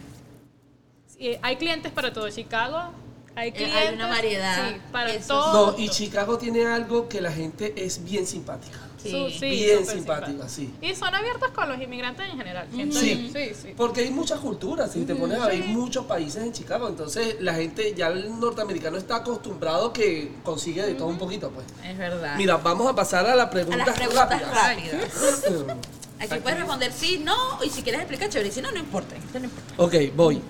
Sí, 1.07 1.36
hay 1.42 1.57
clientes 1.57 1.92
para 1.92 2.12
todo. 2.12 2.28
Chicago, 2.30 2.90
hay 3.36 3.51
Eh, 3.51 3.53
clientes. 3.53 3.78
hay 3.88 3.95
una 3.95 4.09
variedad. 4.09 4.68
sí, 4.70 4.76
para 4.90 5.12
Eso 5.12 5.28
todo. 5.28 5.72
No, 5.72 5.78
y 5.78 5.88
Chicago 5.88 6.38
tiene 6.38 6.66
algo 6.66 7.09
que 7.09 7.20
la 7.20 7.30
gente 7.32 7.72
es 7.76 8.03
bien 8.05 8.26
simpática. 8.26 8.78
Sí. 9.11 9.36
Sí, 9.38 9.46
bien 9.50 9.80
súper 9.80 9.94
simpática, 9.96 10.48
sí. 10.48 10.74
Y 10.80 10.94
son 10.94 11.14
abiertos 11.14 11.50
con 11.50 11.68
los 11.68 11.80
inmigrantes 11.80 12.26
en 12.28 12.38
general. 12.38 12.66
siento 12.72 12.98
Sí. 12.98 13.30
sí, 13.32 13.52
sí. 13.55 13.74
Porque 13.76 14.00
hay 14.00 14.11
muchas 14.11 14.40
culturas, 14.40 14.92
si 14.92 15.05
te 15.05 15.14
pones 15.14 15.38
a 15.38 15.46
ver, 15.46 15.62
hay 15.62 15.68
muchos 15.68 16.07
países 16.07 16.42
en 16.42 16.52
Chicago, 16.52 16.88
entonces 16.88 17.36
la 17.40 17.55
gente, 17.55 17.94
ya 17.94 18.09
el 18.09 18.40
norteamericano 18.40 18.96
está 18.96 19.16
acostumbrado 19.16 19.92
que 19.92 20.32
consigue 20.42 20.82
de 20.82 20.94
todo 20.94 21.09
un 21.09 21.18
poquito, 21.18 21.50
pues. 21.50 21.66
Es 21.84 21.98
verdad. 21.98 22.36
Mira, 22.36 22.57
vamos 22.57 22.88
a 22.88 22.94
pasar 22.94 23.26
a 23.26 23.36
las 23.36 23.46
a 23.46 23.50
preguntas, 23.50 23.86
las 23.86 23.96
preguntas 23.96 24.30
rápidas. 24.30 24.55
rápidas. 24.55 25.76
Aquí 26.20 26.36
puedes 26.40 26.59
responder 26.59 26.92
sí, 26.92 27.20
no, 27.22 27.62
y 27.62 27.68
si 27.68 27.82
quieres 27.82 28.00
explicar 28.00 28.30
chévere, 28.30 28.50
si 28.50 28.62
no, 28.62 28.70
no 28.72 28.78
importa. 28.78 29.14
no 29.34 29.44
importa. 29.44 29.74
ok, 29.76 29.94
voy. 30.16 30.40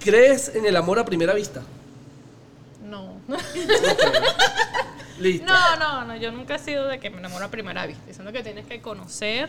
¿Crees 0.00 0.54
en 0.54 0.64
el 0.64 0.76
amor 0.76 0.98
a 0.98 1.04
primera 1.04 1.34
vista? 1.34 1.62
No. 2.88 3.20
Listo. 5.20 5.46
No, 5.46 5.76
no, 5.76 6.04
no, 6.04 6.16
yo 6.16 6.30
nunca 6.32 6.56
he 6.56 6.58
sido 6.58 6.86
de 6.86 7.00
que 7.00 7.10
me 7.10 7.18
enamoro 7.18 7.44
a 7.44 7.48
primera 7.48 7.86
vista, 7.86 8.04
diciendo 8.06 8.32
que 8.32 8.42
tienes 8.42 8.66
que 8.66 8.80
conocer 8.80 9.48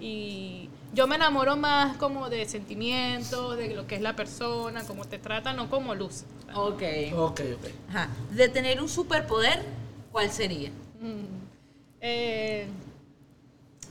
y 0.00 0.70
yo 0.94 1.06
me 1.06 1.16
enamoro 1.16 1.56
más 1.56 1.96
como 1.96 2.30
de 2.30 2.46
sentimientos, 2.46 3.56
de 3.56 3.74
lo 3.74 3.86
que 3.86 3.96
es 3.96 4.00
la 4.00 4.16
persona, 4.16 4.84
cómo 4.84 5.04
te 5.04 5.18
trata, 5.18 5.52
no 5.52 5.68
como 5.68 5.94
luz. 5.94 6.24
Ok. 6.54 6.82
Ok, 7.14 7.40
ok. 7.56 7.66
Ajá. 7.90 8.08
De 8.30 8.48
tener 8.48 8.80
un 8.80 8.88
superpoder, 8.88 9.62
¿cuál 10.10 10.30
sería? 10.30 10.70
Eh, 12.00 12.66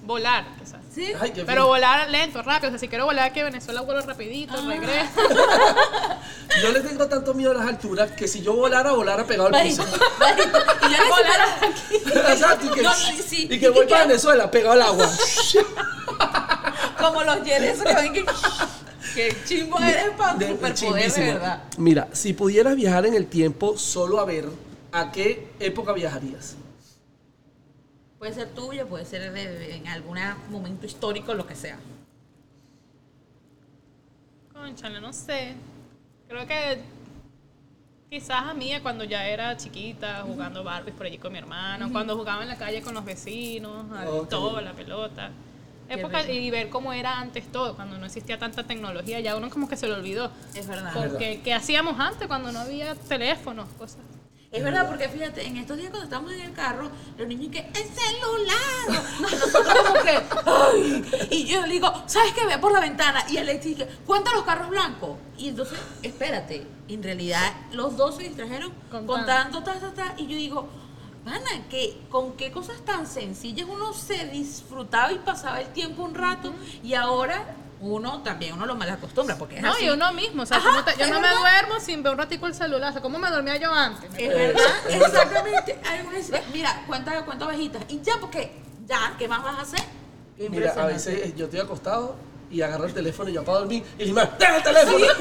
volar, 0.07 0.45
quizás. 0.57 0.79
¿Sí? 0.93 1.11
Ay, 1.19 1.31
qué 1.31 1.43
Pero 1.43 1.67
volar 1.67 2.09
lento, 2.09 2.41
rápido. 2.41 2.69
O 2.69 2.71
sea, 2.71 2.79
si 2.79 2.87
quiero 2.87 3.05
volar 3.05 3.31
que 3.31 3.43
Venezuela 3.43 3.81
vuelo 3.81 4.01
rapidito, 4.01 4.55
regreso. 4.65 5.11
Yo 6.63 6.71
le 6.71 6.79
tengo 6.79 7.05
tanto 7.07 7.33
miedo 7.35 7.51
a 7.51 7.55
las 7.55 7.67
alturas 7.67 8.11
que 8.13 8.27
si 8.27 8.41
yo 8.41 8.53
volara, 8.55 8.93
volara 8.93 9.25
pegado 9.25 9.53
al 9.53 9.61
piso. 9.61 9.83
Y 9.83 10.91
yo 10.91 10.97
Volar 11.09 11.47
necesito 11.61 12.19
Exacto, 12.31 12.65
y 12.65 12.69
que, 12.71 12.81
No, 12.81 12.93
sí, 12.95 13.21
sí. 13.27 13.47
y 13.51 13.59
que 13.59 13.69
voy 13.69 13.85
Y 13.85 13.89
para 13.89 14.01
que- 14.03 14.07
Venezuela, 14.07 14.49
pegado 14.49 14.71
al 14.73 14.81
agua. 14.81 15.07
como 16.99 17.23
los 17.23 17.43
yeres 17.43 17.79
que 17.83 17.93
ven 17.93 18.13
que... 18.13 18.25
Que 19.13 19.35
chimbo 19.45 19.79
eres 19.79 20.11
para 20.17 20.33
De- 20.35 20.47
superpoder, 20.49 20.73
de 20.73 20.79
chimbísimo. 20.79 21.33
verdad. 21.33 21.63
Mira, 21.77 22.07
si 22.13 22.33
pudieras 22.33 22.75
viajar 22.75 23.05
en 23.05 23.13
el 23.15 23.27
tiempo 23.27 23.77
solo 23.77 24.19
a 24.19 24.25
ver, 24.25 24.45
¿a 24.91 25.11
qué 25.11 25.47
época 25.59 25.91
viajarías? 25.93 26.55
Puede 28.19 28.33
ser 28.33 28.49
tuya, 28.49 28.85
puede 28.85 29.05
ser 29.05 29.31
de- 29.31 29.75
en 29.75 29.87
algún 29.87 30.17
momento 30.49 30.85
histórico, 30.85 31.33
lo 31.33 31.45
que 31.45 31.55
sea. 31.55 31.77
Conchale, 34.53 34.99
no 34.99 35.13
sé. 35.13 35.53
Creo 36.27 36.47
que 36.47 36.79
quizás 38.09 38.43
a 38.43 38.53
mí 38.53 38.71
cuando 38.81 39.03
ya 39.03 39.27
era 39.27 39.55
chiquita, 39.55 40.23
jugando 40.25 40.63
Barbies 40.63 40.95
por 40.95 41.05
allí 41.05 41.17
con 41.17 41.31
mi 41.31 41.37
hermano, 41.37 41.91
cuando 41.91 42.17
jugaba 42.17 42.41
en 42.41 42.49
la 42.49 42.57
calle 42.57 42.81
con 42.81 42.93
los 42.93 43.05
vecinos, 43.05 43.85
Ok. 44.07 44.29
todo, 44.29 44.61
la 44.61 44.73
pelota. 44.73 45.29
Época, 45.89 46.29
y 46.29 46.49
ver 46.51 46.69
cómo 46.69 46.91
era 46.91 47.17
antes 47.19 47.49
todo, 47.49 47.73
cuando 47.75 47.97
no 47.97 48.07
existía 48.07 48.37
tanta 48.37 48.63
tecnología, 48.63 49.21
ya 49.21 49.37
uno 49.37 49.49
como 49.49 49.69
que 49.69 49.77
se 49.77 49.87
lo 49.87 49.95
olvidó. 49.95 50.31
Es 50.53 50.67
verdad. 50.67 50.93
verdad. 50.93 51.11
Porque, 51.11 51.39
¿qué 51.41 51.53
hacíamos 51.53 51.97
antes 51.97 52.27
cuando 52.27 52.51
no 52.51 52.59
había 52.59 52.93
teléfonos? 52.95 53.69
Cosas. 53.77 53.99
Es 54.49 54.63
verdad, 54.63 54.87
porque 54.87 55.09
fíjate, 55.09 55.45
en 55.45 55.57
estos 55.57 55.77
días 55.77 55.89
cuando 55.89 56.05
estamos 56.05 56.31
en 56.31 56.39
el 56.39 56.53
carro, 56.53 56.89
los 57.17 57.27
niños 57.27 57.51
que, 57.51 57.59
¡el 57.59 57.73
celular! 57.73 59.03
No, 59.19 59.29
nosotros 59.29 59.77
como 59.85 60.01
que, 60.03 60.23
¡ay! 60.45 61.27
Y 61.31 61.45
yo 61.45 61.65
le 61.65 61.73
digo, 61.73 61.91
¿sabes 62.05 62.31
qué? 62.33 62.45
Ve 62.45 62.57
por 62.57 62.71
la 62.71 62.79
ventana. 62.79 63.25
Y 63.29 63.37
Alex 63.37 63.63
dice, 63.65 63.87
cuenta 64.05 64.33
los 64.33 64.43
carros 64.45 64.69
blancos. 64.69 65.17
Y 65.37 65.49
entonces, 65.49 65.77
espérate, 66.01 66.65
en 66.87 67.03
realidad 67.03 67.53
los 67.73 67.97
dos 67.97 68.15
se 68.15 68.23
distrajeron 68.23 68.71
Contando. 68.89 69.63
ta, 69.63 69.79
ta, 69.79 69.93
ta. 69.93 70.13
Y 70.17 70.27
yo 70.27 70.37
digo, 70.37 70.69
Pana, 71.25 71.67
que 71.69 71.99
con 72.09 72.37
qué 72.37 72.49
cosas 72.49 72.79
tan 72.85 73.05
sencillas 73.05 73.67
uno 73.69 73.91
se 73.91 74.27
disfrutaba 74.27 75.11
y 75.11 75.17
pasaba 75.19 75.59
el 75.59 75.67
tiempo 75.73 76.03
un 76.03 76.15
rato. 76.15 76.53
Y 76.83 76.93
ahora 76.93 77.43
uno 77.79 78.21
también, 78.23 78.53
uno 78.53 78.65
lo 78.65 78.75
mal 78.75 78.89
acostumbra, 78.89 79.35
porque 79.37 79.57
es 79.57 79.61
No, 79.61 79.71
así. 79.73 79.85
y 79.85 79.89
uno 79.89 80.11
mismo, 80.13 80.43
o 80.43 80.45
sea, 80.45 80.57
Ajá, 80.57 80.69
¿cómo 80.69 80.83
te- 80.83 80.97
yo 80.97 81.07
no 81.07 81.19
me 81.19 81.29
duermo 81.29 81.79
sin 81.79 82.01
ver 82.03 82.13
un 82.13 82.17
ratico 82.17 82.47
el 82.47 82.53
celular, 82.55 82.89
o 82.89 82.93
sea, 82.93 83.01
¿cómo 83.01 83.19
me 83.19 83.29
dormía 83.29 83.57
yo 83.57 83.71
antes? 83.71 84.09
Es 84.17 84.29
verdad, 84.29 84.61
exactamente. 84.89 85.79
Una 86.29 86.39
Mira, 86.53 86.83
cuenta, 86.87 87.23
cuenta 87.25 87.45
ovejitas. 87.45 87.83
Y 87.89 88.01
ya, 88.01 88.13
porque 88.19 88.51
ya, 88.87 89.13
¿qué 89.17 89.27
más 89.27 89.43
vas 89.43 89.59
a 89.59 89.61
hacer? 89.61 89.81
Mira, 90.49 90.71
a 90.73 90.85
veces 90.85 91.19
eh, 91.27 91.33
yo 91.35 91.45
estoy 91.45 91.59
acostado 91.59 92.15
y 92.49 92.61
agarro 92.61 92.85
el 92.85 92.93
teléfono 92.93 93.29
y 93.29 93.33
yo 93.33 93.43
para 93.43 93.59
dormir 93.59 93.83
y 93.99 94.05
le 94.05 94.13
¡deja 94.13 94.57
el 94.57 94.63
teléfono! 94.63 95.05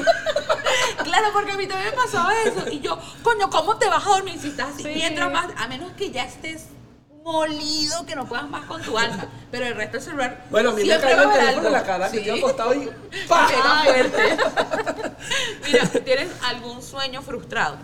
Claro, 1.03 1.27
porque 1.31 1.51
a 1.51 1.57
mí 1.57 1.67
también 1.67 1.91
me 1.91 1.95
pasaba 1.95 2.31
eso. 2.43 2.67
Y 2.69 2.79
yo, 2.79 2.97
coño, 3.23 3.49
¿cómo 3.49 3.77
te 3.77 3.87
vas 3.87 4.05
a 4.05 4.09
dormir 4.09 4.39
si 4.39 4.49
estás 4.49 4.69
así? 4.73 4.83
Sí. 4.83 4.89
Mientras 4.95 5.31
más, 5.31 5.47
a 5.55 5.67
menos 5.67 5.91
que 5.93 6.11
ya 6.11 6.23
estés 6.25 6.65
molido, 7.31 8.05
que 8.05 8.15
no 8.15 8.25
puedas 8.27 8.49
más 8.49 8.65
con 8.65 8.81
tu 8.81 8.97
alma. 8.97 9.25
Pero 9.51 9.65
el 9.65 9.75
resto 9.75 9.93
del 9.97 10.01
celular. 10.01 10.45
Bueno, 10.49 10.69
a 10.69 10.73
mí 10.73 10.83
me 10.85 10.99
cayó 10.99 11.21
el 11.23 11.31
teléfono 11.37 11.67
en 11.67 11.73
la 11.73 11.83
cara, 11.83 12.09
que 12.09 12.17
Sí. 12.19 12.23
estoy 12.23 12.39
acostado 12.39 12.73
y 12.73 12.89
¡pa! 13.27 13.47
Pega 13.47 13.83
fuerte. 13.83 14.37
Mira, 15.65 15.87
¿tienes 16.03 16.29
algún 16.43 16.81
sueño 16.81 17.21
frustrado? 17.21 17.77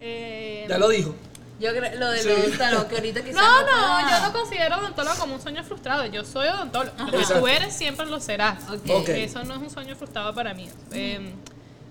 Eh, 0.00 0.66
Ya 0.68 0.78
lo 0.78 0.88
dijo. 0.88 1.14
Yo 1.60 1.70
creo, 1.70 1.94
lo 2.00 2.10
de 2.10 2.18
Sí. 2.22 2.28
lo, 2.28 2.56
claro, 2.56 2.88
que 2.88 2.96
ahorita 2.96 3.20
quizás 3.24 3.40
No, 3.40 3.62
no, 3.62 4.10
yo 4.10 4.20
no 4.26 4.32
considero 4.32 4.78
odontólogo 4.78 5.16
como 5.16 5.34
un 5.36 5.40
sueño 5.40 5.62
frustrado. 5.62 6.04
Yo 6.06 6.24
soy 6.24 6.48
odontólogo. 6.48 6.96
Tú 7.38 7.46
eres 7.46 7.72
siempre 7.74 8.06
lo 8.06 8.18
serás. 8.18 8.64
Ok. 8.68 8.90
Ok. 8.90 9.08
Eso 9.10 9.44
no 9.44 9.54
es 9.54 9.60
un 9.60 9.70
sueño 9.70 9.94
frustrado 9.94 10.34
para 10.34 10.54
mí. 10.54 10.68
Eh, 10.92 11.32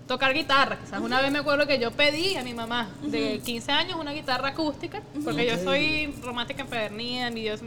tocar 0.08 0.34
guitarra. 0.34 0.78
Quizás 0.84 1.00
una 1.00 1.22
vez 1.22 1.32
me 1.32 1.40
acuerdo 1.40 1.66
que 1.68 1.80
yo 1.80 1.92
pedí 1.92 2.36
a 2.36 2.44
mi 2.44 2.54
mamá 2.54 2.90
de 3.02 3.40
15 3.44 3.72
años 3.72 3.98
una 4.00 4.12
guitarra 4.12 4.50
acústica, 4.50 5.02
porque 5.24 5.46
yo 5.46 5.58
soy 5.64 6.14
romántica 6.24 6.62
empedernida, 6.64 7.30
mi 7.30 7.42
Dios, 7.42 7.62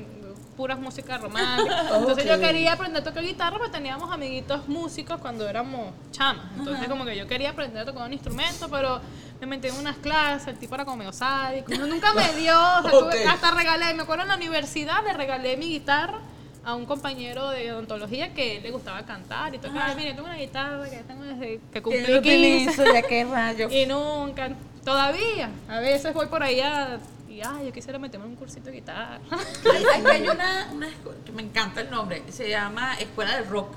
puras 0.56 0.78
músicas 0.78 1.20
románticas. 1.20 1.86
Entonces 1.96 2.26
yo 2.26 2.38
quería 2.38 2.74
aprender 2.74 3.02
a 3.02 3.04
tocar 3.04 3.24
guitarra, 3.24 3.56
porque 3.58 3.72
teníamos 3.72 4.12
amiguitos 4.12 4.68
músicos 4.68 5.20
cuando 5.20 5.48
éramos 5.48 5.92
chamas. 6.12 6.44
Entonces 6.58 6.86
como 6.88 7.04
que 7.04 7.16
yo 7.16 7.26
quería 7.26 7.50
aprender 7.50 7.82
a 7.82 7.84
tocar 7.84 8.06
un 8.06 8.12
instrumento, 8.12 8.68
pero 8.70 9.00
me 9.40 9.46
metí 9.48 9.68
en 9.68 9.76
unas 9.76 9.96
clases, 9.96 10.48
el 10.48 10.58
tipo 10.58 10.74
era 10.76 10.84
como 10.84 10.98
medio 10.98 11.12
sádico, 11.12 11.72
no, 11.74 11.86
nunca 11.86 12.12
me 12.14 12.32
dio, 12.40 12.54
o 12.56 12.82
sea, 12.82 12.90
tuve- 12.90 13.26
hasta 13.26 13.50
regalé, 13.50 13.92
me 13.94 14.02
acuerdo 14.04 14.22
en 14.22 14.28
la 14.28 14.36
universidad 14.36 15.02
le 15.04 15.12
regalé 15.12 15.56
mi 15.56 15.66
guitarra 15.68 16.18
a 16.64 16.74
un 16.74 16.86
compañero 16.86 17.50
de 17.50 17.72
odontología 17.72 18.32
que 18.32 18.60
le 18.60 18.70
gustaba 18.70 19.04
cantar 19.04 19.54
y 19.54 19.58
tocar. 19.58 19.94
Mire, 19.96 20.14
tengo 20.14 20.24
una 20.26 20.36
guitarra 20.36 20.88
que 20.88 20.96
tengo 20.98 21.22
desde 21.24 21.38
que 21.58 21.60
Que 21.72 21.82
cumplí 21.82 22.00
lo 22.12 22.22
15. 22.22 22.36
utilizo, 22.36 22.84
ya 22.92 23.02
qué 23.02 23.24
rayo. 23.24 23.68
Y 23.70 23.86
nunca, 23.86 24.50
todavía, 24.84 25.50
a 25.68 25.80
veces 25.80 26.14
voy 26.14 26.26
por 26.26 26.42
allá 26.42 26.98
y, 27.28 27.40
ay, 27.42 27.66
yo 27.66 27.72
quisiera 27.72 27.98
meterme 27.98 28.26
en 28.26 28.32
un 28.32 28.36
cursito 28.36 28.66
de 28.66 28.76
guitarra. 28.76 29.20
Hay, 29.30 29.84
hay- 29.84 30.06
hay 30.22 30.28
una, 30.28 30.68
una 30.72 30.88
escuela, 30.88 31.18
que 31.24 31.32
me 31.32 31.42
encanta 31.42 31.80
el 31.80 31.90
nombre, 31.90 32.22
se 32.30 32.48
llama 32.48 32.94
Escuela 32.98 33.36
del 33.36 33.46
Rock. 33.48 33.74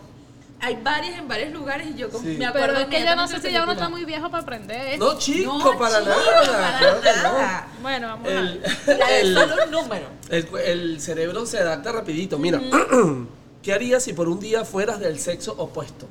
Hay 0.60 0.80
varias 0.82 1.20
en 1.20 1.28
varios 1.28 1.54
lugares 1.54 1.88
y 1.88 1.94
yo 1.96 2.10
como- 2.10 2.24
Sí. 2.24 2.36
me 2.38 2.46
acuerdo 2.48 2.68
Pero 2.68 2.80
es 2.80 2.88
que 2.88 3.06
yo 3.06 3.16
no 3.16 3.28
sé 3.28 3.40
si 3.40 3.52
ya 3.52 3.64
uno 3.64 3.74
está 3.74 3.90
muy 3.90 4.06
viejo 4.06 4.30
para 4.32 4.42
aprender. 4.44 4.98
No, 4.98 5.18
chico, 5.18 5.58
No, 5.58 5.78
para 5.78 6.00
chico, 6.00 6.10
nada. 6.10 6.52
para 6.58 6.78
claro 6.80 7.02
que 7.02 7.10
no. 7.10 7.24
nada. 7.24 7.68
Bueno, 7.82 8.08
vamos 8.08 8.28
El, 8.28 8.64
a 9.02 9.08
de 9.08 9.22
el- 9.22 9.34
solo 9.36 9.56
un 9.66 9.72
número. 9.72 10.06
el 10.30 10.48
cu- 10.48 10.58
el 10.58 11.00
cerebro 11.00 11.46
se 11.46 11.60
adapta 11.60 11.92
rapidito. 11.92 12.40
Mira, 12.40 12.60
¿qué 13.62 13.74
harías 13.74 14.04
si 14.04 14.14
por 14.14 14.28
un 14.30 14.40
día 14.40 14.66
fueras 14.66 15.00
del 15.00 15.20
sexo 15.20 15.54
opuesto? 15.58 16.08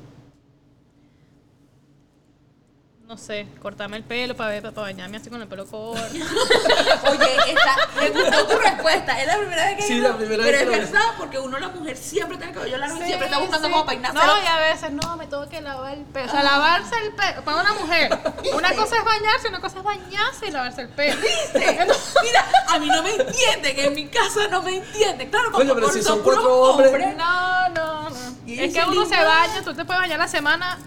No 3.07 3.15
sé, 3.15 3.47
cortarme 3.61 3.95
el 3.95 4.03
pelo 4.03 4.35
para 4.35 4.49
ver, 4.49 4.61
para 4.63 4.81
bañarme 4.81 5.15
así 5.15 5.29
con 5.29 5.41
el 5.41 5.47
pelo 5.47 5.65
corto. 5.65 6.01
Oye, 6.11 7.35
esta, 7.47 7.75
me 7.95 8.09
gustó 8.09 8.47
tu 8.47 8.57
respuesta. 8.57 9.21
Es 9.21 9.27
la 9.27 9.37
primera 9.37 9.63
vez 9.65 9.77
que 9.77 9.83
Sí, 9.83 9.99
la 9.99 10.17
primera 10.17 10.43
Pero 10.43 10.57
vez 10.57 10.61
es 10.61 10.65
lo 10.65 10.71
verdad, 10.93 11.13
porque 11.17 11.39
uno, 11.39 11.57
la 11.57 11.69
mujer, 11.69 11.95
siempre 11.95 12.35
tiene 12.35 12.51
el 12.51 12.57
cabello 12.57 12.77
largo 12.77 12.97
y 12.97 12.99
Sí, 12.99 13.05
siempre 13.05 13.27
está 13.27 13.39
buscando 13.39 13.67
sí. 13.69 13.73
cómo 13.73 13.85
peinarse. 13.85 14.13
No, 14.17 14.43
y 14.43 14.45
a 14.45 14.57
veces, 14.57 14.91
no, 14.91 15.15
me 15.15 15.25
tengo 15.25 15.47
que 15.47 15.61
lavar 15.61 15.93
el 15.93 16.03
pelo. 16.03 16.25
O 16.27 16.29
sea, 16.31 16.43
lavarse 16.43 16.95
el 17.01 17.13
pelo. 17.13 17.43
Para 17.45 17.61
una 17.61 17.73
mujer, 17.75 18.19
una 18.53 18.73
cosa 18.75 18.97
es 18.97 19.05
bañarse, 19.05 19.47
una 19.47 19.61
cosa 19.61 19.77
es 19.77 19.83
bañarse 19.85 20.47
y 20.47 20.51
lavarse 20.51 20.81
el 20.81 20.89
pelo. 20.89 21.21
Mira, 21.53 22.45
a 22.67 22.77
mí 22.77 22.87
no 22.87 23.03
me 23.03 23.11
entienden, 23.15 23.79
en 23.79 23.95
mi 23.95 24.07
casa 24.09 24.49
no 24.51 24.61
me 24.63 24.75
entienden. 24.79 25.29
Claro, 25.29 25.45
como 25.45 25.59
Coño, 25.59 25.75
pero 25.75 25.85
por- 25.87 25.95
si 25.95 26.03
son 26.03 26.21
cuatro 26.23 26.53
hombres. 26.61 27.15
No, 27.15 27.69
no, 27.69 28.09
no. 28.09 28.17
Y 28.45 28.59
Es 28.59 28.71
ese 28.71 28.79
que 28.81 28.85
uno 28.85 29.05
se 29.05 29.15
lindo- 29.15 29.25
baña, 29.29 29.61
tú 29.63 29.73
te 29.73 29.85
puedes 29.85 30.01
bañar 30.01 30.19
la 30.19 30.27
semana 30.27 30.77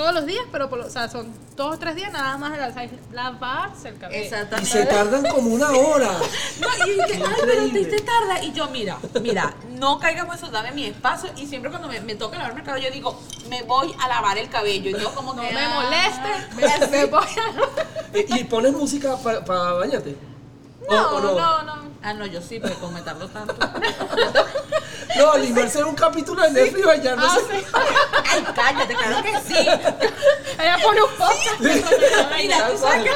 todos 0.00 0.14
los 0.14 0.24
días, 0.24 0.44
pero 0.50 0.70
por, 0.70 0.78
lo- 0.78 0.86
o 0.86 0.90
sea, 0.90 1.08
son 1.10 1.30
dos 1.56 1.74
o 1.74 1.78
tres 1.78 1.94
días 1.94 2.10
nada 2.10 2.38
más 2.38 2.52
lavarse 3.12 3.88
el 3.90 3.98
cabello. 3.98 4.18
Y 4.18 4.24
Exactamente. 4.24 4.70
se 4.70 4.86
tardan 4.86 5.26
como 5.26 5.50
una 5.50 5.70
hora. 5.70 6.10
No, 6.60 6.86
y 6.86 6.90
dije, 6.90 7.22
ay, 7.26 7.34
pero 7.40 7.64
Increíble. 7.66 7.84
te, 7.90 7.96
te 7.98 8.02
tarda. 8.02 8.42
Y 8.42 8.52
yo, 8.52 8.68
mira, 8.68 8.98
mira, 9.20 9.54
no 9.78 9.98
caigamos 9.98 10.36
eso, 10.36 10.50
dame 10.50 10.72
mi 10.72 10.86
espacio. 10.86 11.30
Y 11.36 11.46
siempre 11.46 11.70
cuando 11.70 11.88
me, 11.88 12.00
me 12.00 12.14
toca 12.14 12.38
lavarme 12.38 12.60
el 12.60 12.66
cabello, 12.66 12.88
yo 12.88 12.94
digo, 12.94 13.20
me 13.50 13.62
voy 13.64 13.94
a 14.00 14.08
lavar 14.08 14.38
el 14.38 14.48
cabello. 14.48 14.90
Y 14.90 15.00
yo 15.00 15.14
como 15.14 15.34
No 15.34 15.42
que, 15.42 15.52
me 15.52 15.60
ah, 15.60 15.80
moleste, 15.82 16.56
me 16.90 17.04
voy 17.06 17.22
a... 17.24 18.18
¿Y, 18.36 18.40
y 18.40 18.44
pones 18.44 18.72
música 18.72 19.16
para 19.18 19.40
bañarte? 19.74 20.16
¿O- 20.90 20.94
No, 20.94 21.08
o 21.16 21.20
no, 21.20 21.62
no. 21.62 21.90
Ah, 22.02 22.14
no, 22.14 22.24
yo 22.26 22.40
sí, 22.40 22.58
pero 22.60 22.74
con 22.76 22.92
meterlo 22.94 23.28
tanto. 23.28 23.54
No, 25.16 25.32
animarse 25.32 25.80
en 25.80 25.86
un 25.86 25.94
capítulo 25.96 26.40
de 26.42 26.50
Netflix 26.52 26.86
bañándose. 26.86 27.40
Ah, 27.40 27.42
sí. 27.50 27.66
Ay, 28.32 28.44
cállate, 28.54 28.94
claro 28.94 29.22
que 29.22 29.40
sí. 29.40 29.54
Ella 30.58 30.78
pone 30.82 31.02
un 31.02 31.10
podcast. 31.10 31.60
Mira, 32.36 32.68
tú 32.70 32.78
sabes 32.78 33.04
que 33.04 33.10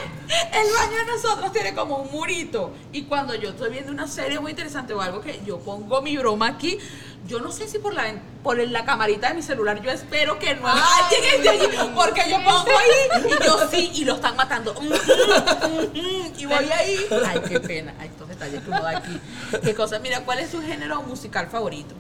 el 0.53 0.73
baño 0.73 0.97
de 0.99 1.07
nosotros 1.07 1.53
tiene 1.53 1.75
como 1.75 1.97
un 1.97 2.11
murito. 2.11 2.73
Y 2.93 3.03
cuando 3.03 3.35
yo 3.35 3.51
estoy 3.51 3.71
viendo 3.71 3.93
una 3.93 4.07
serie 4.07 4.39
muy 4.41 4.51
interesante 4.51 4.93
o 4.95 5.01
algo 5.01 5.21
que 5.21 5.41
yo 5.45 5.59
pongo 5.61 6.03
mi 6.03 6.17
broma 6.17 6.49
aquí, 6.49 6.79
yo 7.27 7.41
no 7.41 7.51
sé 7.53 7.69
si 7.69 7.79
por 7.79 7.95
la, 7.95 8.05
por 8.43 8.59
la 8.59 8.85
camarita 8.85 9.29
de 9.29 9.35
mi 9.35 9.43
celular, 9.43 9.81
yo 9.81 9.91
espero 9.91 10.39
que 10.39 10.55
no 10.55 10.67
alguien 10.69 11.25
esté 11.35 11.49
allí, 11.49 11.91
porque 11.95 12.23
yo 12.29 12.37
pongo 12.45 12.71
ahí 12.71 13.25
y 13.27 13.45
yo 13.45 13.69
sí, 13.71 13.91
y 13.95 14.05
lo 14.05 14.15
están 14.17 14.37
matando. 14.37 14.75
Mm, 14.75 14.87
mm, 14.87 15.99
mm, 16.01 16.33
Y 16.39 16.47
voy 16.47 16.71
ahí. 16.71 16.99
Ay, 17.27 17.41
qué 17.49 17.61
pena. 17.61 17.95
Ay, 17.99 18.09
estos 18.09 18.29
detalles 18.29 18.63
que 18.63 18.71
uno 18.71 18.83
da 18.83 18.99
aquí. 18.99 19.21
Qué 19.63 19.75
cosa. 19.75 19.99
Mira, 19.99 20.21
¿cuál 20.21 20.41
es 20.41 20.51
tu 20.51 20.61
género 20.61 21.03
musical 21.03 21.49
favorito? 21.49 21.95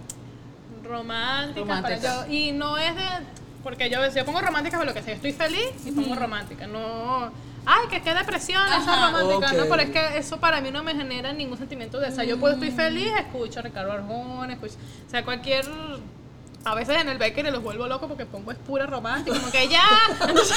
Romántica, 0.82 1.60
Romántica. 1.60 2.00
para 2.00 2.26
yo. 2.26 2.32
Y 2.32 2.52
no 2.52 2.76
es 2.76 2.94
de. 2.94 3.02
Porque 3.62 3.88
yo, 3.88 3.98
yo 4.06 4.24
pongo 4.26 4.42
romántica 4.42 4.76
por 4.76 4.86
lo 4.86 4.92
que 4.92 5.02
sea. 5.02 5.14
Yo 5.14 5.28
estoy 5.28 5.32
feliz 5.32 5.72
y 5.86 5.92
pongo 5.92 6.14
romántica. 6.14 6.66
No. 6.66 7.32
Ay, 7.66 7.88
que 7.88 8.02
qué 8.02 8.12
depresión, 8.14 8.62
esa 8.66 9.06
romántica. 9.10 9.52
No, 9.54 9.64
pero 9.70 9.82
es 9.82 9.90
que 9.90 10.18
eso 10.18 10.38
para 10.38 10.60
mí 10.60 10.70
no 10.70 10.82
me 10.82 10.94
genera 10.94 11.32
ningún 11.32 11.56
sentimiento 11.58 11.98
de. 11.98 12.08
O 12.08 12.12
sea, 12.12 12.24
yo 12.24 12.38
puedo 12.38 12.54
estoy 12.54 12.70
feliz, 12.70 13.10
escucho 13.18 13.60
a 13.60 13.62
Ricardo 13.62 13.92
Arjona, 13.92 14.52
escucho. 14.54 14.74
O 15.06 15.10
sea, 15.10 15.24
cualquier. 15.24 15.64
A 16.66 16.74
veces 16.74 16.96
en 16.98 17.10
el 17.10 17.18
Becker 17.18 17.52
los 17.52 17.62
vuelvo 17.62 17.86
loco 17.86 18.08
porque 18.08 18.24
pongo 18.24 18.50
es 18.50 18.56
pura 18.56 18.86
romántica, 18.86 19.38
como 19.38 19.52
que 19.52 19.68
ya. 19.68 19.82
Entonces, 20.26 20.56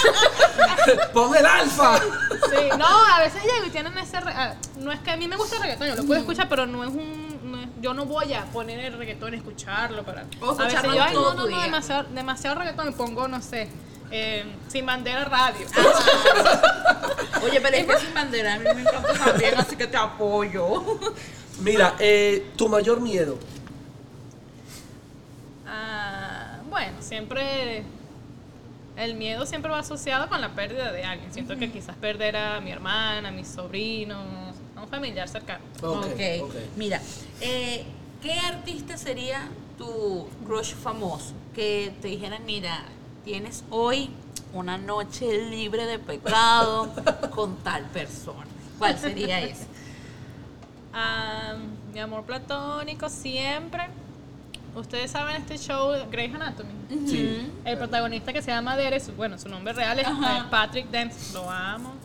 Pon 1.13 1.35
el 1.35 1.45
alfa. 1.45 1.97
Sí, 1.99 2.69
no, 2.77 2.85
a 2.87 3.19
veces 3.19 3.41
llego 3.43 3.65
y 3.65 3.69
tienen 3.71 3.97
ese. 3.97 4.19
re- 4.21 4.33
No 4.77 4.91
es 4.93 4.99
que 5.01 5.11
a 5.11 5.17
mí 5.17 5.27
me 5.27 5.35
gusta 5.35 5.57
el 5.57 5.63
reggaetón, 5.63 5.87
yo 5.89 5.95
lo 5.95 6.05
puedo 6.05 6.19
escuchar, 6.21 6.47
pero 6.47 6.65
no 6.65 6.83
es 6.85 6.89
un. 6.91 7.51
no 7.51 7.59
es- 7.61 7.67
yo 7.81 7.93
no 7.93 8.05
voy 8.05 8.33
a 8.33 8.45
poner 8.45 8.79
el 8.79 8.93
reggaetón 8.97 9.33
y 9.33 9.37
escucharlo 9.37 10.03
para. 10.03 10.23
O 10.41 10.51
a 10.51 10.53
veces 10.63 10.75
escucharlo 10.75 10.95
yo, 10.95 11.21
no, 11.21 11.33
no, 11.33 11.47
no, 11.49 11.61
demasiado, 11.61 12.03
demasiado 12.09 12.55
reggaetón 12.59 12.87
y 12.87 12.91
pongo, 12.93 13.27
no 13.27 13.41
sé, 13.41 13.67
eh, 14.11 14.45
sin 14.67 14.85
bandera 14.85 15.25
radio. 15.25 15.65
Oye, 17.43 17.61
pero 17.61 17.77
es 17.77 17.85
que 17.85 17.99
sin 17.99 18.13
bandera 18.13 18.53
a 18.53 18.59
mí 18.59 18.65
me 18.75 18.81
encanta 18.81 19.13
también, 19.13 19.55
así 19.57 19.75
que 19.75 19.87
te 19.87 19.97
apoyo. 19.97 20.99
Mira, 21.59 21.95
eh, 21.99 22.51
tu 22.55 22.69
mayor 22.69 23.01
miedo. 23.01 23.37
Ah, 25.65 26.59
bueno, 26.69 27.01
siempre. 27.01 27.83
El 28.95 29.13
miedo 29.13 29.45
siempre 29.45 29.69
va 29.69 29.79
asociado 29.79 30.27
con 30.27 30.41
la 30.41 30.55
pérdida 30.55 30.91
de 30.91 31.03
alguien. 31.03 31.31
Siento 31.31 31.55
que 31.55 31.71
quizás 31.71 31.95
perder 31.97 32.35
a 32.35 32.59
mi 32.61 32.71
hermana, 32.71 33.29
a 33.29 33.31
mis 33.31 33.47
sobrinos, 33.47 34.55
a 34.75 34.81
un 34.81 34.87
familiar 34.87 35.27
cercano. 35.27 35.63
Ok, 35.83 36.05
ok. 36.05 36.43
ok. 36.43 36.55
Mira, 36.75 36.99
eh, 37.39 37.85
¿qué 38.23 38.33
artista 38.33 38.97
sería 38.97 39.49
tu 39.77 40.27
crush 40.47 40.73
famoso? 40.73 41.33
Que 41.53 41.93
te 42.01 42.07
dijeran, 42.07 42.43
mira, 42.45 42.85
tienes 43.27 43.65
hoy 43.69 44.09
una 44.53 44.77
noche 44.77 45.49
libre 45.49 45.85
de 45.85 45.99
pecado 45.99 46.89
con 47.35 47.57
tal 47.57 47.83
persona. 47.87 48.45
¿Cuál 48.79 48.97
sería 48.97 49.41
ese? 49.41 49.67
Ah, 50.93 51.55
mi 51.93 51.99
amor 51.99 52.23
platónico 52.23 53.09
siempre. 53.09 53.83
Ustedes 54.75 55.11
saben 55.11 55.35
este 55.35 55.57
show 55.57 55.91
Grey's 56.09 56.33
Anatomy. 56.33 56.71
Sí. 57.05 57.51
El 57.65 57.77
protagonista 57.77 58.31
que 58.31 58.41
se 58.41 58.49
llama 58.51 58.77
Derek, 58.77 59.13
bueno, 59.17 59.37
su 59.37 59.49
nombre 59.49 59.73
real 59.73 59.99
es 59.99 60.07
Ajá. 60.07 60.37
eh, 60.37 60.43
Patrick 60.49 60.87
Dempsey. 60.89 61.33
Lo 61.33 61.49
amo. 61.51 61.95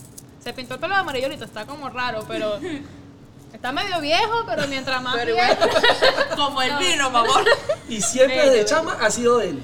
Se 0.42 0.52
pintó 0.52 0.74
el 0.74 0.80
pelo 0.80 0.94
de 0.94 1.00
amarillo 1.02 1.26
ahorita, 1.26 1.44
está 1.44 1.64
como 1.66 1.88
raro, 1.88 2.24
pero 2.26 2.58
está 3.52 3.70
medio 3.70 4.00
viejo, 4.00 4.42
pero 4.44 4.66
mientras 4.66 5.00
más 5.00 5.14
Pero 5.14 5.36
viejo- 5.36 5.52
igual, 5.54 6.36
como 6.36 6.62
el 6.62 6.76
vino, 6.78 7.10
mi 7.10 7.16
amor. 7.16 7.44
Y 7.88 8.00
siempre 8.00 8.50
de 8.50 8.64
chama 8.64 8.96
ha 9.00 9.08
sido 9.08 9.40
él. 9.40 9.62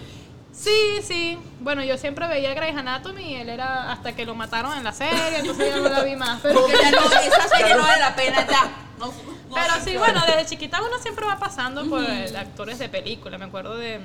Sí, 0.59 1.01
sí. 1.03 1.39
Bueno, 1.61 1.85
yo 1.85 1.97
siempre 1.97 2.27
veía 2.27 2.53
Grey's 2.55 2.77
Anatomy 2.77 3.23
y 3.23 3.35
él 3.37 3.49
era 3.49 3.93
hasta 3.93 4.15
que 4.15 4.27
lo 4.27 4.35
mataron 4.35 4.77
en 4.77 4.85
la 4.85 4.93
serie, 4.93 5.39
entonces 5.39 5.75
ya 5.75 5.81
no 5.81 5.89
la 5.89 6.03
vi 6.03 6.17
más. 6.17 6.41
Pero, 6.43 6.61
Porque 6.61 6.77
ya 6.83 6.91
no, 6.91 6.99
esa 7.07 7.49
serie 7.49 7.77
no 7.77 7.83
vale 7.83 8.01
la 8.01 8.17
pena 8.17 8.47
ya. 8.47 8.71
No, 8.99 9.07
no 9.07 9.55
pero 9.55 9.75
sí, 9.85 9.97
bueno, 9.97 10.21
desde 10.27 10.47
chiquita 10.47 10.83
uno 10.83 10.99
siempre 10.99 11.25
va 11.25 11.39
pasando 11.39 11.89
por 11.89 12.01
actores 12.01 12.79
de 12.79 12.89
película. 12.89 13.39
Me 13.39 13.45
acuerdo 13.45 13.77
de 13.77 14.01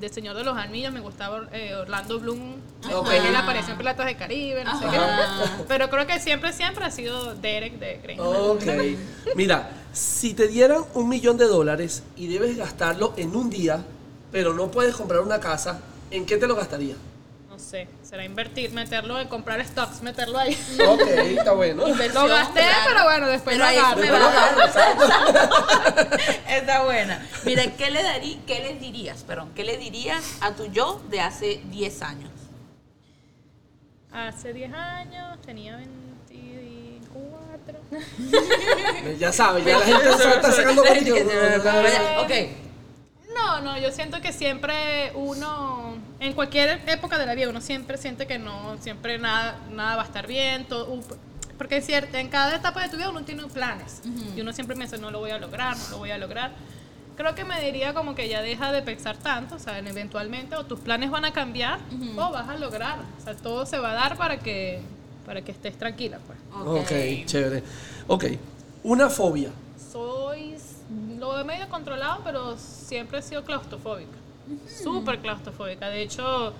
de 0.00 0.08
Señor 0.08 0.36
de 0.36 0.44
los 0.44 0.56
Anillos, 0.56 0.92
me 0.92 1.00
gustaba 1.00 1.48
eh, 1.52 1.74
Orlando 1.74 2.18
Bloom. 2.18 2.56
Después 2.82 3.22
él 3.24 3.36
apareció 3.36 3.72
en 3.72 3.78
Piratas 3.78 4.06
de 4.06 4.16
Caribe, 4.16 4.64
no 4.64 4.78
sé 4.78 4.86
qué. 4.90 4.98
Pero 5.68 5.90
creo 5.90 6.06
que 6.06 6.18
siempre, 6.18 6.52
siempre 6.52 6.84
ha 6.84 6.90
sido 6.90 7.34
Derek 7.34 7.78
de 7.78 8.00
Grey's 8.02 8.20
Ok. 8.20 8.64
Mira, 9.36 9.70
si 9.92 10.34
te 10.34 10.48
dieran 10.48 10.84
un 10.94 11.08
millón 11.08 11.36
de 11.36 11.46
dólares 11.46 12.02
y 12.16 12.28
debes 12.28 12.56
gastarlo 12.56 13.12
en 13.16 13.36
un 13.36 13.50
día, 13.50 13.84
pero 14.32 14.54
no 14.54 14.70
puedes 14.70 14.94
comprar 14.94 15.20
una 15.20 15.40
casa, 15.40 15.80
¿en 16.10 16.24
qué 16.26 16.36
te 16.36 16.46
lo 16.46 16.54
gastarías? 16.54 16.96
No 17.48 17.58
sé, 17.58 17.88
será 18.02 18.24
invertir, 18.24 18.72
meterlo 18.72 19.18
en 19.20 19.28
comprar 19.28 19.64
stocks, 19.66 20.02
meterlo 20.02 20.38
ahí. 20.38 20.56
Ok, 20.86 21.00
está 21.02 21.52
bueno. 21.52 21.86
Lo 21.86 21.94
gasté, 22.26 22.60
claro. 22.60 22.84
pero 22.88 23.04
bueno, 23.04 23.28
después 23.28 23.56
Pero 23.58 23.70
lo 23.70 23.78
agarro. 23.80 24.00
me 24.00 24.10
va 24.10 24.18
a 24.18 24.30
dar. 24.30 24.56
Está 26.48 26.84
buena. 26.84 27.26
Mira, 27.44 27.64
¿qué 27.76 27.90
le, 27.90 28.02
darí, 28.02 28.40
¿qué 28.46 28.60
le 28.60 28.74
dirías, 28.76 29.22
perdón, 29.24 29.50
qué 29.54 29.64
le 29.64 29.76
dirías 29.78 30.22
a 30.40 30.52
tu 30.52 30.66
yo 30.66 31.00
de 31.10 31.20
hace 31.20 31.60
10 31.66 32.02
años? 32.02 32.30
Hace 34.12 34.52
10 34.52 34.72
años, 34.72 35.40
tenía 35.44 35.76
24. 35.76 37.78
Ya 39.18 39.32
sabes, 39.32 39.64
ya 39.64 39.78
la 39.78 39.84
gente 39.84 40.12
se 40.16 40.28
está 40.30 40.52
sacando 40.52 40.84
contigo. 40.88 41.16
Ok. 42.20 42.30
No, 43.34 43.60
no, 43.60 43.78
yo 43.78 43.92
siento 43.92 44.20
que 44.20 44.32
siempre 44.32 45.12
uno, 45.14 45.94
en 46.18 46.32
cualquier 46.32 46.80
época 46.86 47.18
de 47.18 47.26
la 47.26 47.34
vida, 47.34 47.48
uno 47.48 47.60
siempre 47.60 47.96
siente 47.96 48.26
que 48.26 48.38
no, 48.38 48.76
siempre 48.80 49.18
nada, 49.18 49.58
nada 49.72 49.96
va 49.96 50.02
a 50.02 50.06
estar 50.06 50.26
bien, 50.26 50.66
todo, 50.66 51.00
porque 51.56 51.76
es 51.76 51.86
cierto, 51.86 52.16
en 52.16 52.28
cada 52.28 52.56
etapa 52.56 52.82
de 52.82 52.88
tu 52.88 52.96
vida 52.96 53.10
uno 53.10 53.22
tiene 53.22 53.44
planes 53.44 54.02
y 54.34 54.40
uno 54.40 54.52
siempre 54.52 54.76
piensa, 54.76 54.96
no 54.96 55.10
lo 55.10 55.20
voy 55.20 55.30
a 55.30 55.38
lograr, 55.38 55.76
no 55.76 55.88
lo 55.90 55.98
voy 55.98 56.10
a 56.10 56.18
lograr. 56.18 56.52
Creo 57.16 57.34
que 57.34 57.44
me 57.44 57.60
diría 57.60 57.92
como 57.92 58.14
que 58.14 58.30
ya 58.30 58.40
deja 58.40 58.72
de 58.72 58.80
pensar 58.80 59.16
tanto, 59.18 59.56
o 59.56 59.58
sea, 59.58 59.78
en 59.78 59.86
eventualmente 59.86 60.56
o 60.56 60.64
tus 60.64 60.80
planes 60.80 61.10
van 61.10 61.26
a 61.26 61.32
cambiar 61.32 61.78
o 62.16 62.30
vas 62.30 62.48
a 62.48 62.56
lograr, 62.56 62.98
o 63.20 63.22
sea, 63.22 63.36
todo 63.36 63.66
se 63.66 63.78
va 63.78 63.90
a 63.90 63.94
dar 63.94 64.16
para 64.16 64.38
que, 64.38 64.80
para 65.26 65.42
que 65.42 65.52
estés 65.52 65.76
tranquila, 65.78 66.18
pues. 66.26 66.38
Ok, 66.66 67.26
chévere. 67.26 67.62
Ok, 68.06 68.24
una 68.84 69.10
fobia. 69.10 69.50
He 71.38 71.44
medio 71.44 71.68
controlado, 71.68 72.20
pero 72.24 72.56
siempre 72.56 73.18
he 73.18 73.22
sido 73.22 73.44
claustrofóbica. 73.44 74.16
Súper 74.66 75.20
claustrofóbica. 75.20 75.88
De 75.88 76.02
hecho, 76.02 76.52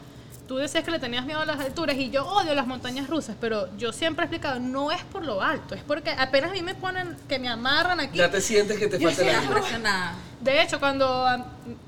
tú 0.51 0.57
decías 0.57 0.83
que 0.83 0.91
le 0.91 0.99
tenías 0.99 1.25
miedo 1.25 1.39
a 1.39 1.47
las 1.47 1.61
alturas 1.61 1.95
y 1.97 2.11
yo 2.11 2.27
odio 2.27 2.57
las 2.57 2.67
montañas 2.67 3.07
rusas, 3.07 3.37
pero 3.41 3.69
yo 3.77 3.93
siempre 3.93 4.25
he 4.25 4.27
explicado, 4.27 4.59
no 4.59 4.91
es 4.91 5.01
por 5.05 5.25
lo 5.25 5.41
alto, 5.41 5.77
es 5.77 5.85
porque 5.85 6.11
apenas 6.11 6.51
a 6.51 6.55
mí 6.55 6.61
me 6.61 6.75
ponen, 6.75 7.17
que 7.29 7.39
me 7.39 7.49
amarran 7.49 8.01
aquí. 8.01 8.19
Ya 8.19 8.29
te 8.33 8.41
sientes 8.41 8.77
que 8.77 8.89
te 8.89 8.99
falta 8.99 9.23
aire. 9.23 9.45
impresionada. 9.45 10.15
De 10.41 10.61
hecho, 10.61 10.81
cuando 10.81 11.07
a, 11.07 11.35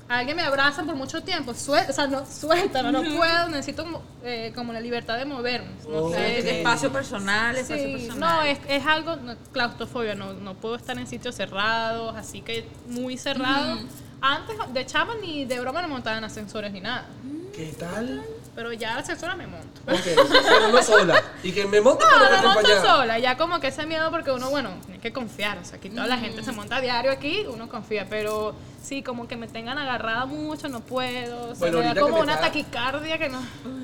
a 0.07 0.17
alguien 0.19 0.37
me 0.37 0.43
abraza 0.43 0.81
por 0.83 0.95
mucho 0.95 1.21
tiempo, 1.23 1.53
suelta, 1.53 1.91
o 1.91 1.93
sea, 1.93 2.07
no, 2.07 2.25
suelta, 2.25 2.81
no, 2.83 2.93
no 2.93 3.01
puedo, 3.17 3.49
necesito 3.49 3.83
como, 3.83 4.01
eh, 4.23 4.53
como 4.55 4.71
la 4.71 4.79
libertad 4.79 5.17
de 5.17 5.25
moverme. 5.25 5.67
No 5.89 5.97
Oh. 6.05 6.13
sé, 6.13 6.59
Espacio 6.59 6.89
personal, 6.89 7.57
espacio 7.57 7.83
Sí, 7.85 7.91
personal. 8.05 8.19
no, 8.19 8.41
es, 8.43 8.59
es 8.69 8.85
algo, 8.85 9.17
no, 9.17 9.35
claustrofobia, 9.51 10.15
no, 10.15 10.31
no 10.31 10.53
puedo 10.53 10.75
estar 10.75 10.97
en 10.97 11.05
sitios 11.07 11.35
cerrados, 11.35 12.15
así 12.15 12.39
que 12.39 12.65
muy 12.87 13.17
cerrado. 13.17 13.77
Antes 14.21 14.55
de 14.73 14.85
chama 14.85 15.15
ni 15.21 15.43
de 15.43 15.59
broma 15.59 15.81
no 15.81 15.89
montaba 15.89 16.17
en 16.17 16.23
ascensores 16.23 16.71
ni 16.71 16.79
nada, 16.79 17.07
¿Qué 17.53 17.65
tal? 17.77 18.23
Pero 18.55 18.71
ya 18.73 18.97
ascensores 18.97 19.35
me 19.37 19.47
monto. 19.47 19.81
Ok, 19.87 19.99
pero 20.43 20.67
no 20.71 20.83
sola. 20.83 21.21
Y 21.43 21.51
que 21.51 21.65
me 21.65 21.81
monte 21.81 22.03
No, 22.05 22.11
pero 22.19 22.47
me 22.49 22.53
monto 22.55 22.81
sola, 22.81 23.19
ya 23.19 23.35
como 23.37 23.59
que 23.59 23.67
ese 23.67 23.85
miedo 23.85 24.11
porque 24.11 24.31
uno, 24.31 24.49
bueno, 24.49 24.71
tiene 24.85 24.99
que 24.99 25.11
confiar, 25.11 25.57
o 25.57 25.65
sea, 25.65 25.77
aquí 25.77 25.89
toda 25.89 26.07
la 26.07 26.17
gente 26.17 26.43
se 26.43 26.51
monta 26.51 26.77
a 26.77 26.81
diario 26.81 27.11
aquí, 27.11 27.45
uno 27.51 27.67
confía, 27.69 28.05
pero 28.09 28.53
sí, 28.81 29.01
como 29.01 29.27
que 29.27 29.35
me 29.37 29.47
tengan 29.47 29.77
agarrada 29.77 30.25
mucho, 30.25 30.69
no 30.69 30.81
puedo, 30.81 31.49
o 31.51 31.55
sea, 31.55 31.59
Bueno, 31.59 31.79
me 31.79 31.93
da 31.93 32.01
como 32.01 32.17
me 32.17 32.21
una 32.23 32.33
está- 32.35 32.47
taquicardia 32.47 33.17
que 33.17 33.29
no... 33.29 33.39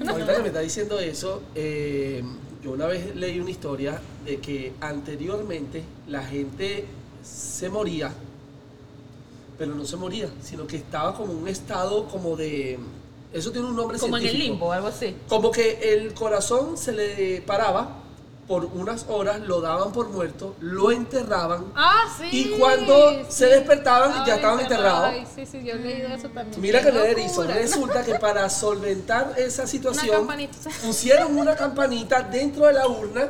Ahorita 0.09 0.35
que 0.35 0.41
me 0.41 0.47
está 0.49 0.59
diciendo 0.59 0.99
eso, 0.99 1.41
eh, 1.55 2.23
yo 2.63 2.71
una 2.71 2.85
vez 2.85 3.15
leí 3.15 3.39
una 3.39 3.49
historia 3.51 3.99
de 4.25 4.37
que 4.39 4.73
anteriormente 4.81 5.83
la 6.07 6.21
gente 6.23 6.85
se 7.23 7.69
moría, 7.69 8.11
pero 9.57 9.73
no 9.75 9.83
se 9.85 9.97
moría, 9.97 10.29
sino 10.41 10.67
que 10.67 10.77
estaba 10.77 11.13
como 11.15 11.33
en 11.33 11.39
un 11.39 11.47
estado 11.47 12.05
como 12.07 12.35
de... 12.37 12.79
Eso 13.31 13.51
tiene 13.51 13.67
un 13.67 13.75
nombre 13.75 13.99
Como 13.99 14.17
en 14.17 14.25
el 14.25 14.37
limbo, 14.39 14.71
algo 14.71 14.87
así. 14.87 15.15
Como 15.27 15.51
que 15.51 15.93
el 15.93 16.13
corazón 16.13 16.77
se 16.77 16.91
le 16.91 17.41
paraba 17.41 17.97
por 18.47 18.65
unas 18.65 19.05
horas, 19.09 19.41
lo 19.41 19.61
daban 19.61 19.91
por 19.91 20.09
muerto, 20.09 20.55
lo 20.59 20.89
enterraban 20.91 21.65
Ah, 21.75 22.05
sí. 22.17 22.25
y 22.31 22.57
cuando 22.57 23.23
se 23.29 23.45
sí. 23.45 23.51
despertaban 23.51 24.25
ya 24.25 24.37
estaban 24.37 24.59
enterrados. 24.59 25.09
Ay, 25.13 25.27
sí, 25.35 25.45
sí, 25.45 25.63
yo 25.63 25.73
he 25.73 25.77
leído 25.77 26.07
eso 26.09 26.29
también. 26.29 26.59
Mira 26.59 26.79
Qué 26.79 26.87
que 26.87 26.91
le 26.91 27.11
erizo. 27.11 27.43
Resulta 27.43 28.03
que 28.03 28.15
para 28.15 28.49
solventar 28.49 29.35
esa 29.37 29.67
situación 29.67 30.27
pusieron 30.83 31.37
una 31.37 31.55
campanita 31.55 32.23
dentro 32.23 32.65
de 32.65 32.73
la 32.73 32.87
urna. 32.87 33.29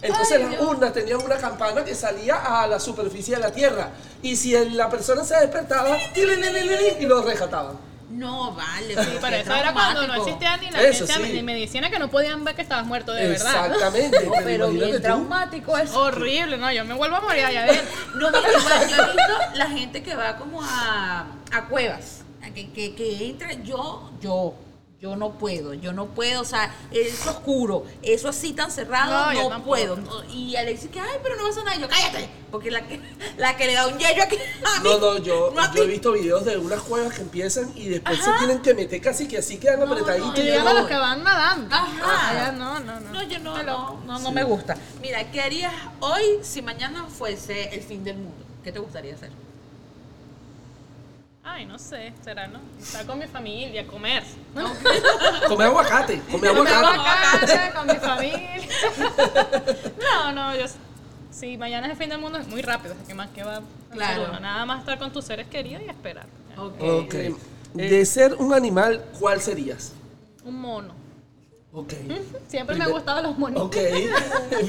Entonces 0.00 0.36
Ay, 0.36 0.42
las 0.44 0.50
Dios. 0.50 0.62
urnas 0.68 0.92
tenían 0.92 1.20
una 1.24 1.36
campana 1.38 1.84
que 1.84 1.96
salía 1.96 2.36
a 2.62 2.66
la 2.68 2.78
superficie 2.78 3.34
de 3.34 3.40
la 3.40 3.50
tierra. 3.50 3.90
Y 4.22 4.36
si 4.36 4.52
la 4.70 4.88
persona 4.88 5.24
se 5.24 5.34
despertaba, 5.40 5.96
y 6.14 7.06
lo 7.06 7.22
rescataban. 7.22 7.91
No, 8.12 8.52
vale. 8.52 8.94
Sí, 8.94 9.10
pero 9.20 9.36
eso 9.36 9.54
era 9.54 9.72
cuando 9.72 10.06
no 10.06 10.14
existía 10.14 10.56
ni 10.58 10.70
la 10.70 10.82
Eso 10.82 11.06
ciencia 11.06 11.26
sí. 11.26 11.32
ni 11.32 11.42
medicina 11.42 11.90
que 11.90 11.98
no 11.98 12.08
podían 12.08 12.44
ver 12.44 12.54
que 12.54 12.62
estabas 12.62 12.86
muerto 12.86 13.12
de 13.12 13.28
verdad. 13.28 13.66
Exactamente. 13.66 14.26
No, 14.26 14.32
pero 14.44 14.70
bien 14.70 14.92
tú. 14.92 15.00
traumático 15.00 15.78
eso. 15.78 15.98
Horrible, 15.98 16.58
no, 16.58 16.70
yo 16.70 16.84
me 16.84 16.94
vuelvo 16.94 17.16
a 17.16 17.20
morir 17.22 17.44
allá 17.44 17.64
adentro. 17.64 17.84
No, 18.14 18.28
mira, 18.30 18.40
igual, 18.58 18.88
yo 18.88 18.96
he 18.96 19.06
visto 19.06 19.38
la 19.54 19.66
gente 19.70 20.02
que 20.02 20.14
va 20.14 20.36
como 20.36 20.60
a, 20.62 21.26
a 21.50 21.64
cuevas, 21.68 22.22
que, 22.54 22.70
que 22.94 23.26
entra, 23.28 23.52
yo, 23.54 24.10
yo, 24.20 24.54
yo 25.02 25.16
no 25.16 25.32
puedo, 25.32 25.74
yo 25.74 25.92
no 25.92 26.06
puedo, 26.06 26.42
o 26.42 26.44
sea, 26.44 26.72
es 26.92 27.26
oscuro, 27.26 27.84
eso 28.02 28.28
así 28.28 28.52
tan 28.52 28.70
cerrado, 28.70 29.32
No, 29.32 29.58
no, 29.58 29.64
puedo. 29.64 29.96
No, 29.96 30.22
Y 30.32 30.54
Alexis 30.54 30.90
que, 30.90 31.00
ay, 31.00 31.18
pero 31.24 31.34
no 31.34 31.42
pasa 31.48 31.64
nada, 31.64 31.76
y 31.76 31.80
yo, 31.80 31.88
cállate, 31.88 32.28
porque 32.52 32.70
la 32.70 32.86
que, 32.86 33.00
la 33.36 33.56
que 33.56 33.66
le 33.66 33.72
da 33.72 33.88
un 33.88 33.98
yello 33.98 34.22
aquí 34.22 34.36
a 34.36 34.80
mí, 34.80 34.88
No, 34.88 35.00
no, 35.00 35.18
yo, 35.18 35.52
a 35.58 35.74
yo 35.74 35.82
he 35.82 35.86
visto 35.88 36.12
videos 36.12 36.44
de 36.44 36.56
unas 36.56 36.82
cuevas 36.82 37.14
que 37.14 37.22
empiezan 37.22 37.72
y 37.74 37.88
después 37.88 38.16
se 38.22 38.30
tienen 38.38 38.62
que 38.62 38.74
meter 38.74 39.00
casi 39.00 39.26
que 39.26 39.38
así 39.38 39.58
quedan 39.58 39.82
apretaditos. 39.82 40.38
Y 40.38 40.50
a 40.52 40.72
los 40.72 40.86
que 40.86 40.94
van 40.94 41.24
nadando. 41.24 41.74
Ajá. 41.74 42.30
Allá 42.30 42.52
no, 42.52 42.78
no, 42.78 43.00
no. 43.00 43.10
No, 43.10 43.22
yo 43.24 43.40
no, 43.40 43.60
no, 43.60 44.00
no, 44.06 44.18
no 44.20 44.30
me 44.30 44.44
gusta. 44.44 44.76
Mira, 45.00 45.28
¿qué 45.32 45.40
harías 45.40 45.74
hoy 45.98 46.38
si 46.42 46.62
mañana 46.62 47.06
fuese 47.06 47.74
el 47.74 47.82
fin 47.82 48.04
del 48.04 48.18
mundo? 48.18 48.44
¿Qué 48.62 48.70
te 48.70 48.78
gustaría 48.78 49.14
hacer? 49.14 49.32
Ay, 51.44 51.66
no 51.66 51.76
sé, 51.78 52.12
será, 52.24 52.46
¿no? 52.46 52.60
Estar 52.80 53.04
con 53.04 53.18
mi 53.18 53.26
familia, 53.26 53.84
comer. 53.86 54.22
¿no? 54.54 54.72
Come 55.48 55.64
aguacate, 55.64 56.20
come 56.30 56.48
Comer 56.48 56.72
aguacate. 56.72 56.86
aguacate 56.86 57.72
con 57.76 57.86
mi 57.88 57.94
familia. 57.94 58.60
no, 60.00 60.32
no, 60.32 60.54
yo. 60.56 60.66
Si 61.32 61.56
mañana 61.56 61.86
es 61.86 61.92
el 61.92 61.98
fin 61.98 62.10
del 62.10 62.20
mundo 62.20 62.38
es 62.38 62.46
muy 62.46 62.62
rápido, 62.62 62.94
que 63.06 63.14
más 63.14 63.28
que 63.30 63.42
va 63.42 63.60
Claro. 63.90 64.26
uno. 64.30 64.38
Nada 64.40 64.64
más 64.66 64.80
estar 64.80 64.98
con 64.98 65.12
tus 65.12 65.24
seres 65.24 65.48
queridos 65.48 65.82
y 65.82 65.88
esperar. 65.88 66.26
Ok. 66.56 67.14
De 67.74 68.04
ser 68.06 68.34
un 68.34 68.52
animal, 68.54 69.02
¿cuál 69.18 69.40
serías? 69.40 69.92
Un 70.44 70.60
mono. 70.60 70.94
Ok. 71.74 71.94
Siempre 72.48 72.76
me 72.76 72.84
han 72.84 72.90
gustado 72.90 73.22
los 73.22 73.38
monitos. 73.38 73.64
Ok. 73.64 73.76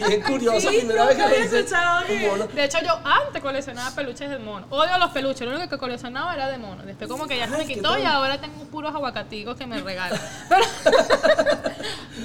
Bien 0.08 0.22
curiosa, 0.22 0.60
Sí, 0.72 0.78
primera 0.78 1.06
vez 1.06 1.16
que 1.18 1.22
había 1.22 1.38
escuchado 1.44 2.02
un 2.02 2.08
que- 2.08 2.28
mono. 2.30 2.48
De 2.48 2.64
hecho, 2.64 2.78
yo 2.82 2.98
antes 3.04 3.42
coleccionaba 3.42 3.92
peluches 3.94 4.30
de 4.30 4.40
mono. 4.40 4.68
Odio 4.70 4.98
los 4.98 5.12
peluches, 5.12 5.42
lo 5.46 5.54
único 5.56 5.70
que 5.70 5.78
coleccionaba 5.78 6.34
era 6.34 6.48
de 6.48 6.58
mono. 6.58 6.82
Después 6.84 7.10
como 7.10 7.28
que 7.28 7.38
ya 7.38 7.50
se 7.50 7.58
me 7.58 7.66
quitó 7.66 7.98
y 7.98 8.04
ahora 8.04 8.40
tengo 8.40 8.64
puros 8.66 8.96
aguacaticos 8.96 9.58
que 9.58 9.68
me 9.68 9.82
regalan. 9.82 10.18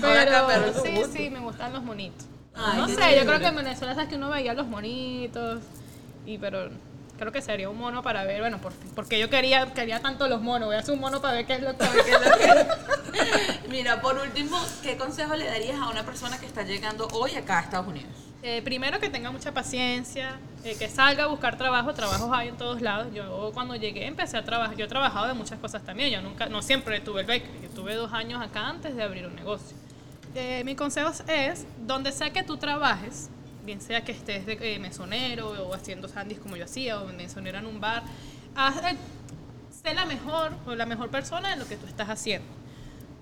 Pero, 0.00 0.46
pero 0.46 0.82
sí, 0.82 0.90
gusto. 0.94 1.12
sí, 1.12 1.30
me 1.30 1.40
gustan 1.40 1.72
los 1.72 1.82
monitos. 1.82 2.26
Ay, 2.54 2.76
no 2.78 2.88
sé, 2.88 3.16
yo 3.16 3.24
creo 3.26 3.38
que 3.40 3.46
en 3.46 3.56
Venezuela 3.56 3.94
sabes 3.94 4.08
que 4.08 4.16
uno 4.16 4.30
veía 4.30 4.54
los 4.54 4.66
monitos. 4.66 5.60
Y 6.26 6.38
pero 6.38 6.68
creo 7.18 7.32
que 7.32 7.42
sería 7.42 7.68
un 7.68 7.76
mono 7.78 8.02
para 8.02 8.24
ver, 8.24 8.40
bueno, 8.40 8.58
por, 8.58 8.72
porque 8.94 9.18
yo 9.18 9.28
quería 9.28 9.72
quería 9.74 10.00
tanto 10.00 10.28
los 10.28 10.40
monos. 10.40 10.68
Voy 10.68 10.76
a 10.76 10.80
hacer 10.80 10.94
un 10.94 11.00
mono 11.00 11.20
para 11.20 11.34
ver 11.34 11.46
qué 11.46 11.54
es 11.54 11.62
lo 11.62 11.76
que, 11.76 11.84
qué 12.04 12.10
es 12.12 12.20
lo 12.20 12.36
que- 12.38 13.68
Mira, 13.68 14.00
por 14.00 14.16
último, 14.18 14.58
¿qué 14.82 14.96
consejo 14.96 15.34
le 15.36 15.44
darías 15.46 15.78
a 15.80 15.88
una 15.90 16.04
persona 16.04 16.38
que 16.38 16.46
está 16.46 16.62
llegando 16.62 17.06
hoy 17.12 17.34
acá 17.34 17.58
a 17.58 17.62
Estados 17.62 17.86
Unidos? 17.88 18.10
Eh, 18.42 18.62
primero 18.62 19.00
que 19.00 19.10
tenga 19.10 19.32
mucha 19.32 19.52
paciencia, 19.52 20.38
eh, 20.64 20.76
que 20.78 20.88
salga 20.88 21.24
a 21.24 21.26
buscar 21.26 21.58
trabajo, 21.58 21.92
trabajos 21.92 22.30
hay 22.32 22.48
en 22.48 22.56
todos 22.56 22.80
lados. 22.80 23.08
Yo 23.12 23.50
cuando 23.52 23.74
llegué 23.74 24.06
empecé 24.06 24.36
a 24.36 24.44
trabajar, 24.44 24.76
yo 24.76 24.84
he 24.84 24.88
trabajado 24.88 25.26
de 25.26 25.34
muchas 25.34 25.58
cosas 25.58 25.82
también, 25.82 26.10
yo 26.10 26.22
nunca, 26.22 26.46
no 26.46 26.62
siempre 26.62 27.00
tuve 27.00 27.22
el 27.22 27.26
bakery, 27.26 27.62
yo 27.64 27.68
tuve 27.70 27.94
dos 27.94 28.12
años 28.12 28.40
acá 28.40 28.68
antes 28.68 28.94
de 28.94 29.02
abrir 29.02 29.26
un 29.26 29.34
negocio. 29.34 29.76
Eh, 30.34 30.62
mi 30.64 30.76
consejo 30.76 31.10
es, 31.26 31.66
donde 31.84 32.12
sea 32.12 32.30
que 32.30 32.44
tú 32.44 32.56
trabajes, 32.58 33.28
bien 33.68 33.82
sea 33.82 34.02
que 34.02 34.12
estés 34.12 34.46
de 34.46 34.54
eh, 34.60 34.78
mesonero 34.78 35.50
o 35.50 35.74
haciendo 35.74 36.08
sandys 36.08 36.38
como 36.38 36.56
yo 36.56 36.64
hacía, 36.64 37.02
o 37.02 37.12
mesonero 37.12 37.58
en 37.58 37.66
un 37.66 37.80
bar, 37.80 38.02
haz, 38.56 38.78
eh, 38.78 38.96
sé 39.70 39.92
la 39.92 40.06
mejor 40.06 40.52
o 40.66 40.74
la 40.74 40.86
mejor 40.86 41.10
persona 41.10 41.52
en 41.52 41.58
lo 41.58 41.68
que 41.68 41.76
tú 41.76 41.86
estás 41.86 42.08
haciendo 42.08 42.48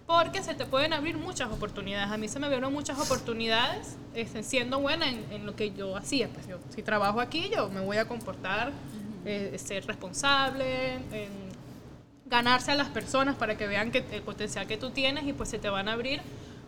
porque 0.07 0.41
se 0.45 0.55
te 0.55 0.65
pueden 0.67 0.93
abrir 0.93 1.17
muchas 1.17 1.51
oportunidades. 1.51 2.13
A 2.13 2.17
mí 2.17 2.29
se 2.29 2.39
me 2.39 2.47
abrieron 2.47 2.73
muchas 2.73 2.97
oportunidades 3.01 3.97
este, 4.15 4.45
siendo 4.45 4.79
buena 4.79 5.09
en, 5.09 5.25
en 5.33 5.47
lo 5.47 5.57
que 5.57 5.73
yo 5.73 5.97
hacía. 5.97 6.29
Pues 6.29 6.47
yo, 6.47 6.59
si 6.73 6.81
trabajo 6.85 7.21
aquí, 7.21 7.51
yo 7.53 7.69
me 7.71 7.81
voy 7.81 7.97
a 7.97 8.07
comportar, 8.07 8.71
eh, 9.25 9.57
ser 9.59 9.85
responsable, 9.85 10.95
en 10.95 11.31
ganarse 12.27 12.71
a 12.71 12.77
las 12.77 12.89
personas 12.89 13.35
para 13.35 13.57
que 13.57 13.67
vean 13.67 13.91
que 13.91 14.05
el 14.13 14.23
potencial 14.23 14.69
que 14.69 14.77
tú 14.77 14.91
tienes 14.91 15.27
y 15.27 15.33
pues 15.33 15.49
se 15.49 15.59
te 15.59 15.69
van 15.69 15.89
a 15.89 15.95
abrir 15.95 16.21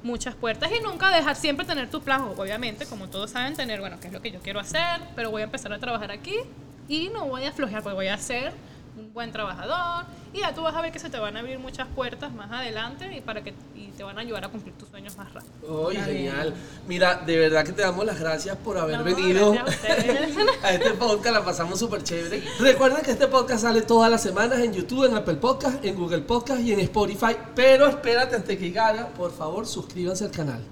muchas 0.02 0.34
puertas 0.34 0.70
y 0.78 0.82
nunca 0.82 1.10
dejar 1.10 1.36
siempre 1.36 1.66
tener 1.66 1.90
tu 1.90 2.00
plan, 2.00 2.22
obviamente, 2.22 2.86
como 2.86 3.08
todos 3.08 3.30
saben, 3.30 3.54
tener, 3.54 3.80
bueno, 3.80 3.98
qué 4.00 4.08
es 4.08 4.12
lo 4.12 4.22
que 4.22 4.30
yo 4.30 4.40
quiero 4.40 4.60
hacer, 4.60 5.00
pero 5.16 5.30
voy 5.30 5.42
a 5.42 5.44
empezar 5.44 5.72
a 5.72 5.78
trabajar 5.78 6.10
aquí 6.10 6.36
y 6.88 7.08
no 7.08 7.26
voy 7.26 7.44
a 7.44 7.50
aflojar, 7.50 7.82
pues 7.82 7.94
voy 7.94 8.08
a 8.08 8.16
ser 8.16 8.52
un 8.98 9.12
buen 9.12 9.32
trabajador 9.32 10.06
y 10.32 10.40
ya 10.40 10.54
tú 10.54 10.62
vas 10.62 10.74
a 10.74 10.80
ver 10.82 10.92
que 10.92 10.98
se 10.98 11.08
te 11.08 11.18
van 11.18 11.36
a 11.36 11.40
abrir 11.40 11.58
muchas 11.58 11.86
puertas 11.88 12.32
más 12.32 12.50
adelante 12.50 13.16
y 13.16 13.20
para 13.20 13.42
que 13.42 13.54
y 13.74 13.88
te 13.96 14.02
van 14.02 14.18
a 14.18 14.20
ayudar 14.20 14.44
a 14.44 14.48
cumplir 14.48 14.74
tus 14.76 14.88
sueños 14.88 15.16
más 15.16 15.32
rápido. 15.32 15.88
Ay, 15.88 15.96
genial. 15.96 16.54
Mira, 16.86 17.16
de 17.16 17.36
verdad 17.36 17.64
que 17.64 17.72
te 17.72 17.82
damos 17.82 18.04
las 18.04 18.18
gracias 18.18 18.56
por 18.56 18.78
haber 18.78 18.98
No, 18.98 19.04
venido 19.04 19.52
a 20.62 20.72
este 20.72 20.90
podcast. 20.92 21.34
La 21.34 21.44
pasamos 21.44 21.78
súper 21.78 22.02
chévere. 22.02 22.42
Recuerden 22.60 23.02
que 23.02 23.12
este 23.12 23.26
podcast 23.28 23.62
sale 23.62 23.82
todas 23.82 24.10
las 24.10 24.22
semanas 24.22 24.58
en 24.60 24.72
YouTube, 24.72 25.04
en 25.06 25.16
Apple 25.16 25.36
Podcast, 25.36 25.84
en 25.84 25.96
Google 25.96 26.20
Podcast 26.22 26.60
y 26.62 26.72
en 26.72 26.80
Spotify. 26.80 27.36
Pero 27.54 27.86
espérate 27.86 28.36
antes 28.36 28.58
que 28.58 28.78
haga, 28.78 29.08
por 29.08 29.32
favor, 29.32 29.66
suscríbanse 29.66 30.24
al 30.24 30.30
canal. 30.30 30.62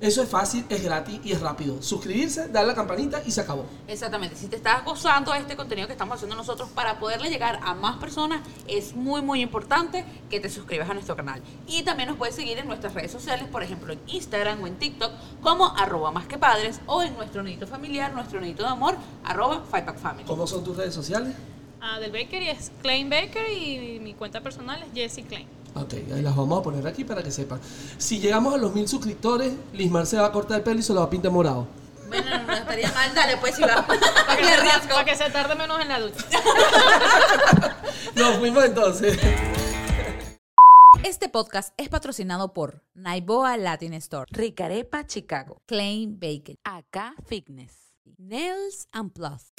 Eso 0.00 0.22
es 0.22 0.30
fácil, 0.30 0.64
es 0.70 0.82
gratis 0.82 1.20
y 1.24 1.32
es 1.32 1.40
rápido. 1.40 1.82
Suscribirse, 1.82 2.48
dar 2.48 2.66
la 2.66 2.74
campanita 2.74 3.22
y 3.26 3.30
se 3.30 3.42
acabó. 3.42 3.66
Exactamente, 3.86 4.34
si 4.34 4.46
te 4.46 4.56
estás 4.56 4.82
gozando 4.82 5.32
de 5.32 5.40
este 5.40 5.56
contenido 5.56 5.86
que 5.86 5.92
estamos 5.92 6.14
haciendo 6.16 6.36
nosotros 6.36 6.70
para 6.70 6.98
poderle 6.98 7.28
llegar 7.28 7.60
a 7.62 7.74
más 7.74 7.98
personas, 7.98 8.40
es 8.66 8.94
muy 8.94 9.20
muy 9.20 9.42
importante 9.42 10.06
que 10.30 10.40
te 10.40 10.48
suscribas 10.48 10.88
a 10.88 10.94
nuestro 10.94 11.16
canal. 11.16 11.42
Y 11.66 11.82
también 11.82 12.08
nos 12.08 12.16
puedes 12.16 12.34
seguir 12.34 12.56
en 12.56 12.66
nuestras 12.66 12.94
redes 12.94 13.12
sociales, 13.12 13.46
por 13.48 13.62
ejemplo 13.62 13.92
en 13.92 14.00
Instagram 14.06 14.62
o 14.62 14.66
en 14.66 14.76
TikTok, 14.76 15.12
como 15.42 15.66
arroba 15.76 16.10
más 16.10 16.26
que 16.26 16.38
padres, 16.38 16.80
o 16.86 17.02
en 17.02 17.14
nuestro 17.14 17.42
nidito 17.42 17.66
familiar, 17.66 18.12
nuestro 18.14 18.40
nidito 18.40 18.62
de 18.62 18.70
amor, 18.70 18.96
arroba 19.24 19.62
Family. 19.64 20.24
¿Cómo 20.26 20.46
son 20.46 20.64
tus 20.64 20.76
redes 20.76 20.94
sociales? 20.94 21.34
Ah, 21.80 21.98
del 22.00 22.12
Bakery 22.12 22.48
es 22.48 22.72
Klein 22.82 23.10
Baker 23.10 23.52
y 23.52 23.98
mi 24.00 24.14
cuenta 24.14 24.40
personal 24.40 24.82
es 24.82 24.92
Jessie 24.94 25.24
Klein. 25.24 25.59
Ok, 25.74 25.94
ahí 26.14 26.22
las 26.22 26.34
vamos 26.34 26.60
a 26.60 26.62
poner 26.62 26.86
aquí 26.86 27.04
para 27.04 27.22
que 27.22 27.30
sepan. 27.30 27.60
Si 27.98 28.18
llegamos 28.18 28.54
a 28.54 28.56
los 28.56 28.74
mil 28.74 28.88
suscriptores, 28.88 29.52
Lismar 29.72 30.06
se 30.06 30.16
va 30.16 30.26
a 30.26 30.32
cortar 30.32 30.58
el 30.58 30.62
pelo 30.64 30.80
y 30.80 30.82
se 30.82 30.92
lo 30.92 31.00
va 31.00 31.06
a 31.06 31.10
pintar 31.10 31.30
morado. 31.30 31.66
Bueno, 32.08 32.42
no 32.44 32.52
estaría 32.52 32.90
mal, 32.92 33.14
dale 33.14 33.36
pues 33.36 33.54
si 33.54 33.62
va. 33.62 33.86
Para 33.86 34.00
que, 34.36 34.44
se, 34.44 34.52
arriesgo. 34.52 34.88
para 34.88 35.04
que 35.04 35.14
se 35.14 35.30
tarde 35.30 35.54
menos 35.54 35.80
en 35.80 35.88
la 35.88 36.00
ducha. 36.00 36.26
Nos 38.16 38.36
fuimos 38.38 38.64
entonces. 38.64 39.16
Este 41.04 41.28
podcast 41.28 41.72
es 41.76 41.88
patrocinado 41.88 42.52
por 42.52 42.82
Naiboa 42.94 43.56
Latin 43.56 43.94
Store, 43.94 44.26
Ricarepa 44.30 45.06
Chicago, 45.06 45.62
Klein 45.66 46.18
Bacon, 46.18 46.56
AK 46.64 47.14
Fitness, 47.26 47.94
Nails 48.18 48.88
and 48.92 49.12
Plus. 49.12 49.52